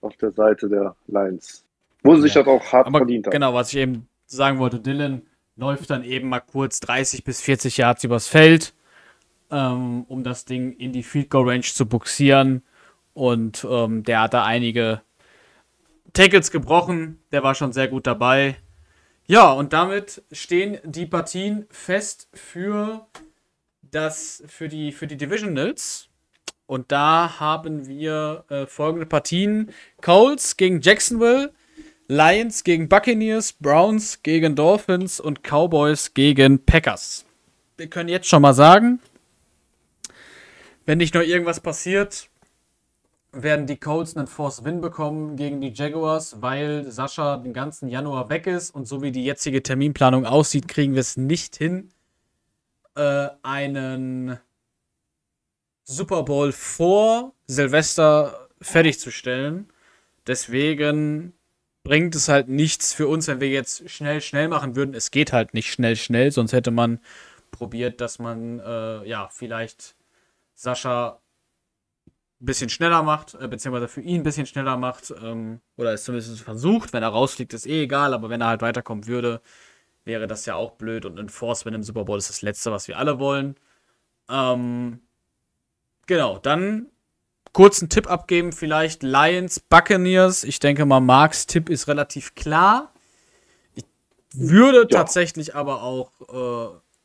auf 0.00 0.16
der 0.16 0.32
Seite 0.32 0.68
der 0.68 0.94
Lions. 1.06 1.64
Wo 2.02 2.14
sie 2.16 2.22
sich 2.22 2.34
Ja. 2.34 2.42
das 2.42 2.48
auch 2.52 2.72
hart 2.72 2.86
Aber 2.86 2.98
verdient 2.98 3.26
haben. 3.26 3.32
genau, 3.32 3.54
was 3.54 3.72
ich 3.72 3.78
eben 3.80 4.08
sagen 4.26 4.58
wollte, 4.58 4.80
Dylan 4.80 5.22
läuft 5.56 5.90
dann 5.90 6.04
eben 6.04 6.28
mal 6.28 6.40
kurz 6.40 6.80
30 6.80 7.24
bis 7.24 7.40
40 7.40 7.78
Yards 7.78 8.04
übers 8.04 8.28
Feld, 8.28 8.74
ähm, 9.50 10.04
um 10.08 10.22
das 10.22 10.44
Ding 10.44 10.72
in 10.72 10.92
die 10.92 11.02
Field 11.02 11.30
Goal 11.30 11.48
Range 11.48 11.62
zu 11.62 11.86
buxieren. 11.86 12.62
Und 13.14 13.66
ähm, 13.68 14.02
der 14.02 14.20
hat 14.20 14.34
da 14.34 14.44
einige 14.44 15.00
Tackles 16.12 16.50
gebrochen. 16.50 17.18
Der 17.32 17.42
war 17.42 17.54
schon 17.54 17.72
sehr 17.72 17.88
gut 17.88 18.06
dabei. 18.06 18.56
Ja, 19.28 19.50
und 19.52 19.72
damit 19.72 20.22
stehen 20.30 20.78
die 20.84 21.06
Partien 21.06 21.66
fest 21.70 22.28
für 22.32 23.06
das, 23.82 24.42
für 24.46 24.68
die, 24.68 24.92
für 24.92 25.08
die 25.08 25.16
Divisionals. 25.16 26.08
Und 26.66 26.92
da 26.92 27.40
haben 27.40 27.88
wir 27.88 28.44
äh, 28.48 28.66
folgende 28.66 29.06
Partien: 29.06 29.72
Coles 30.00 30.56
gegen 30.56 30.80
Jacksonville, 30.80 31.52
Lions 32.08 32.62
gegen 32.62 32.88
Buccaneers, 32.88 33.52
Browns 33.52 34.22
gegen 34.22 34.54
Dolphins 34.54 35.18
und 35.18 35.42
Cowboys 35.42 36.14
gegen 36.14 36.64
Packers. 36.64 37.24
Wir 37.76 37.88
können 37.88 38.08
jetzt 38.08 38.28
schon 38.28 38.42
mal 38.42 38.54
sagen, 38.54 39.00
wenn 40.86 40.98
nicht 40.98 41.14
noch 41.14 41.22
irgendwas 41.22 41.60
passiert, 41.60 42.28
werden 43.42 43.66
die 43.66 43.76
Colts 43.76 44.16
einen 44.16 44.26
Force 44.26 44.64
Win 44.64 44.80
bekommen 44.80 45.36
gegen 45.36 45.60
die 45.60 45.72
Jaguars, 45.72 46.40
weil 46.40 46.90
Sascha 46.90 47.36
den 47.36 47.52
ganzen 47.52 47.88
Januar 47.88 48.28
weg 48.30 48.46
ist 48.46 48.74
und 48.74 48.86
so 48.86 49.02
wie 49.02 49.12
die 49.12 49.24
jetzige 49.24 49.62
Terminplanung 49.62 50.24
aussieht, 50.24 50.68
kriegen 50.68 50.94
wir 50.94 51.00
es 51.00 51.16
nicht 51.16 51.56
hin, 51.56 51.90
äh, 52.94 53.28
einen 53.42 54.38
Super 55.84 56.22
Bowl 56.24 56.52
vor 56.52 57.32
Silvester 57.46 58.48
fertigzustellen. 58.60 59.70
Deswegen 60.26 61.32
bringt 61.84 62.16
es 62.16 62.28
halt 62.28 62.48
nichts 62.48 62.92
für 62.92 63.06
uns, 63.06 63.28
wenn 63.28 63.40
wir 63.40 63.48
jetzt 63.48 63.88
schnell, 63.88 64.20
schnell 64.20 64.48
machen 64.48 64.74
würden. 64.74 64.94
Es 64.94 65.12
geht 65.12 65.32
halt 65.32 65.54
nicht 65.54 65.70
schnell, 65.70 65.94
schnell, 65.94 66.32
sonst 66.32 66.52
hätte 66.52 66.72
man 66.72 66.98
probiert, 67.52 68.00
dass 68.00 68.18
man 68.18 68.58
äh, 68.58 69.08
ja 69.08 69.28
vielleicht 69.30 69.94
Sascha 70.54 71.20
ein 72.40 72.46
bisschen 72.46 72.68
schneller 72.68 73.02
macht, 73.02 73.34
äh, 73.34 73.48
beziehungsweise 73.48 73.88
für 73.88 74.00
ihn 74.02 74.20
ein 74.20 74.24
bisschen 74.24 74.46
schneller 74.46 74.76
macht, 74.76 75.12
ähm, 75.22 75.60
oder 75.76 75.92
es 75.92 76.04
zumindest 76.04 76.40
versucht. 76.40 76.92
Wenn 76.92 77.02
er 77.02 77.08
rausfliegt, 77.10 77.54
ist 77.54 77.66
eh 77.66 77.84
egal, 77.84 78.12
aber 78.14 78.28
wenn 78.28 78.40
er 78.42 78.48
halt 78.48 78.62
weiterkommen 78.62 79.06
würde, 79.06 79.40
wäre 80.04 80.26
das 80.26 80.46
ja 80.46 80.54
auch 80.54 80.72
blöd 80.72 81.04
und 81.06 81.18
ein 81.18 81.28
Force 81.30 81.64
Win 81.66 81.74
im 81.74 81.82
Super 81.82 82.04
Bowl 82.04 82.18
ist 82.18 82.28
das 82.30 82.42
Letzte, 82.42 82.72
was 82.72 82.88
wir 82.88 82.98
alle 82.98 83.18
wollen. 83.18 83.56
Ähm, 84.28 85.00
genau, 86.06 86.38
dann 86.38 86.88
kurzen 87.52 87.88
Tipp 87.88 88.06
abgeben, 88.10 88.52
vielleicht 88.52 89.02
Lions, 89.02 89.60
Buccaneers. 89.60 90.44
Ich 90.44 90.60
denke 90.60 90.84
mal, 90.84 91.00
Marks 91.00 91.46
Tipp 91.46 91.70
ist 91.70 91.88
relativ 91.88 92.34
klar. 92.34 92.92
Ich 93.74 93.84
würde 94.34 94.80
Ja. 94.80 94.84
tatsächlich 94.84 95.54
aber 95.54 95.82
auch 95.82 96.12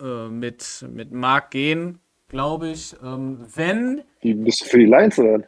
äh, 0.02 0.06
äh, 0.06 0.28
mit, 0.28 0.86
mit 0.92 1.14
Mark 1.14 1.52
gehen, 1.52 2.01
glaube 2.32 2.70
ich. 2.70 2.96
Ähm, 3.04 3.46
wenn, 3.56 4.04
Die 4.24 4.34
bist 4.34 4.62
du 4.62 4.66
für 4.66 4.80
die 4.80 4.86
Lions 4.86 5.20
oder? 5.20 5.44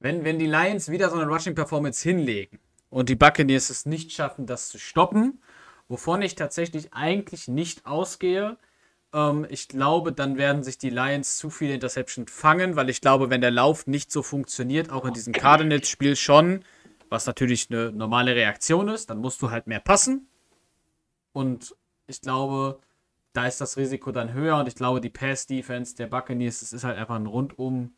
wenn, 0.00 0.24
wenn 0.24 0.38
die 0.38 0.46
Lions 0.46 0.90
wieder 0.90 1.08
so 1.08 1.16
eine 1.16 1.30
Rushing-Performance 1.30 2.06
hinlegen 2.06 2.58
und 2.90 3.08
die 3.08 3.14
Buccaneers 3.14 3.70
es 3.70 3.86
nicht 3.86 4.12
schaffen, 4.12 4.44
das 4.44 4.68
zu 4.68 4.78
stoppen, 4.78 5.40
wovon 5.88 6.20
ich 6.20 6.34
tatsächlich 6.34 6.92
eigentlich 6.92 7.48
nicht 7.48 7.86
ausgehe, 7.86 8.58
ähm, 9.14 9.46
ich 9.48 9.68
glaube, 9.68 10.12
dann 10.12 10.36
werden 10.36 10.62
sich 10.62 10.78
die 10.78 10.90
Lions 10.90 11.38
zu 11.38 11.48
viele 11.48 11.74
Interception 11.74 12.26
fangen, 12.26 12.76
weil 12.76 12.90
ich 12.90 13.00
glaube, 13.00 13.30
wenn 13.30 13.40
der 13.40 13.52
Lauf 13.52 13.86
nicht 13.86 14.10
so 14.10 14.22
funktioniert, 14.22 14.90
auch 14.90 15.04
in 15.04 15.14
diesem 15.14 15.32
Cardinals-Spiel 15.32 16.16
schon, 16.16 16.64
was 17.08 17.26
natürlich 17.26 17.70
eine 17.70 17.92
normale 17.92 18.34
Reaktion 18.34 18.88
ist, 18.88 19.08
dann 19.10 19.18
musst 19.18 19.40
du 19.40 19.50
halt 19.50 19.68
mehr 19.68 19.80
passen. 19.80 20.28
Und 21.32 21.76
ich 22.06 22.20
glaube, 22.20 22.80
da 23.34 23.46
ist 23.46 23.60
das 23.60 23.76
Risiko 23.76 24.12
dann 24.12 24.32
höher 24.32 24.56
und 24.56 24.68
ich 24.68 24.76
glaube, 24.76 25.00
die 25.00 25.10
Pass-Defense 25.10 25.96
der 25.96 26.06
Buccaneers, 26.06 26.60
das 26.60 26.72
ist 26.72 26.84
halt 26.84 26.96
einfach 26.96 27.16
ein 27.16 27.26
rundum 27.26 27.94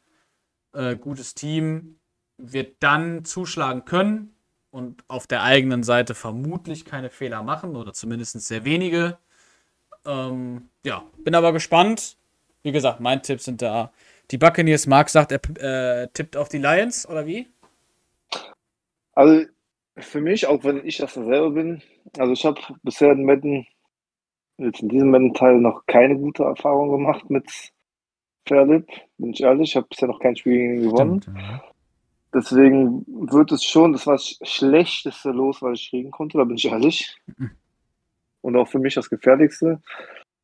äh, 0.72 0.96
gutes 0.96 1.34
Team, 1.34 2.00
wird 2.38 2.76
dann 2.80 3.24
zuschlagen 3.24 3.84
können 3.84 4.34
und 4.70 5.04
auf 5.08 5.26
der 5.26 5.42
eigenen 5.42 5.82
Seite 5.82 6.14
vermutlich 6.14 6.84
keine 6.84 7.10
Fehler 7.10 7.42
machen 7.42 7.76
oder 7.76 7.92
zumindest 7.92 8.40
sehr 8.40 8.64
wenige. 8.64 9.18
Ähm, 10.06 10.70
ja, 10.84 11.04
bin 11.18 11.34
aber 11.34 11.52
gespannt. 11.52 12.16
Wie 12.62 12.72
gesagt, 12.72 13.00
mein 13.00 13.22
Tipp 13.22 13.40
sind 13.40 13.62
da. 13.62 13.92
Die 14.30 14.38
Buccaneers, 14.38 14.86
Mark 14.86 15.10
sagt, 15.10 15.32
er 15.32 16.02
äh, 16.02 16.08
tippt 16.08 16.36
auf 16.36 16.48
die 16.48 16.58
Lions 16.58 17.08
oder 17.08 17.26
wie? 17.26 17.46
Also 19.12 19.46
für 19.98 20.20
mich, 20.20 20.46
auch 20.46 20.64
wenn 20.64 20.84
ich 20.84 20.96
das 20.96 21.14
selber 21.14 21.50
bin, 21.50 21.82
also 22.18 22.32
ich 22.32 22.44
habe 22.44 22.60
bisher 22.82 23.12
in 23.12 23.24
Madden, 23.24 23.66
jetzt 24.58 24.80
in 24.80 24.88
diesem 24.88 25.10
Madden-Teil 25.10 25.58
noch 25.58 25.86
keine 25.86 26.16
gute 26.16 26.44
Erfahrung 26.44 26.90
gemacht 26.90 27.28
mit 27.30 27.72
Fairlip, 28.46 28.88
bin 29.18 29.30
ich 29.30 29.42
ehrlich. 29.42 29.70
Ich 29.70 29.76
habe 29.76 29.86
bisher 29.88 30.08
noch 30.08 30.20
kein 30.20 30.36
Spiel 30.36 30.54
gegen 30.54 30.74
ihn 30.76 30.90
gewonnen. 30.90 31.20
Deswegen 32.32 33.04
wird 33.06 33.52
es 33.52 33.64
schon, 33.64 33.92
das 33.92 34.06
war 34.06 34.14
das 34.14 34.38
schlechteste 34.42 35.30
Los, 35.30 35.62
was 35.62 35.80
ich 35.80 35.90
kriegen 35.90 36.10
konnte, 36.10 36.38
da 36.38 36.44
bin 36.44 36.56
ich 36.56 36.66
ehrlich. 36.66 37.16
Und 38.42 38.56
auch 38.56 38.68
für 38.68 38.78
mich 38.78 38.94
das 38.94 39.10
gefährlichste. 39.10 39.80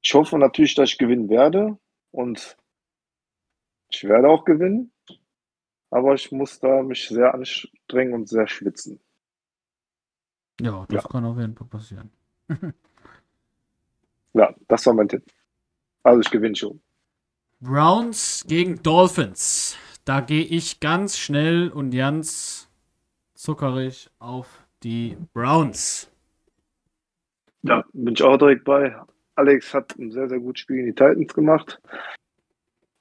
Ich 0.01 0.13
hoffe 0.15 0.39
natürlich, 0.39 0.75
dass 0.75 0.91
ich 0.91 0.99
gewinnen 0.99 1.29
werde 1.29 1.79
und 2.11 2.57
ich 3.89 4.03
werde 4.03 4.29
auch 4.29 4.45
gewinnen. 4.45 4.91
Aber 5.91 6.15
ich 6.15 6.33
muss 6.33 6.59
da 6.59 6.83
mich 6.83 7.07
sehr 7.07 7.33
anstrengen 7.33 8.15
und 8.15 8.29
sehr 8.29 8.49
schwitzen. 8.49 8.99
Ja, 10.61 10.85
das 10.89 11.09
kann 11.09 11.25
auf 11.25 11.39
jeden 11.39 11.55
Fall 11.55 11.69
passieren. 11.69 12.11
Ja, 14.35 14.55
das 14.69 14.87
war 14.87 14.95
mein 14.95 15.09
Tipp. 15.09 15.23
Also 16.03 16.21
ich 16.21 16.31
gewinne 16.31 16.57
schon. 16.57 16.81
Browns 17.61 18.45
gegen 18.49 18.83
Dolphins. 18.83 19.77
Da 20.05 20.21
gehe 20.21 20.45
ich 20.45 20.81
ganz 20.81 21.17
schnell 21.17 21.69
und 21.69 21.91
ganz 21.91 22.69
zuckerig 23.35 24.11
auf 24.19 24.67
die 24.83 25.17
Browns. 25.33 26.11
Ja, 27.63 27.85
bin 27.93 28.15
ich 28.15 28.23
auch 28.23 28.37
direkt 28.37 28.65
bei. 28.65 28.97
Alex 29.37 29.73
hat 29.73 29.97
ein 29.99 30.11
sehr, 30.11 30.29
sehr 30.29 30.41
gutes 30.41 30.63
Spiel 30.63 30.81
in 30.81 30.87
die 30.87 30.93
Titans 30.93 31.33
gemacht. 31.33 31.81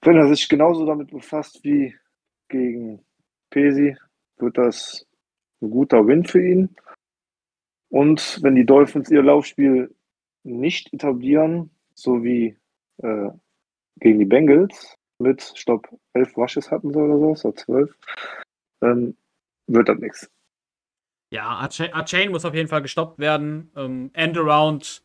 Wenn 0.01 0.17
er 0.17 0.27
sich 0.27 0.47
genauso 0.47 0.85
damit 0.85 1.09
befasst 1.11 1.63
wie 1.63 1.95
gegen 2.47 3.03
Pesi, 3.49 3.97
wird 4.37 4.57
das 4.57 5.05
ein 5.61 5.71
guter 5.71 6.05
Win 6.05 6.25
für 6.25 6.43
ihn. 6.43 6.75
Und 7.89 8.39
wenn 8.43 8.55
die 8.55 8.65
Dolphins 8.65 9.09
ihr 9.09 9.23
Laufspiel 9.23 9.93
nicht 10.43 10.93
etablieren, 10.93 11.71
so 11.93 12.23
wie 12.23 12.57
äh, 13.03 13.29
gegen 13.99 14.19
die 14.19 14.25
Bengals 14.25 14.97
mit, 15.19 15.53
ich 15.55 15.65
glaube, 15.65 15.89
elf 16.13 16.35
Rushes 16.37 16.71
hatten 16.71 16.91
sie 16.93 16.99
oder 16.99 17.35
so, 17.35 17.47
oder 17.49 17.55
zwölf, 17.57 17.95
dann 18.79 19.15
wird 19.67 19.89
das 19.89 19.99
nichts. 19.99 20.31
Ja, 21.31 21.61
Archa- 21.61 21.93
Archain 21.93 22.31
muss 22.31 22.45
auf 22.45 22.53
jeden 22.53 22.67
Fall 22.67 22.81
gestoppt 22.81 23.19
werden. 23.19 23.71
Ähm, 23.75 24.09
Endaround 24.13 25.03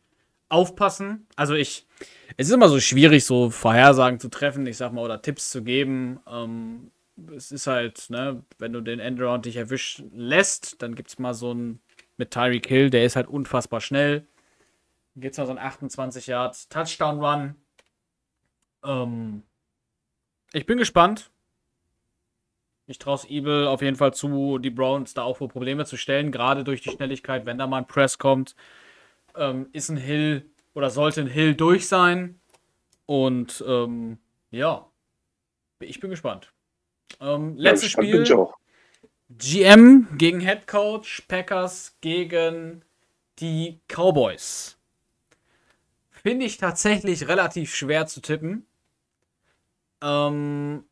aufpassen. 0.49 1.27
Also 1.35 1.53
ich, 1.53 1.87
es 2.35 2.47
ist 2.47 2.53
immer 2.53 2.69
so 2.69 2.79
schwierig, 2.79 3.25
so 3.25 3.49
Vorhersagen 3.49 4.19
zu 4.19 4.29
treffen, 4.29 4.65
ich 4.67 4.77
sag 4.77 4.91
mal, 4.93 5.03
oder 5.03 5.21
Tipps 5.21 5.51
zu 5.51 5.63
geben. 5.63 6.19
Ähm, 6.27 6.91
es 7.35 7.51
ist 7.51 7.67
halt, 7.67 8.09
ne, 8.09 8.43
wenn 8.59 8.73
du 8.73 8.81
den 8.81 8.99
Endaround 8.99 9.45
dich 9.45 9.55
erwischen 9.55 10.11
lässt, 10.15 10.81
dann 10.81 10.95
gibt's 10.95 11.17
mal 11.19 11.33
so 11.33 11.53
ein 11.53 11.79
mit 12.17 12.31
Tyreek 12.31 12.67
Hill, 12.67 12.89
der 12.89 13.05
ist 13.05 13.15
halt 13.15 13.27
unfassbar 13.27 13.79
schnell. 13.79 14.27
Dann 15.17 15.23
gibt's 15.23 15.39
mal 15.39 15.47
so 15.47 15.51
einen 15.51 15.57
28 15.57 16.27
Yard 16.27 16.69
Touchdown 16.69 17.19
Run. 17.19 17.55
Ähm, 18.83 19.41
ich 20.53 20.67
bin 20.67 20.77
gespannt. 20.77 21.31
Ich 22.85 22.99
traue 22.99 23.15
es 23.15 23.25
Evil 23.25 23.65
auf 23.65 23.81
jeden 23.81 23.95
Fall 23.95 24.13
zu, 24.13 24.59
die 24.59 24.69
Browns 24.69 25.15
da 25.15 25.23
auch 25.23 25.37
vor 25.37 25.49
Probleme 25.49 25.85
zu 25.85 25.97
stellen, 25.97 26.31
gerade 26.31 26.63
durch 26.63 26.81
die 26.81 26.91
Schnelligkeit, 26.91 27.47
wenn 27.47 27.57
da 27.57 27.65
mal 27.65 27.79
ein 27.79 27.87
Press 27.87 28.19
kommt. 28.19 28.55
Ähm, 29.35 29.69
ist 29.73 29.89
ein 29.89 29.97
Hill 29.97 30.47
oder 30.75 30.91
sollte 30.91 31.21
ein 31.21 31.27
Hill 31.27 31.55
durch 31.55 31.87
sein. 31.87 32.39
Und 33.07 33.65
ähm, 33.67 34.19
ja, 34.51 34.85
ich 35.79 35.99
bin 35.99 36.11
gespannt. 36.11 36.53
Ähm, 37.19 37.57
letztes 37.57 37.93
ja, 37.93 38.03
Spiel. 38.03 38.53
GM 39.31 40.09
gegen 40.15 40.41
Head 40.41 40.67
Coach, 40.67 41.21
Packers 41.27 41.97
gegen 42.01 42.85
die 43.39 43.79
Cowboys. 43.87 44.76
Finde 46.21 46.45
ich 46.45 46.57
tatsächlich 46.57 47.27
relativ 47.27 47.73
schwer 47.73 48.07
zu 48.07 48.21
tippen. 48.21 48.65
Ähm, 50.01 50.83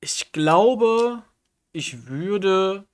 ich 0.00 0.32
glaube, 0.32 1.22
ich 1.72 2.06
würde 2.06 2.86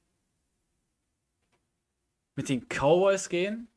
mit 2.37 2.49
den 2.49 2.69
Cowboys 2.69 3.29
gehen. 3.29 3.69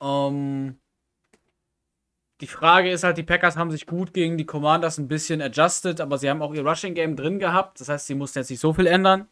Ähm, 0.00 0.78
die 2.40 2.46
Frage 2.46 2.90
ist 2.90 3.04
halt, 3.04 3.18
die 3.18 3.22
Packers 3.22 3.56
haben 3.56 3.70
sich 3.70 3.86
gut 3.86 4.12
gegen 4.12 4.36
die 4.36 4.46
Commanders 4.46 4.98
ein 4.98 5.08
bisschen 5.08 5.40
adjusted, 5.42 6.00
aber 6.00 6.18
sie 6.18 6.28
haben 6.28 6.42
auch 6.42 6.54
ihr 6.54 6.66
Rushing 6.66 6.94
Game 6.94 7.16
drin 7.16 7.38
gehabt. 7.38 7.80
Das 7.80 7.88
heißt, 7.88 8.06
sie 8.06 8.14
mussten 8.14 8.38
jetzt 8.40 8.50
nicht 8.50 8.60
so 8.60 8.72
viel 8.72 8.86
ändern. 8.86 9.28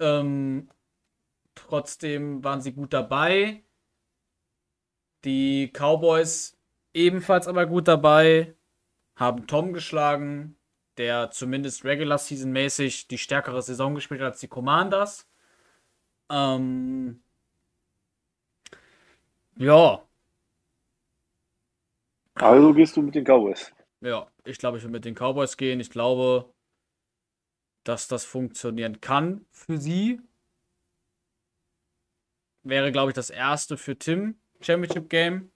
Ähm, 0.00 0.68
trotzdem 1.54 2.44
waren 2.44 2.60
sie 2.60 2.72
gut 2.72 2.92
dabei. 2.92 3.63
Die 5.24 5.70
Cowboys 5.72 6.56
ebenfalls 6.92 7.48
aber 7.48 7.66
gut 7.66 7.88
dabei, 7.88 8.54
haben 9.16 9.46
Tom 9.46 9.72
geschlagen, 9.72 10.56
der 10.98 11.30
zumindest 11.30 11.84
Regular 11.84 12.18
Season 12.18 12.52
mäßig 12.52 13.08
die 13.08 13.18
stärkere 13.18 13.62
Saison 13.62 13.94
gespielt 13.94 14.20
hat 14.20 14.32
als 14.32 14.40
die 14.40 14.48
Commanders. 14.48 15.26
Ähm, 16.30 17.22
ja, 19.56 20.04
Also 22.34 22.74
gehst 22.74 22.96
du 22.96 23.02
mit 23.02 23.14
den 23.14 23.24
Cowboys. 23.24 23.72
Ja, 24.00 24.26
ich 24.44 24.58
glaube, 24.58 24.78
ich 24.78 24.84
will 24.84 24.90
mit 24.90 25.04
den 25.04 25.14
Cowboys 25.14 25.56
gehen. 25.56 25.80
Ich 25.80 25.90
glaube, 25.90 26.52
dass 27.84 28.08
das 28.08 28.24
funktionieren 28.24 29.00
kann 29.00 29.46
für 29.50 29.78
sie. 29.78 30.20
Wäre, 32.62 32.92
glaube 32.92 33.10
ich, 33.10 33.14
das 33.14 33.30
erste 33.30 33.76
für 33.76 33.98
Tim 33.98 34.36
Championship 34.64 35.08
Game. 35.08 35.50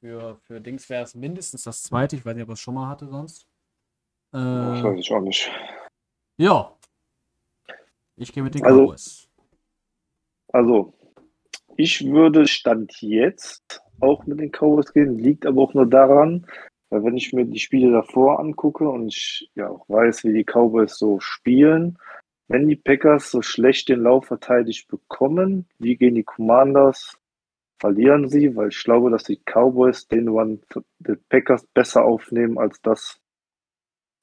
Für, 0.00 0.36
für 0.44 0.60
Dings 0.60 0.88
wäre 0.88 1.04
es 1.04 1.14
mindestens 1.14 1.64
das 1.64 1.82
zweite. 1.82 2.16
Ich 2.16 2.24
weiß 2.24 2.34
nicht, 2.34 2.42
ob 2.44 2.50
er 2.50 2.52
es 2.54 2.60
schon 2.60 2.74
mal 2.74 2.88
hatte 2.88 3.06
sonst. 3.06 3.46
Das 4.32 4.42
Äh, 4.80 4.84
weiß 4.84 4.98
ich 5.00 5.12
auch 5.12 5.20
nicht. 5.20 5.50
ja. 6.38 6.74
Ich 8.16 8.32
gehe 8.32 8.42
mit 8.42 8.54
den 8.54 8.64
Also- 8.64 8.80
Cowboys. 8.86 9.28
Also, 10.52 10.92
ich 11.76 12.04
würde 12.06 12.46
Stand 12.46 13.00
jetzt 13.00 13.82
auch 14.00 14.26
mit 14.26 14.40
den 14.40 14.50
Cowboys 14.50 14.92
gehen, 14.92 15.18
liegt 15.18 15.46
aber 15.46 15.62
auch 15.62 15.74
nur 15.74 15.86
daran, 15.88 16.46
weil 16.90 17.04
wenn 17.04 17.16
ich 17.16 17.32
mir 17.32 17.44
die 17.46 17.58
Spiele 17.60 17.92
davor 17.92 18.40
angucke 18.40 18.88
und 18.88 19.08
ich 19.08 19.50
ja 19.54 19.68
auch 19.70 19.88
weiß, 19.88 20.24
wie 20.24 20.32
die 20.32 20.44
Cowboys 20.44 20.98
so 20.98 21.20
spielen, 21.20 21.98
wenn 22.48 22.68
die 22.68 22.76
Packers 22.76 23.30
so 23.30 23.42
schlecht 23.42 23.88
den 23.88 24.02
Lauf 24.02 24.26
verteidigt 24.26 24.88
bekommen, 24.88 25.66
wie 25.78 25.96
gegen 25.96 26.16
die 26.16 26.24
Commanders, 26.24 27.16
verlieren 27.80 28.28
sie, 28.28 28.54
weil 28.54 28.68
ich 28.68 28.84
glaube, 28.84 29.10
dass 29.10 29.24
die 29.24 29.40
Cowboys 29.44 30.06
den 30.06 30.28
One 30.28 30.60
der 30.98 31.16
Packers 31.28 31.66
besser 31.66 32.04
aufnehmen, 32.04 32.58
als 32.58 32.80
dass 32.82 33.18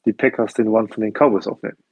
die 0.06 0.14
Packers 0.14 0.54
den 0.54 0.68
One 0.68 0.88
von 0.88 1.02
den 1.02 1.12
Cowboys 1.12 1.48
aufnehmen. 1.48 1.84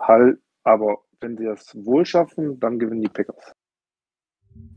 Halt, 0.00 0.40
aber 0.64 1.04
wenn 1.20 1.36
sie 1.36 1.44
das 1.44 1.74
wohl 1.84 2.06
schaffen, 2.06 2.58
dann 2.58 2.78
gewinnen 2.78 3.02
die 3.02 3.08
Packers. 3.08 3.52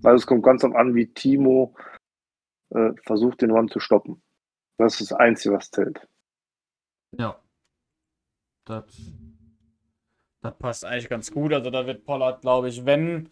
Also 0.04 0.16
es 0.18 0.28
kommt 0.28 0.44
ganz 0.44 0.64
am 0.66 0.76
an, 0.76 0.96
wie 0.96 1.08
Timo 1.08 1.76
äh, 2.70 2.92
versucht, 3.04 3.42
den 3.42 3.52
One 3.52 3.68
zu 3.68 3.80
stoppen. 3.80 4.22
Das 4.78 5.00
ist 5.00 5.12
das 5.12 5.20
Einzige, 5.20 5.56
was 5.56 5.72
zählt. 5.72 6.08
Ja. 7.12 7.40
Das, 8.66 8.86
das 10.42 10.58
passt 10.58 10.86
eigentlich 10.86 11.10
ganz 11.10 11.32
gut. 11.32 11.54
Also 11.54 11.70
da 11.70 11.86
wird 11.86 12.04
Pollard, 12.04 12.42
glaube 12.42 12.70
ich, 12.70 12.86
wenn 12.86 13.30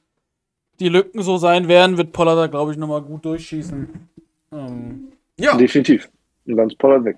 die 0.80 0.90
Lücken 0.90 1.22
so 1.22 1.38
sein 1.38 1.68
werden, 1.68 1.98
wird 1.98 2.12
Pollard 2.14 2.38
da, 2.38 2.48
glaube 2.48 2.72
ich, 2.72 2.78
nochmal 2.78 3.02
gut 3.02 3.26
durchschießen. 3.26 4.10
Ähm, 4.52 5.12
ja, 5.40 5.58
Definitiv. 5.58 6.10
Und 6.46 6.58
dann 6.58 6.70
ist 6.70 6.78
Pollard 6.78 7.04
weg. 7.06 7.18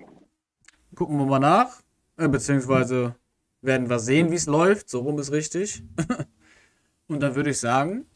gucken 0.94 1.18
wir 1.18 1.26
mal 1.26 1.38
nach. 1.38 1.80
Äh, 2.16 2.28
beziehungsweise 2.28 3.14
werden 3.62 3.88
wir 3.88 3.98
sehen, 3.98 4.30
wie 4.30 4.36
es 4.36 4.46
läuft. 4.46 4.90
So 4.90 5.00
rum 5.00 5.18
ist 5.18 5.32
richtig. 5.32 5.82
Und 7.08 7.20
dann 7.20 7.34
würde 7.34 7.50
ich 7.50 7.58
sagen, 7.58 8.06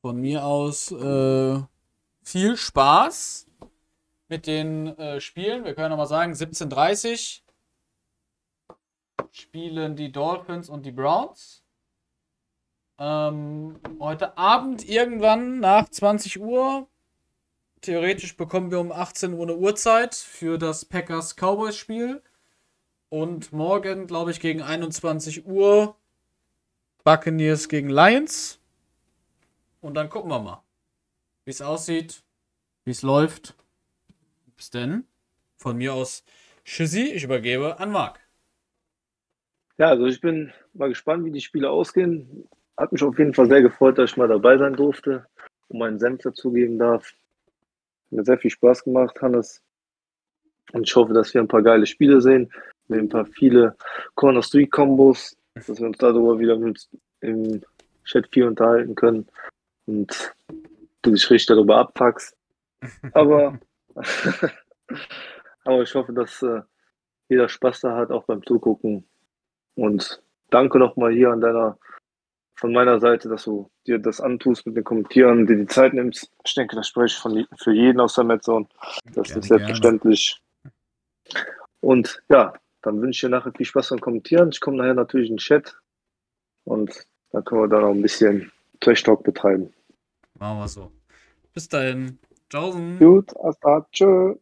von 0.00 0.20
mir 0.20 0.44
aus 0.44 0.92
äh, 0.92 1.58
viel 2.22 2.56
Spaß 2.56 3.46
mit 4.28 4.46
den 4.46 4.86
äh, 4.98 5.20
Spielen. 5.20 5.64
Wir 5.64 5.74
können 5.74 5.90
nochmal 5.90 6.06
sagen, 6.06 6.32
17.30 6.32 7.42
spielen 9.32 9.96
die 9.96 10.10
Dolphins 10.10 10.68
und 10.68 10.86
die 10.86 10.92
Browns. 10.92 11.59
Ähm, 13.02 13.80
heute 13.98 14.36
Abend 14.36 14.86
irgendwann 14.86 15.58
nach 15.58 15.88
20 15.88 16.38
Uhr. 16.38 16.86
Theoretisch 17.80 18.36
bekommen 18.36 18.70
wir 18.70 18.78
um 18.78 18.92
18 18.92 19.32
Uhr 19.32 19.42
eine 19.44 19.56
Uhrzeit 19.56 20.14
für 20.14 20.58
das 20.58 20.84
Packers-Cowboys-Spiel. 20.84 22.22
Und 23.08 23.54
morgen, 23.54 24.06
glaube 24.06 24.32
ich, 24.32 24.38
gegen 24.38 24.60
21 24.60 25.46
Uhr 25.46 25.96
Buccaneers 27.02 27.70
gegen 27.70 27.88
Lions. 27.88 28.60
Und 29.80 29.94
dann 29.94 30.10
gucken 30.10 30.30
wir 30.30 30.40
mal, 30.40 30.62
wie 31.46 31.52
es 31.52 31.62
aussieht, 31.62 32.22
wie 32.84 32.90
es 32.90 33.00
läuft. 33.00 33.54
Bis 34.56 34.68
denn. 34.68 35.06
Von 35.56 35.78
mir 35.78 35.94
aus 35.94 36.22
Tschüssi, 36.66 37.04
ich 37.04 37.24
übergebe 37.24 37.80
an 37.80 37.92
Marc. 37.92 38.20
Ja, 39.78 39.88
also 39.88 40.04
ich 40.04 40.20
bin 40.20 40.52
mal 40.74 40.90
gespannt, 40.90 41.24
wie 41.24 41.30
die 41.30 41.40
Spiele 41.40 41.70
ausgehen. 41.70 42.46
Hat 42.80 42.92
mich 42.92 43.02
auf 43.02 43.18
jeden 43.18 43.34
Fall 43.34 43.46
sehr 43.46 43.60
gefreut, 43.60 43.98
dass 43.98 44.12
ich 44.12 44.16
mal 44.16 44.26
dabei 44.26 44.56
sein 44.56 44.72
durfte 44.72 45.26
und 45.68 45.80
meinen 45.80 45.98
Senf 45.98 46.22
dazugeben 46.22 46.78
darf. 46.78 47.12
Hat 47.12 48.12
mir 48.12 48.24
sehr 48.24 48.38
viel 48.38 48.50
Spaß 48.50 48.84
gemacht, 48.84 49.20
Hannes. 49.20 49.62
Und 50.72 50.88
ich 50.88 50.96
hoffe, 50.96 51.12
dass 51.12 51.34
wir 51.34 51.42
ein 51.42 51.48
paar 51.48 51.60
geile 51.60 51.84
Spiele 51.84 52.22
sehen. 52.22 52.50
Wir 52.88 52.98
ein 52.98 53.10
paar 53.10 53.26
viele 53.26 53.76
Corner 54.14 54.42
Street 54.42 54.70
Combos, 54.70 55.36
dass 55.54 55.78
wir 55.78 55.88
uns 55.88 55.98
darüber 55.98 56.38
wieder 56.38 56.56
mit 56.56 56.88
im 57.20 57.60
Chat 58.04 58.26
viel 58.32 58.46
unterhalten 58.46 58.94
können 58.94 59.26
und 59.84 60.34
du 61.02 61.10
dich 61.10 61.28
richtig 61.28 61.48
darüber 61.48 61.76
abpackst. 61.76 62.34
Aber, 63.12 63.58
aber 65.64 65.82
ich 65.82 65.94
hoffe, 65.94 66.14
dass 66.14 66.40
äh, 66.40 66.62
jeder 67.28 67.50
Spaß 67.50 67.80
da 67.80 67.94
hat, 67.94 68.10
auch 68.10 68.24
beim 68.24 68.42
Zugucken. 68.46 69.04
Und 69.74 70.22
danke 70.48 70.78
nochmal 70.78 71.12
hier 71.12 71.30
an 71.30 71.42
deiner, 71.42 71.76
von 72.60 72.72
meiner 72.72 73.00
Seite, 73.00 73.30
dass 73.30 73.44
du 73.44 73.70
dir 73.86 73.98
das 73.98 74.20
antust 74.20 74.66
mit 74.66 74.76
den 74.76 74.84
Kommentieren, 74.84 75.46
dir 75.46 75.56
die 75.56 75.66
Zeit 75.66 75.94
nimmst. 75.94 76.30
Ich 76.44 76.54
denke, 76.54 76.76
das 76.76 76.88
spreche 76.88 77.06
ich 77.06 77.16
von, 77.16 77.46
für 77.56 77.72
jeden 77.72 78.00
aus 78.00 78.14
der 78.14 78.24
Metzone. 78.24 78.66
Das 79.14 79.28
Gerne, 79.28 79.40
ist 79.40 79.48
selbstverständlich. 79.48 80.42
Und 81.80 82.22
ja, 82.28 82.52
dann 82.82 83.00
wünsche 83.00 83.16
ich 83.16 83.20
dir 83.22 83.28
nachher 83.30 83.52
viel 83.56 83.64
Spaß 83.64 83.88
beim 83.88 84.00
Kommentieren. 84.00 84.50
Ich 84.52 84.60
komme 84.60 84.76
nachher 84.76 84.92
natürlich 84.92 85.30
in 85.30 85.36
den 85.36 85.40
Chat 85.40 85.74
und 86.64 86.92
dann 87.32 87.44
können 87.44 87.62
wir 87.62 87.68
da 87.68 87.80
noch 87.80 87.94
ein 87.94 88.02
bisschen 88.02 88.52
Trash 88.80 89.04
Talk 89.04 89.24
betreiben. 89.24 89.72
Machen 90.38 90.58
wir 90.58 90.68
so. 90.68 90.92
Bis 91.54 91.66
dahin. 91.66 92.18
Tschaußen. 92.50 92.98
Gut, 92.98 93.32
hasta, 93.42 93.86
tschö. 93.90 94.34